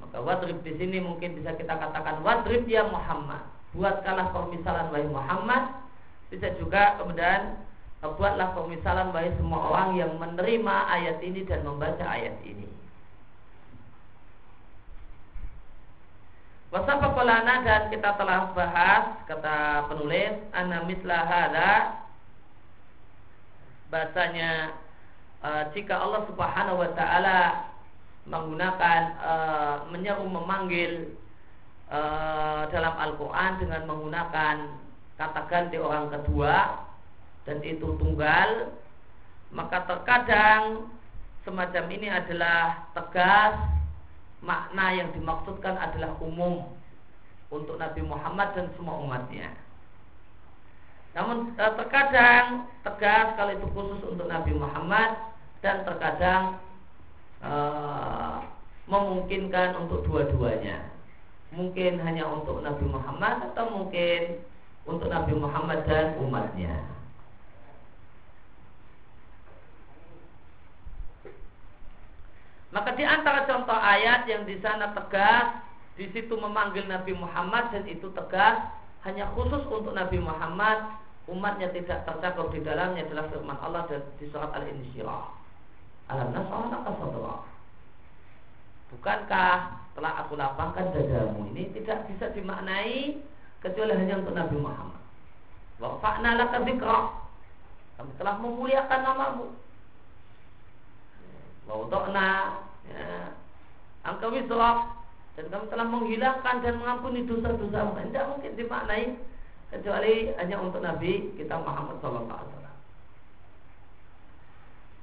wadrib 0.19 0.59
di 0.67 0.75
sini 0.75 0.99
mungkin 0.99 1.39
bisa 1.39 1.55
kita 1.55 1.71
katakan 1.79 2.19
wadrib 2.19 2.67
ya 2.67 2.83
Muhammad. 2.87 3.39
Buatkanlah 3.71 4.35
permisalan 4.35 4.91
wahai 4.91 5.07
Muhammad. 5.07 5.63
Bisa 6.27 6.51
juga 6.59 6.99
kemudian 6.99 7.55
eh, 8.03 8.11
buatlah 8.11 8.51
permisalan 8.51 9.15
wahai 9.15 9.31
semua 9.39 9.71
orang 9.71 9.89
yang 9.95 10.11
menerima 10.19 10.75
ayat 10.91 11.17
ini 11.23 11.47
dan 11.47 11.63
membaca 11.63 12.03
ayat 12.03 12.35
ini. 12.43 12.67
Wasafakolana 16.71 17.67
dan 17.67 17.91
kita 17.91 18.15
telah 18.15 18.55
bahas 18.55 19.19
kata 19.27 19.91
penulis 19.91 20.39
anna 20.55 20.87
mislah 20.87 21.27
bahasanya 23.91 24.71
uh, 25.43 25.67
jika 25.75 25.99
Allah 25.99 26.23
Subhanahu 26.31 26.79
wa 26.79 26.89
taala 26.95 27.70
menggunakan 28.29 29.01
uh, 29.17 29.77
menyeru 29.89 30.25
memanggil 30.29 31.17
uh, 31.89 32.69
dalam 32.69 32.93
Al-Quran 32.97 33.51
dengan 33.57 33.81
menggunakan 33.89 34.55
kata 35.17 35.41
ganti 35.49 35.77
orang 35.77 36.09
kedua 36.13 36.85
dan 37.45 37.57
itu 37.65 37.97
tunggal. 37.97 38.73
Maka 39.51 39.83
terkadang 39.83 40.87
semacam 41.43 41.85
ini 41.91 42.07
adalah 42.07 42.87
tegas 42.95 43.59
makna 44.41 44.95
yang 44.95 45.09
dimaksudkan 45.11 45.75
adalah 45.77 46.15
umum 46.23 46.71
untuk 47.51 47.75
Nabi 47.75 48.01
Muhammad 48.01 48.55
dan 48.55 48.71
semua 48.79 48.95
umatnya. 49.03 49.51
Namun 51.11 51.51
eh, 51.59 51.73
terkadang 51.75 52.71
tegas 52.87 53.35
kalau 53.35 53.51
itu 53.51 53.67
khusus 53.75 54.01
untuk 54.07 54.31
Nabi 54.31 54.55
Muhammad 54.55 55.19
dan 55.59 55.83
terkadang 55.83 56.63
uh, 57.41 58.45
memungkinkan 58.87 59.77
untuk 59.81 60.05
dua-duanya. 60.07 60.89
Mungkin 61.51 61.99
hanya 61.99 62.25
untuk 62.31 62.63
Nabi 62.63 62.87
Muhammad 62.87 63.51
atau 63.51 63.65
mungkin 63.75 64.39
untuk 64.87 65.11
Nabi 65.11 65.35
Muhammad 65.35 65.83
dan 65.83 66.15
umatnya. 66.17 66.79
Maka 72.71 72.95
di 72.95 73.03
antara 73.03 73.43
contoh 73.43 73.75
ayat 73.75 74.23
yang 74.31 74.47
di 74.47 74.55
sana 74.63 74.95
tegas, 74.95 75.59
di 75.99 76.07
situ 76.15 76.31
memanggil 76.39 76.87
Nabi 76.87 77.11
Muhammad 77.11 77.67
dan 77.75 77.83
itu 77.83 78.07
tegas 78.15 78.63
hanya 79.03 79.27
khusus 79.35 79.67
untuk 79.67 79.91
Nabi 79.91 80.23
Muhammad, 80.23 80.95
umatnya 81.27 81.67
tidak 81.75 82.07
tercakup 82.07 82.47
di 82.55 82.63
dalamnya 82.63 83.03
adalah 83.11 83.27
firman 83.27 83.59
Allah 83.59 83.91
di 83.91 84.25
surat 84.31 84.55
Al-Insyirah. 84.55 85.40
Alam 86.11 86.35
nasrah 86.35 86.83
sadra. 86.83 87.35
Bukankah 88.91 89.55
telah 89.95 90.13
aku 90.19 90.35
lapangkan 90.35 90.91
dadamu 90.91 91.47
ini 91.55 91.71
tidak 91.71 92.11
bisa 92.11 92.27
dimaknai 92.35 93.23
kecuali 93.63 93.95
hanya 93.95 94.19
untuk 94.19 94.35
Nabi 94.35 94.59
Muhammad. 94.59 94.99
Wa 95.79 95.95
fa'na 96.03 96.35
laka 96.35 96.67
dzikra. 96.67 96.99
Kami 97.95 98.11
telah 98.19 98.35
memuliakan 98.43 98.99
namamu. 99.07 99.47
Wa 101.71 101.73
wada'na 101.79 102.27
ya, 102.91 103.31
angka 104.03 104.27
wisraf 104.27 104.99
dan 105.39 105.45
kami 105.47 105.65
telah 105.71 105.87
menghilangkan 105.87 106.55
dan 106.59 106.75
mengampuni 106.75 107.23
dosa-dosa. 107.23 107.95
Tidak 107.95 108.27
mungkin 108.27 108.51
dimaknai 108.59 109.15
kecuali 109.71 110.35
hanya 110.35 110.59
untuk 110.59 110.83
Nabi 110.83 111.31
kita 111.39 111.55
Muhammad 111.63 112.03
sallallahu 112.03 112.35
alaihi 112.35 112.51
wasallam. 112.51 112.60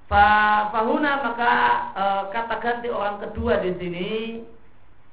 Fahuna 0.09 1.21
maka 1.21 1.53
e, 1.93 2.05
kata 2.33 2.57
ganti 2.65 2.89
orang 2.89 3.21
kedua 3.21 3.61
di 3.61 3.77
sini 3.77 4.09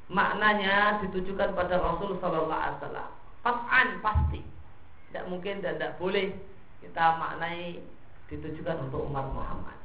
maknanya 0.08 1.04
ditujukan 1.04 1.52
pada 1.52 1.84
Rasul 1.84 2.16
Sallallahu 2.24 2.56
Alaihi 2.64 2.80
Wasallam. 2.80 3.10
Fat'an 3.44 3.88
pasti 4.00 4.40
tidak 5.12 5.28
mungkin 5.28 5.60
dan 5.60 5.76
tidak 5.76 6.00
boleh 6.00 6.32
kita 6.80 7.20
maknai 7.20 7.84
ditujukan 8.32 8.88
untuk 8.88 9.04
umat 9.12 9.28
Muhammad. 9.36 9.78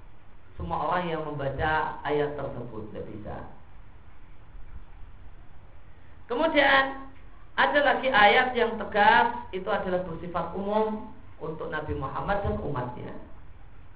Semua 0.55 0.79
orang 0.87 1.05
yang 1.11 1.23
membaca 1.27 1.99
ayat 2.07 2.39
tersebut 2.39 2.95
tidak 2.95 3.05
bisa. 3.11 3.37
Kemudian 6.31 7.11
ada 7.59 7.81
lagi 7.83 8.09
ayat 8.09 8.55
yang 8.55 8.79
tegas 8.79 9.51
itu 9.51 9.67
adalah 9.67 10.07
bersifat 10.07 10.55
umum 10.55 11.11
untuk 11.43 11.67
Nabi 11.73 11.99
Muhammad 11.99 12.47
dan 12.47 12.55
umatnya. 12.63 13.11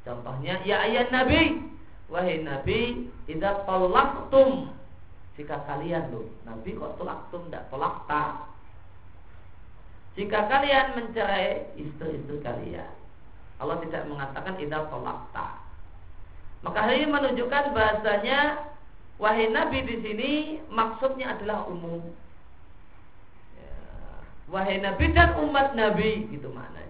Contohnya, 0.05 0.61
ya 0.68 0.84
ayat 0.84 1.09
Nabi, 1.09 1.64
wahai 2.12 2.44
Nabi, 2.44 3.09
idza 3.24 3.64
talaqtum 3.64 4.68
jika 5.34 5.66
kalian 5.66 6.14
loh, 6.14 6.30
Nabi 6.46 6.78
kok 6.78 6.94
talaqtum 7.00 7.50
tidak 7.50 7.66
talaqta. 7.72 8.22
Jika 10.14 10.46
kalian 10.46 10.94
mencerai 10.94 11.74
istri-istri 11.74 12.38
kalian, 12.38 12.92
Allah 13.59 13.82
tidak 13.82 14.07
mengatakan 14.07 14.55
idza 14.62 14.86
talaqta. 14.86 15.46
Maka 16.62 16.78
hal 16.86 16.94
ini 16.94 17.11
menunjukkan 17.11 17.74
bahasanya 17.74 18.62
wahai 19.18 19.50
Nabi 19.50 19.82
di 19.82 19.96
sini 20.07 20.32
maksudnya 20.70 21.34
adalah 21.34 21.66
umum. 21.66 22.14
Ya, 23.59 23.74
wahai 24.55 24.78
Nabi 24.78 25.05
dan 25.12 25.34
umat 25.42 25.74
Nabi 25.74 26.30
gitu 26.30 26.46
mana? 26.55 26.84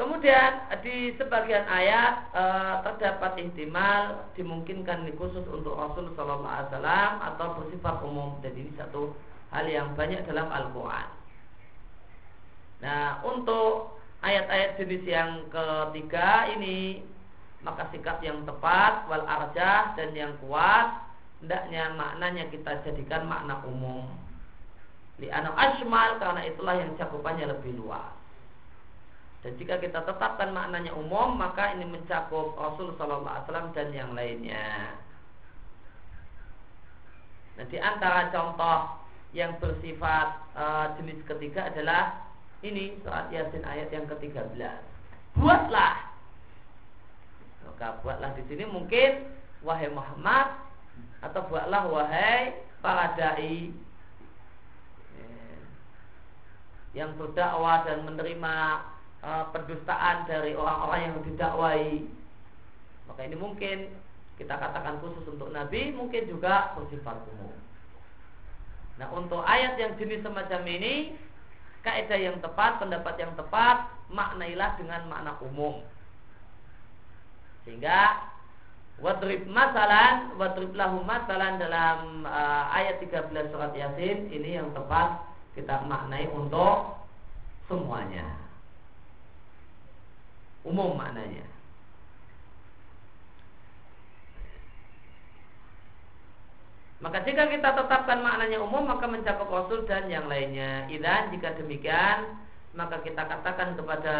Kemudian 0.00 0.64
di 0.80 1.12
sebagian 1.20 1.68
ayat 1.68 2.32
e, 2.32 2.44
terdapat 2.88 3.36
ihtimal 3.36 4.32
dimungkinkan 4.32 5.04
khusus 5.20 5.44
untuk 5.52 5.76
Rasul 5.76 6.08
Shallallahu 6.16 6.48
Alaihi 6.48 6.68
Wasallam 6.72 7.12
atau 7.20 7.46
bersifat 7.60 7.96
umum. 8.00 8.40
Jadi 8.40 8.64
ini 8.64 8.72
satu 8.80 9.12
hal 9.52 9.68
yang 9.68 9.92
banyak 9.92 10.24
dalam 10.24 10.48
Al-Quran. 10.48 11.08
Nah 12.80 13.20
untuk 13.28 14.00
ayat-ayat 14.24 14.80
jenis 14.80 15.04
yang 15.04 15.44
ketiga 15.52 16.48
ini 16.56 17.04
maka 17.60 17.84
sikap 17.92 18.24
yang 18.24 18.40
tepat 18.48 19.04
wal 19.04 19.24
arjah 19.28 19.92
dan 20.00 20.16
yang 20.16 20.32
kuat 20.40 21.12
hendaknya 21.44 21.92
maknanya 21.92 22.48
kita 22.48 22.80
jadikan 22.88 23.28
makna 23.28 23.60
umum 23.68 24.08
li'anu 25.20 25.52
asmal 25.52 26.16
karena 26.16 26.40
itulah 26.48 26.72
yang 26.76 26.92
cakupannya 26.96 27.52
lebih 27.52 27.76
luas 27.76 28.19
dan 29.40 29.56
jika 29.56 29.80
kita 29.80 30.04
tetapkan 30.04 30.52
maknanya 30.52 30.92
umum 30.92 31.32
maka 31.40 31.72
ini 31.72 31.88
mencakup 31.88 32.52
Rasul 32.60 32.92
Wasallam 32.92 33.72
dan 33.72 33.88
yang 33.88 34.12
lainnya. 34.12 34.92
Nah 37.56 37.64
di 37.72 37.80
antara 37.80 38.28
contoh 38.28 39.00
yang 39.32 39.56
bersifat 39.56 40.28
uh, 40.52 40.92
jenis 41.00 41.24
ketiga 41.24 41.72
adalah 41.72 42.28
ini 42.60 43.00
surat 43.00 43.32
Yasin 43.32 43.64
ayat 43.64 43.88
yang 43.88 44.04
ke-13 44.12 44.60
buatlah. 45.40 45.96
Maka 47.64 47.96
buatlah 48.04 48.36
di 48.36 48.44
sini 48.44 48.68
mungkin 48.68 49.24
wahai 49.64 49.88
Muhammad 49.88 50.52
atau 51.24 51.40
buatlah 51.48 51.88
wahai 51.88 52.60
para 52.84 53.16
dai. 53.16 53.72
Yang 56.90 57.10
berdakwah 57.22 57.86
dan 57.86 58.02
menerima 58.02 58.54
uh, 59.24 59.44
pendustaan 59.52 60.28
dari 60.28 60.56
orang-orang 60.56 61.00
yang 61.08 61.16
didakwai. 61.24 62.04
Maka 63.08 63.20
ini 63.26 63.36
mungkin 63.36 63.90
kita 64.40 64.56
katakan 64.56 65.00
khusus 65.04 65.24
untuk 65.28 65.52
Nabi 65.52 65.92
mungkin 65.92 66.24
juga 66.24 66.72
bersifat 66.78 67.20
umum. 67.36 67.52
Nah 68.96 69.08
untuk 69.12 69.44
ayat 69.44 69.76
yang 69.76 69.96
jenis 70.00 70.24
semacam 70.24 70.62
ini 70.64 71.16
kaidah 71.80 72.20
yang 72.20 72.36
tepat 72.44 72.80
pendapat 72.80 73.16
yang 73.16 73.32
tepat 73.36 73.88
maknailah 74.12 74.76
dengan 74.76 75.08
makna 75.08 75.32
umum. 75.44 75.80
Sehingga 77.64 78.28
wadrib 79.00 79.48
masalan, 79.48 80.36
wadrib 80.36 80.72
lahu 80.76 81.00
masalan 81.04 81.60
dalam 81.60 82.24
uh, 82.24 82.72
ayat 82.72 83.00
13 83.00 83.32
surat 83.52 83.72
Yasin 83.72 84.28
ini 84.32 84.60
yang 84.60 84.72
tepat 84.76 85.24
kita 85.56 85.84
maknai 85.88 86.28
untuk 86.32 87.00
semuanya. 87.68 88.49
Umum 90.66 90.96
maknanya. 90.96 91.46
Maka 97.00 97.24
jika 97.24 97.48
kita 97.48 97.72
tetapkan 97.72 98.20
maknanya 98.20 98.60
umum 98.60 98.84
maka 98.84 99.08
mencakup 99.08 99.48
Rasul 99.48 99.88
dan 99.88 100.12
yang 100.12 100.28
lainnya. 100.28 100.84
Dan 100.88 101.32
jika 101.32 101.56
demikian 101.56 102.36
maka 102.76 103.00
kita 103.00 103.24
katakan 103.24 103.72
kepada 103.74 104.18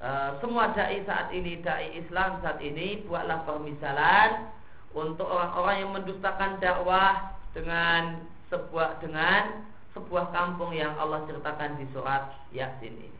Eh, 0.00 0.30
semua 0.40 0.72
dai 0.72 1.04
saat 1.04 1.28
ini 1.28 1.60
dai 1.60 1.92
Islam 1.92 2.40
saat 2.40 2.56
ini 2.64 3.04
buatlah 3.04 3.44
permisalan 3.44 4.48
untuk 4.96 5.28
orang-orang 5.28 5.76
yang 5.84 5.92
mendustakan 5.92 6.56
dakwah 6.56 7.36
dengan 7.52 8.24
sebuah 8.48 8.96
dengan 9.04 9.60
sebuah 9.92 10.32
kampung 10.32 10.72
yang 10.72 10.96
Allah 10.96 11.20
ceritakan 11.28 11.76
di 11.76 11.84
surat 11.92 12.32
Yasin 12.48 12.96
ini. 12.96 13.19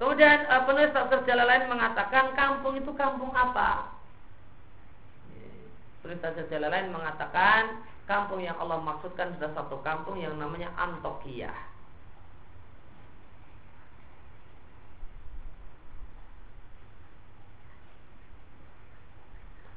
Kemudian 0.00 0.48
uh, 0.48 0.64
penulis 0.64 0.96
tafsir 0.96 1.36
lain 1.36 1.68
mengatakan 1.68 2.32
kampung 2.32 2.72
itu 2.80 2.88
kampung 2.96 3.36
apa? 3.36 3.92
Penulis 6.00 6.24
tafsir 6.24 6.56
lain 6.56 6.88
mengatakan 6.88 7.84
kampung 8.08 8.40
yang 8.40 8.56
Allah 8.56 8.80
maksudkan 8.80 9.36
sudah 9.36 9.52
satu 9.52 9.76
kampung 9.84 10.16
yang 10.16 10.40
namanya 10.40 10.72
Antokiyah. 10.80 11.52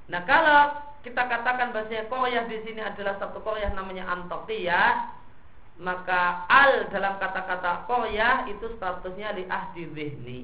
Nah 0.08 0.24
kalau 0.24 0.80
kita 1.04 1.20
katakan 1.20 1.76
bahasanya 1.76 2.08
Korea 2.08 2.48
di 2.48 2.64
sini 2.64 2.80
adalah 2.80 3.20
satu 3.20 3.44
Korea 3.44 3.76
namanya 3.76 4.08
Antokiyah, 4.08 5.20
maka 5.82 6.46
al 6.46 6.90
dalam 6.94 7.18
kata-kata 7.18 7.90
Korea 7.90 8.46
itu 8.46 8.70
statusnya 8.78 9.34
di 9.34 9.44
ahdi 9.50 9.84
zihni. 9.94 10.42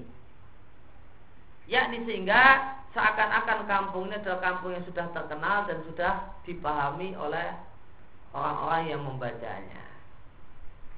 Yakni 1.69 2.01
sehingga 2.09 2.77
seakan-akan 2.97 3.69
kampung 3.69 4.09
ini 4.09 4.17
adalah 4.17 4.41
kampung 4.41 4.73
yang 4.73 4.86
sudah 4.89 5.05
terkenal 5.13 5.69
dan 5.69 5.86
sudah 5.86 6.13
dipahami 6.49 7.13
oleh 7.13 7.53
orang-orang 8.34 8.84
yang 8.89 9.01
membacanya. 9.05 9.86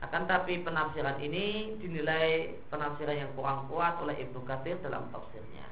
Akan 0.01 0.25
tapi 0.25 0.63
penafsiran 0.63 1.19
ini 1.21 1.77
dinilai 1.77 2.57
penafsiran 2.73 3.21
yang 3.21 3.31
kurang 3.37 3.67
kuat 3.69 3.99
oleh 4.01 4.17
Ibnu 4.17 4.41
Katsir 4.47 4.79
dalam 4.81 5.11
tafsirnya. 5.13 5.70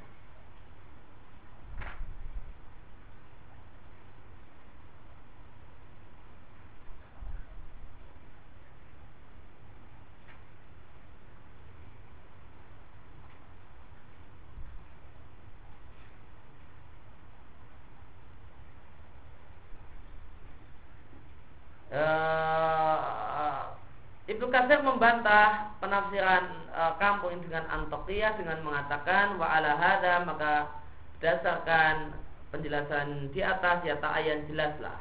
Kasir 24.70 24.86
membantah 24.86 25.74
penafsiran 25.82 26.70
e, 26.70 26.82
kampung 27.02 27.42
dengan 27.42 27.66
Antokiyah 27.74 28.38
dengan 28.38 28.62
mengatakan 28.62 29.42
wa 29.42 29.50
ala 29.50 29.74
hada 29.74 30.22
maka 30.30 30.70
berdasarkan 31.18 32.14
penjelasan 32.54 33.34
di 33.34 33.42
atas 33.42 33.82
ya 33.82 33.98
ayat 33.98 34.46
jelaslah 34.46 34.94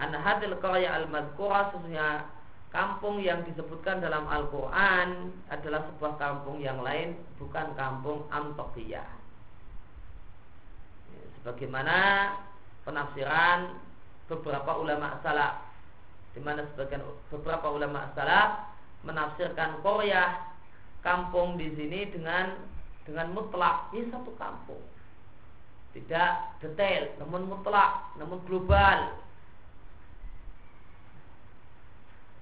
an 0.00 0.16
hadil 0.16 0.56
qarya 0.64 0.88
al 0.88 1.04
madhkura 1.12 1.68
sesungguhnya 1.68 2.32
kampung 2.72 3.20
yang 3.20 3.44
disebutkan 3.44 4.00
dalam 4.00 4.24
Al-Qur'an 4.24 5.36
adalah 5.52 5.84
sebuah 5.92 6.16
kampung 6.16 6.56
yang 6.64 6.80
lain 6.80 7.12
bukan 7.36 7.76
kampung 7.76 8.24
Antokiyah 8.32 9.04
sebagaimana 11.36 12.32
penafsiran 12.88 13.68
beberapa 14.32 14.80
ulama 14.80 15.20
salaf 15.20 15.60
di 16.32 16.40
mana 16.40 16.64
sebagian 16.72 17.04
beberapa 17.28 17.68
ulama 17.68 18.08
salaf 18.16 18.67
menafsirkan 19.06 19.78
Korea 19.84 20.48
kampung 21.02 21.54
di 21.58 21.70
sini 21.74 22.10
dengan 22.10 22.58
dengan 23.06 23.32
mutlak. 23.32 23.94
Ini 23.94 24.10
satu 24.10 24.34
kampung. 24.36 24.82
Tidak 25.96 26.60
detail 26.60 27.16
namun 27.22 27.48
mutlak 27.48 28.12
namun 28.20 28.42
global. 28.44 29.16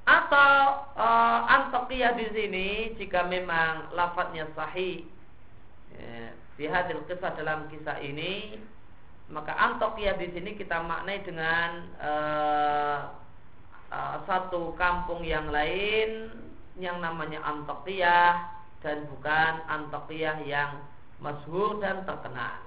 Atau 0.07 0.55
e, 0.95 1.07
Antokiyah 1.51 2.15
di 2.15 2.27
sini 2.31 2.69
jika 2.95 3.27
memang 3.27 3.91
lafadznya 3.91 4.47
sahih 4.55 5.03
ya, 5.91 6.31
di 6.55 6.65
hadil 6.71 7.03
kisah 7.11 7.35
dalam 7.35 7.67
kisah 7.67 7.99
ini 7.99 8.55
maka 9.35 9.51
Antokiyah 9.59 10.15
di 10.15 10.31
sini 10.31 10.55
kita 10.55 10.79
maknai 10.87 11.27
dengan 11.27 11.71
e, 11.99 12.13
uh, 13.93 14.23
satu 14.25 14.75
kampung 14.79 15.23
yang 15.23 15.51
lain 15.51 16.31
yang 16.77 17.01
namanya 17.01 17.41
Antokiyah 17.45 18.47
dan 18.85 19.09
bukan 19.09 19.53
Antokiyah 19.67 20.45
yang 20.45 20.83
masyhur 21.23 21.81
dan 21.81 22.05
terkenal. 22.05 22.61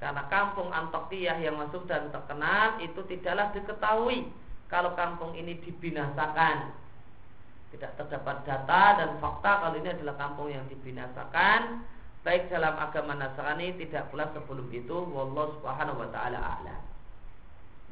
Karena 0.00 0.26
kampung 0.28 0.68
Antokiyah 0.72 1.38
yang 1.40 1.56
masuk 1.56 1.86
dan 1.88 2.10
terkenal 2.10 2.80
itu 2.80 3.00
tidaklah 3.08 3.52
diketahui 3.54 4.28
kalau 4.68 4.92
kampung 4.96 5.32
ini 5.36 5.60
dibinasakan. 5.60 6.72
Tidak 7.72 7.92
terdapat 7.98 8.46
data 8.46 9.02
dan 9.02 9.10
fakta 9.18 9.66
kalau 9.66 9.76
ini 9.78 9.90
adalah 9.90 10.14
kampung 10.14 10.46
yang 10.46 10.62
dibinasakan 10.70 11.82
baik 12.24 12.48
dalam 12.48 12.72
agama 12.80 13.12
Nasrani 13.12 13.76
tidak 13.76 14.08
pula 14.08 14.32
sebelum 14.32 14.64
itu 14.72 14.96
wallahu 15.12 15.60
subhanahu 15.60 16.00
wa 16.00 16.08
taala 16.08 16.40
a'lam. 16.40 16.93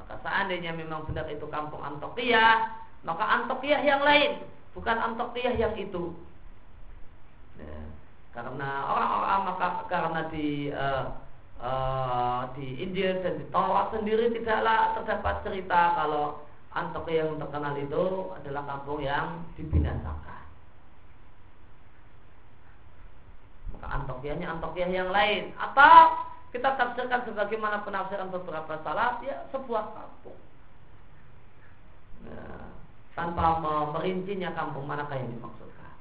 Maka 0.02 0.18
seandainya 0.26 0.74
memang 0.74 1.06
benar 1.06 1.30
itu 1.30 1.46
kampung 1.46 1.78
Antokiyah, 1.78 2.74
maka 3.06 3.22
Antokiyah 3.22 3.86
yang 3.86 4.02
lain, 4.02 4.42
bukan 4.74 4.98
Antokiyah 4.98 5.54
yang 5.54 5.78
itu. 5.78 6.10
Ya, 7.54 7.78
karena 8.34 8.82
orang-orang 8.90 9.40
maka 9.46 9.66
karena 9.86 10.20
di 10.34 10.74
uh, 10.74 11.06
uh, 11.62 12.50
di 12.58 12.82
Injil 12.82 13.22
dan 13.22 13.38
di 13.38 13.46
Taurat 13.54 13.94
sendiri 13.94 14.34
tidaklah 14.34 14.98
terdapat 14.98 15.46
cerita 15.46 15.94
kalau 15.94 16.42
Antokiyah 16.74 17.30
yang 17.30 17.38
terkenal 17.38 17.78
itu 17.78 18.04
adalah 18.42 18.62
kampung 18.66 19.06
yang 19.06 19.46
dibinasakan. 19.54 20.42
Maka 23.78 23.86
Antokiyahnya 24.02 24.50
Antokiyah 24.58 24.90
yang 24.90 25.14
lain 25.14 25.54
atau 25.54 26.31
kita 26.52 26.76
tafsirkan 26.76 27.24
sebagaimana 27.24 27.80
penafsiran 27.80 28.28
beberapa 28.28 28.76
salaf 28.84 29.24
ya 29.24 29.48
sebuah 29.56 29.84
kampung. 29.96 30.36
Nah, 32.28 32.68
tanpa 33.16 33.58
merincinya 33.96 34.52
kampung 34.52 34.84
manakah 34.84 35.16
yang 35.16 35.32
dimaksudkan. 35.32 35.92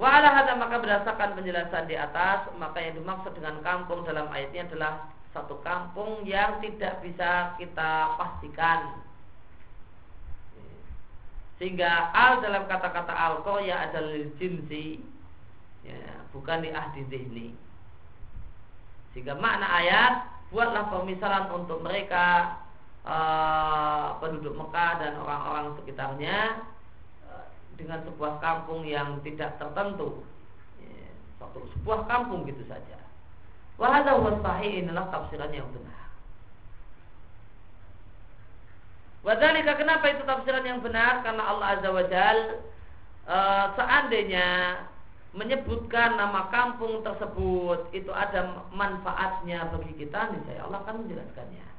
Wa 0.00 0.08
ala 0.16 0.56
maka 0.56 0.80
berdasarkan 0.80 1.36
penjelasan 1.36 1.84
di 1.84 1.96
atas 2.00 2.48
maka 2.56 2.80
yang 2.80 2.96
dimaksud 2.96 3.36
dengan 3.36 3.60
kampung 3.60 4.00
dalam 4.08 4.32
ayatnya 4.32 4.64
adalah 4.72 5.12
satu 5.36 5.60
kampung 5.60 6.24
yang 6.24 6.58
tidak 6.64 7.04
bisa 7.04 7.54
kita 7.60 8.16
pastikan 8.18 8.98
sehingga 11.60 12.08
al 12.16 12.40
dalam 12.40 12.64
kata-kata 12.64 13.12
al 13.12 13.44
ya 13.60 13.84
adalah 13.84 14.24
jinsi 14.40 14.98
ya, 15.84 16.24
bukan 16.32 16.64
di 16.64 16.72
ahdi 16.72 17.04
zihni 17.12 17.52
sehingga 19.12 19.34
makna 19.38 19.66
ayat 19.66 20.12
buatlah 20.50 20.90
pemisalan 20.90 21.46
untuk 21.54 21.82
mereka 21.82 22.58
uh, 23.06 24.18
penduduk 24.18 24.54
Mekah 24.54 24.92
dan 25.02 25.12
orang-orang 25.18 25.78
sekitarnya 25.82 26.62
uh, 27.26 27.46
dengan 27.78 28.02
sebuah 28.06 28.42
kampung 28.42 28.86
yang 28.86 29.22
tidak 29.22 29.58
tertentu 29.58 30.26
satu 31.40 31.64
sebuah 31.80 32.04
kampung 32.04 32.44
gitu 32.44 32.60
saja 32.68 33.00
Wahada 33.80 34.12
wa 34.12 34.36
sahih 34.44 34.84
inilah 34.84 35.08
tafsiran 35.08 35.48
yang 35.56 35.64
benar. 35.72 36.04
Wadhalika 39.24 39.72
kenapa 39.80 40.04
itu 40.12 40.20
tafsiran 40.28 40.68
yang 40.68 40.84
benar? 40.84 41.24
Karena 41.24 41.48
Allah 41.48 41.66
Azza 41.80 41.88
wa 41.88 42.04
Jal 42.04 42.60
e, 43.24 43.36
seandainya 43.80 44.48
menyebutkan 45.30 46.18
nama 46.18 46.50
kampung 46.50 47.06
tersebut 47.06 47.94
itu 47.94 48.10
ada 48.10 48.66
manfaatnya 48.74 49.70
bagi 49.70 49.94
kita, 49.94 50.34
saya 50.46 50.60
Allah 50.66 50.82
akan 50.82 51.06
menjelaskannya. 51.06 51.70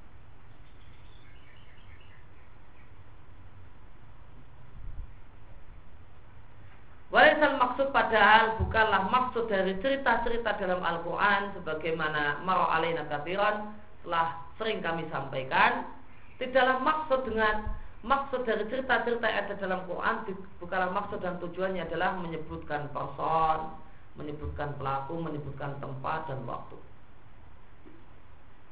Warisan 7.11 7.59
maksud 7.59 7.91
padahal 7.91 8.55
bukanlah 8.63 9.11
maksud 9.11 9.51
dari 9.51 9.75
cerita-cerita 9.83 10.55
dalam 10.55 10.79
Al-Quran 10.79 11.51
sebagaimana 11.59 12.39
maro 12.47 12.71
alaina 12.71 13.03
kathiran 13.11 13.75
telah 14.07 14.39
sering 14.55 14.79
kami 14.79 15.03
sampaikan. 15.11 15.91
Tidaklah 16.39 16.79
maksud 16.79 17.27
dengan 17.27 17.67
maksud 18.01 18.41
dari 18.49 18.65
cerita-cerita 18.65 19.29
yang 19.29 19.39
ada 19.45 19.53
dalam 19.61 19.81
Quran 19.85 20.15
bukanlah 20.57 20.89
maksud 20.89 21.21
dan 21.21 21.37
tujuannya 21.37 21.85
adalah 21.85 22.17
menyebutkan 22.17 22.89
person, 22.89 23.77
menyebutkan 24.17 24.73
pelaku, 24.81 25.21
menyebutkan 25.21 25.77
tempat 25.77 26.25
dan 26.25 26.41
waktu. 26.49 26.77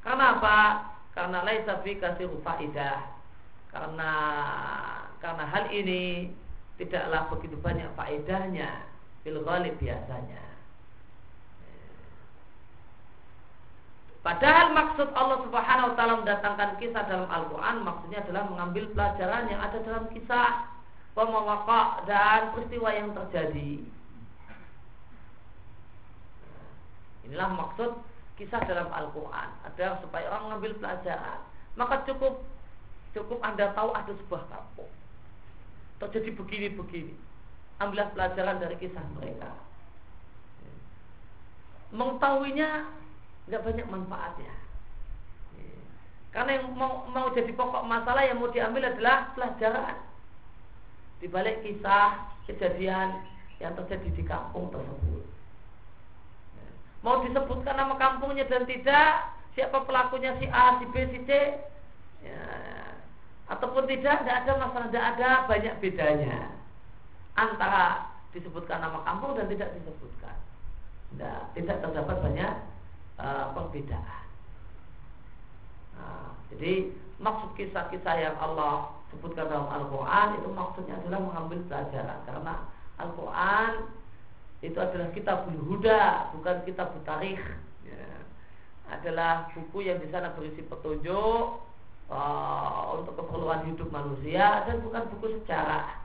Karena 0.02 0.40
apa? 0.40 0.58
Karena 1.14 1.46
laisa 1.46 1.78
fi 1.84 1.94
kasih 2.00 2.26
faidah. 2.42 3.06
Karena 3.70 4.12
karena 5.22 5.44
hal 5.46 5.70
ini 5.70 6.32
tidaklah 6.80 7.30
begitu 7.30 7.54
banyak 7.60 7.86
faedahnya 7.94 8.82
bil 9.22 9.44
biasanya. 9.78 10.49
Padahal 14.20 14.76
maksud 14.76 15.08
Allah 15.16 15.38
Subhanahu 15.48 15.88
wa 15.92 15.94
taala 15.96 16.20
mendatangkan 16.20 16.76
kisah 16.76 17.08
dalam 17.08 17.24
Al-Qur'an 17.32 17.80
maksudnya 17.80 18.20
adalah 18.20 18.44
mengambil 18.52 18.84
pelajaran 18.92 19.48
yang 19.48 19.60
ada 19.64 19.80
dalam 19.80 20.04
kisah 20.12 20.68
pemawakak 21.16 22.04
dan 22.04 22.52
peristiwa 22.52 22.88
yang 22.92 23.16
terjadi. 23.16 23.80
Inilah 27.24 27.50
maksud 27.56 27.90
kisah 28.40 28.60
dalam 28.64 28.88
Al-Quran 28.92 29.48
adalah 29.64 29.96
supaya 30.00 30.24
orang 30.32 30.44
mengambil 30.48 30.72
pelajaran. 30.80 31.40
Maka 31.76 32.04
cukup 32.08 32.44
cukup 33.12 33.38
anda 33.40 33.72
tahu 33.72 33.92
ada 33.92 34.12
sebuah 34.16 34.42
kampung 34.48 34.90
terjadi 36.00 36.32
begini-begini. 36.36 37.14
Ambillah 37.80 38.12
pelajaran 38.12 38.60
dari 38.60 38.76
kisah 38.80 39.04
mereka. 39.16 39.52
Mengetahuinya 41.92 42.88
nggak 43.50 43.66
banyak 43.66 43.86
manfaatnya. 43.90 44.54
Karena 46.30 46.62
yang 46.62 46.70
mau, 46.78 47.10
mau 47.10 47.34
jadi 47.34 47.50
pokok 47.50 47.82
masalah 47.82 48.22
yang 48.22 48.38
mau 48.38 48.54
diambil 48.54 48.86
adalah 48.86 49.34
pelajaran 49.34 49.98
di 51.18 51.26
balik 51.26 51.66
kisah 51.66 52.30
kejadian 52.46 53.26
yang 53.58 53.74
terjadi 53.74 54.08
di 54.14 54.22
kampung 54.22 54.70
tersebut. 54.70 55.26
Mau 57.02 57.26
disebutkan 57.26 57.74
nama 57.74 57.98
kampungnya 57.98 58.46
dan 58.46 58.62
tidak, 58.62 59.34
siapa 59.58 59.82
pelakunya 59.82 60.38
si 60.38 60.46
A, 60.46 60.78
si 60.78 60.86
B, 60.94 60.94
si 61.10 61.18
C, 61.26 61.30
ya, 62.22 62.42
ataupun 63.50 63.90
tidak, 63.90 64.22
tidak 64.22 64.46
ada 64.46 64.52
masalah, 64.62 64.86
tidak 64.86 65.06
ada 65.18 65.30
banyak 65.50 65.74
bedanya 65.82 66.54
antara 67.34 68.06
disebutkan 68.30 68.78
nama 68.78 69.02
kampung 69.02 69.34
dan 69.34 69.50
tidak 69.50 69.74
disebutkan. 69.74 70.36
Tidak, 71.10 71.40
tidak 71.58 71.76
terdapat 71.82 72.16
banyak 72.22 72.54
uh, 73.20 73.52
perbedaan. 73.52 74.24
Nah, 76.00 76.32
jadi 76.50 76.88
maksud 77.20 77.52
kisah-kisah 77.60 78.16
yang 78.16 78.36
Allah 78.40 78.96
sebutkan 79.12 79.50
dalam 79.50 79.68
Al-Quran 79.68 80.28
itu 80.40 80.48
maksudnya 80.54 80.94
adalah 81.04 81.20
mengambil 81.20 81.58
pelajaran 81.68 82.18
karena 82.24 82.54
Al-Quran 82.96 83.72
itu 84.60 84.76
adalah 84.76 85.08
kitab 85.16 85.48
huda 85.48 86.32
bukan 86.36 86.56
kitab 86.68 86.92
tarikh 87.08 87.40
ya. 87.84 88.04
adalah 88.92 89.48
buku 89.56 89.88
yang 89.88 89.98
di 89.98 90.08
sana 90.12 90.36
berisi 90.36 90.60
petunjuk 90.64 91.44
uh, 92.12 92.82
untuk 93.00 93.16
keperluan 93.16 93.64
hidup 93.72 93.88
manusia 93.88 94.64
dan 94.68 94.84
bukan 94.84 95.08
buku 95.16 95.40
sejarah. 95.40 96.00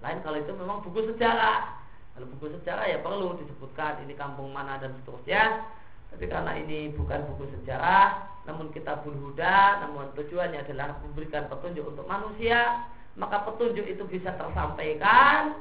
Lain 0.00 0.20
kalau 0.24 0.38
itu 0.40 0.52
memang 0.56 0.80
buku 0.80 1.12
sejarah. 1.12 1.76
Kalau 2.16 2.26
buku 2.36 2.56
sejarah 2.60 2.88
ya 2.88 2.98
perlu 3.04 3.36
disebutkan 3.36 4.00
ini 4.08 4.16
kampung 4.16 4.48
mana 4.52 4.80
dan 4.80 4.96
seterusnya. 5.02 5.60
Tapi 6.12 6.24
karena 6.30 6.52
ini 6.56 6.94
bukan 6.96 7.28
buku 7.32 7.50
sejarah, 7.60 8.24
namun 8.46 8.70
kita 8.70 9.02
huda, 9.02 9.84
namun 9.84 10.14
tujuannya 10.14 10.64
adalah 10.64 10.96
memberikan 11.02 11.50
petunjuk 11.50 11.82
untuk 11.82 12.06
manusia, 12.06 12.86
maka 13.18 13.42
petunjuk 13.42 13.84
itu 13.84 14.06
bisa 14.06 14.32
tersampaikan 14.38 15.56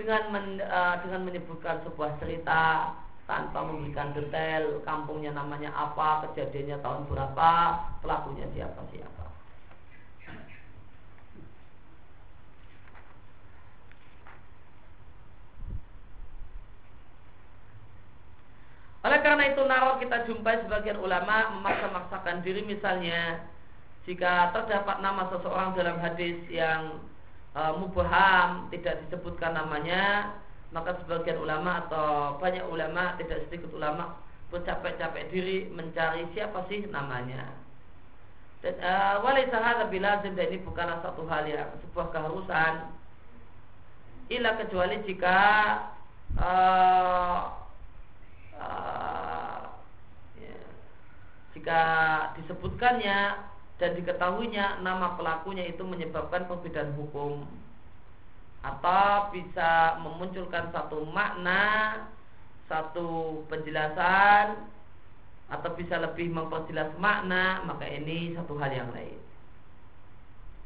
dengan 0.00 0.22
men, 0.32 0.46
uh, 0.64 0.96
dengan 1.04 1.28
menyebutkan 1.28 1.84
sebuah 1.84 2.16
cerita 2.22 2.94
tanpa 3.28 3.62
memberikan 3.62 4.16
detail 4.16 4.80
kampungnya 4.82 5.30
namanya 5.36 5.70
apa, 5.76 6.26
kejadiannya 6.30 6.80
tahun 6.80 7.04
berapa, 7.06 7.52
pelakunya 8.00 8.48
siapa 8.56 8.80
siapa. 8.90 9.19
Oleh 19.00 19.20
karena 19.24 19.48
itu 19.48 19.62
naruh 19.64 19.96
kita 19.96 20.28
jumpai 20.28 20.60
sebagian 20.66 21.00
ulama 21.00 21.56
memaksa-maksakan 21.56 22.44
diri. 22.44 22.64
Misalnya 22.68 23.40
jika 24.04 24.52
terdapat 24.52 25.00
nama 25.00 25.28
seseorang 25.32 25.72
dalam 25.72 25.96
hadis 26.04 26.36
yang 26.52 27.00
e, 27.56 27.60
mubaham 27.80 28.68
tidak 28.68 29.00
disebutkan 29.06 29.56
namanya 29.56 30.36
maka 30.70 30.94
sebagian 31.02 31.38
ulama 31.42 31.86
atau 31.86 32.38
banyak 32.38 32.62
ulama 32.70 33.18
tidak 33.18 33.42
sedikit 33.46 33.74
ulama 33.74 34.14
bercapek-capek 34.54 35.30
diri 35.30 35.58
mencari 35.70 36.26
siapa 36.34 36.66
sih 36.70 36.86
namanya. 36.90 37.50
Dan 38.60 38.76
uh, 38.78 39.24
walaysa 39.24 39.56
hadza 39.56 39.88
bilazim 39.88 40.36
dan 40.36 40.52
ini 40.52 40.60
bukanlah 40.62 41.00
satu 41.00 41.24
hal 41.26 41.48
yang 41.48 41.70
sebuah 41.86 42.12
keharusan. 42.12 42.92
Ila 44.30 44.50
kecuali 44.62 44.96
jika 45.08 45.38
uh, 46.38 47.38
ya, 50.36 50.58
jika 51.56 51.82
disebutkannya 52.40 53.18
dan 53.80 53.90
diketahuinya 53.96 54.84
nama 54.84 55.16
pelakunya 55.16 55.64
itu 55.68 55.80
menyebabkan 55.82 56.44
perbedaan 56.44 56.92
hukum. 57.00 57.48
Atau 58.60 59.32
bisa 59.32 59.96
memunculkan 60.04 60.68
satu 60.68 61.08
makna, 61.08 61.96
satu 62.68 63.40
penjelasan 63.48 64.68
atau 65.50 65.70
bisa 65.74 65.98
lebih 65.98 66.30
memperjelas 66.30 66.94
makna, 67.00 67.64
maka 67.66 67.88
ini 67.88 68.36
satu 68.36 68.54
hal 68.60 68.70
yang 68.70 68.92
lain. 68.94 69.18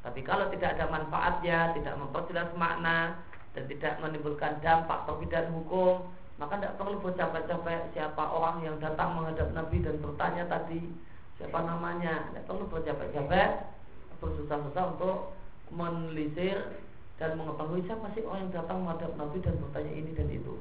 Tapi 0.05 0.20
kalau 0.20 0.53
tidak 0.53 0.76
ada 0.76 0.92
manfaatnya, 0.92 1.72
tidak 1.72 1.97
memperjelas 1.97 2.53
makna 2.61 3.16
dan 3.57 3.64
tidak 3.72 3.97
menimbulkan 4.05 4.61
dampak 4.61 5.09
perbedaan 5.09 5.49
hukum, 5.57 6.05
maka 6.35 6.59
tidak 6.59 6.76
perlu 6.82 6.99
bercapek-capek 6.99 7.95
siapa 7.95 8.24
orang 8.26 8.66
yang 8.66 8.76
datang 8.82 9.14
menghadap 9.14 9.55
Nabi 9.55 9.78
dan 9.87 10.03
bertanya 10.03 10.45
tadi 10.51 10.82
siapa 11.39 11.62
namanya. 11.62 12.26
Tidak 12.30 12.45
perlu 12.51 12.66
bercapek-capek, 12.66 13.51
bersusah-susah 14.18 14.85
untuk 14.99 15.39
menelisir 15.70 16.82
dan 17.22 17.39
mengetahui 17.39 17.87
siapa 17.87 18.11
sih 18.18 18.26
orang 18.26 18.51
yang 18.51 18.55
datang 18.59 18.82
menghadap 18.82 19.14
Nabi 19.14 19.39
dan 19.47 19.55
bertanya 19.62 19.93
ini 19.95 20.11
dan 20.18 20.28
itu. 20.35 20.55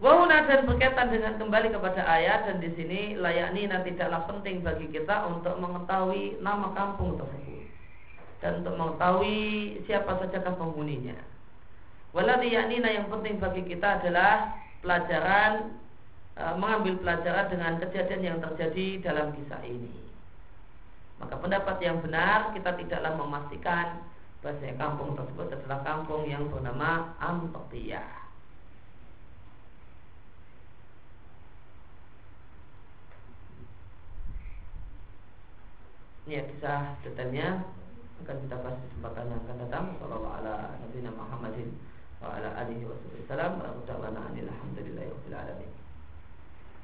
Wahuna 0.00 0.48
dan 0.48 0.64
berkaitan 0.64 1.12
dengan 1.12 1.36
kembali 1.36 1.76
kepada 1.76 2.02
ayat 2.08 2.48
dan 2.48 2.56
di 2.58 2.72
sini 2.72 3.20
layakni 3.20 3.68
nanti 3.68 3.92
tidaklah 3.92 4.24
penting 4.26 4.64
bagi 4.64 4.88
kita 4.88 5.28
untuk 5.28 5.60
mengetahui 5.60 6.40
nama 6.40 6.72
kampung 6.72 7.20
tersebut 7.20 7.59
dan 8.40 8.64
untuk 8.64 8.74
mengetahui 8.76 9.38
siapa 9.84 10.16
saja 10.16 10.40
penghuninya. 10.44 11.16
Walau 12.10 12.42
yakni 12.42 12.82
yang 12.82 13.06
penting 13.06 13.38
bagi 13.38 13.62
kita 13.68 14.02
adalah 14.02 14.58
pelajaran 14.82 15.78
e, 16.34 16.44
mengambil 16.58 16.98
pelajaran 16.98 17.46
dengan 17.52 17.72
kejadian 17.78 18.22
yang 18.24 18.38
terjadi 18.42 18.98
dalam 19.04 19.30
kisah 19.36 19.62
ini. 19.62 19.94
Maka 21.22 21.36
pendapat 21.38 21.76
yang 21.84 22.00
benar 22.02 22.50
kita 22.56 22.74
tidaklah 22.80 23.12
memastikan 23.14 24.02
bahwa 24.40 24.72
kampung 24.80 25.10
tersebut 25.20 25.46
adalah 25.52 25.80
kampung 25.84 26.24
yang 26.24 26.48
bernama 26.48 27.12
Antokiyah. 27.20 28.20
ya 36.30 36.46
kisah 36.46 36.94
detailnya 37.02 37.66
akan 38.20 38.36
kita 38.44 38.56
bahas 38.60 38.76
di 38.80 38.86
kesempatan 38.92 39.24
yang 39.32 39.40
akan 39.44 39.56
datang. 39.64 39.86
Sallallahu 39.96 40.28
ala 40.28 40.54
Nabi 40.80 40.98
Muhammadin 41.08 41.68
wa 42.20 42.28
ala 42.36 42.48
alihi 42.60 42.84
wa 42.84 42.96
sallam 43.24 43.52
wa 43.60 43.84
ta'ala 43.88 44.08
alhamdulillahi 44.10 45.08
rabbil 45.08 45.36
alamin. 45.36 45.70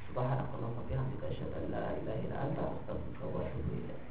Subhanakallah 0.08 0.70
wa 0.72 0.84
bihamdika 0.88 1.28
asyhadu 1.28 1.54
an 1.60 1.64
la 1.74 1.84
ilaha 2.00 2.18
illa 2.24 2.36
anta 2.40 2.62
astaghfiruka 2.72 3.24
wa 3.28 3.44
atubu 3.44 3.72
ilaik. 3.76 4.05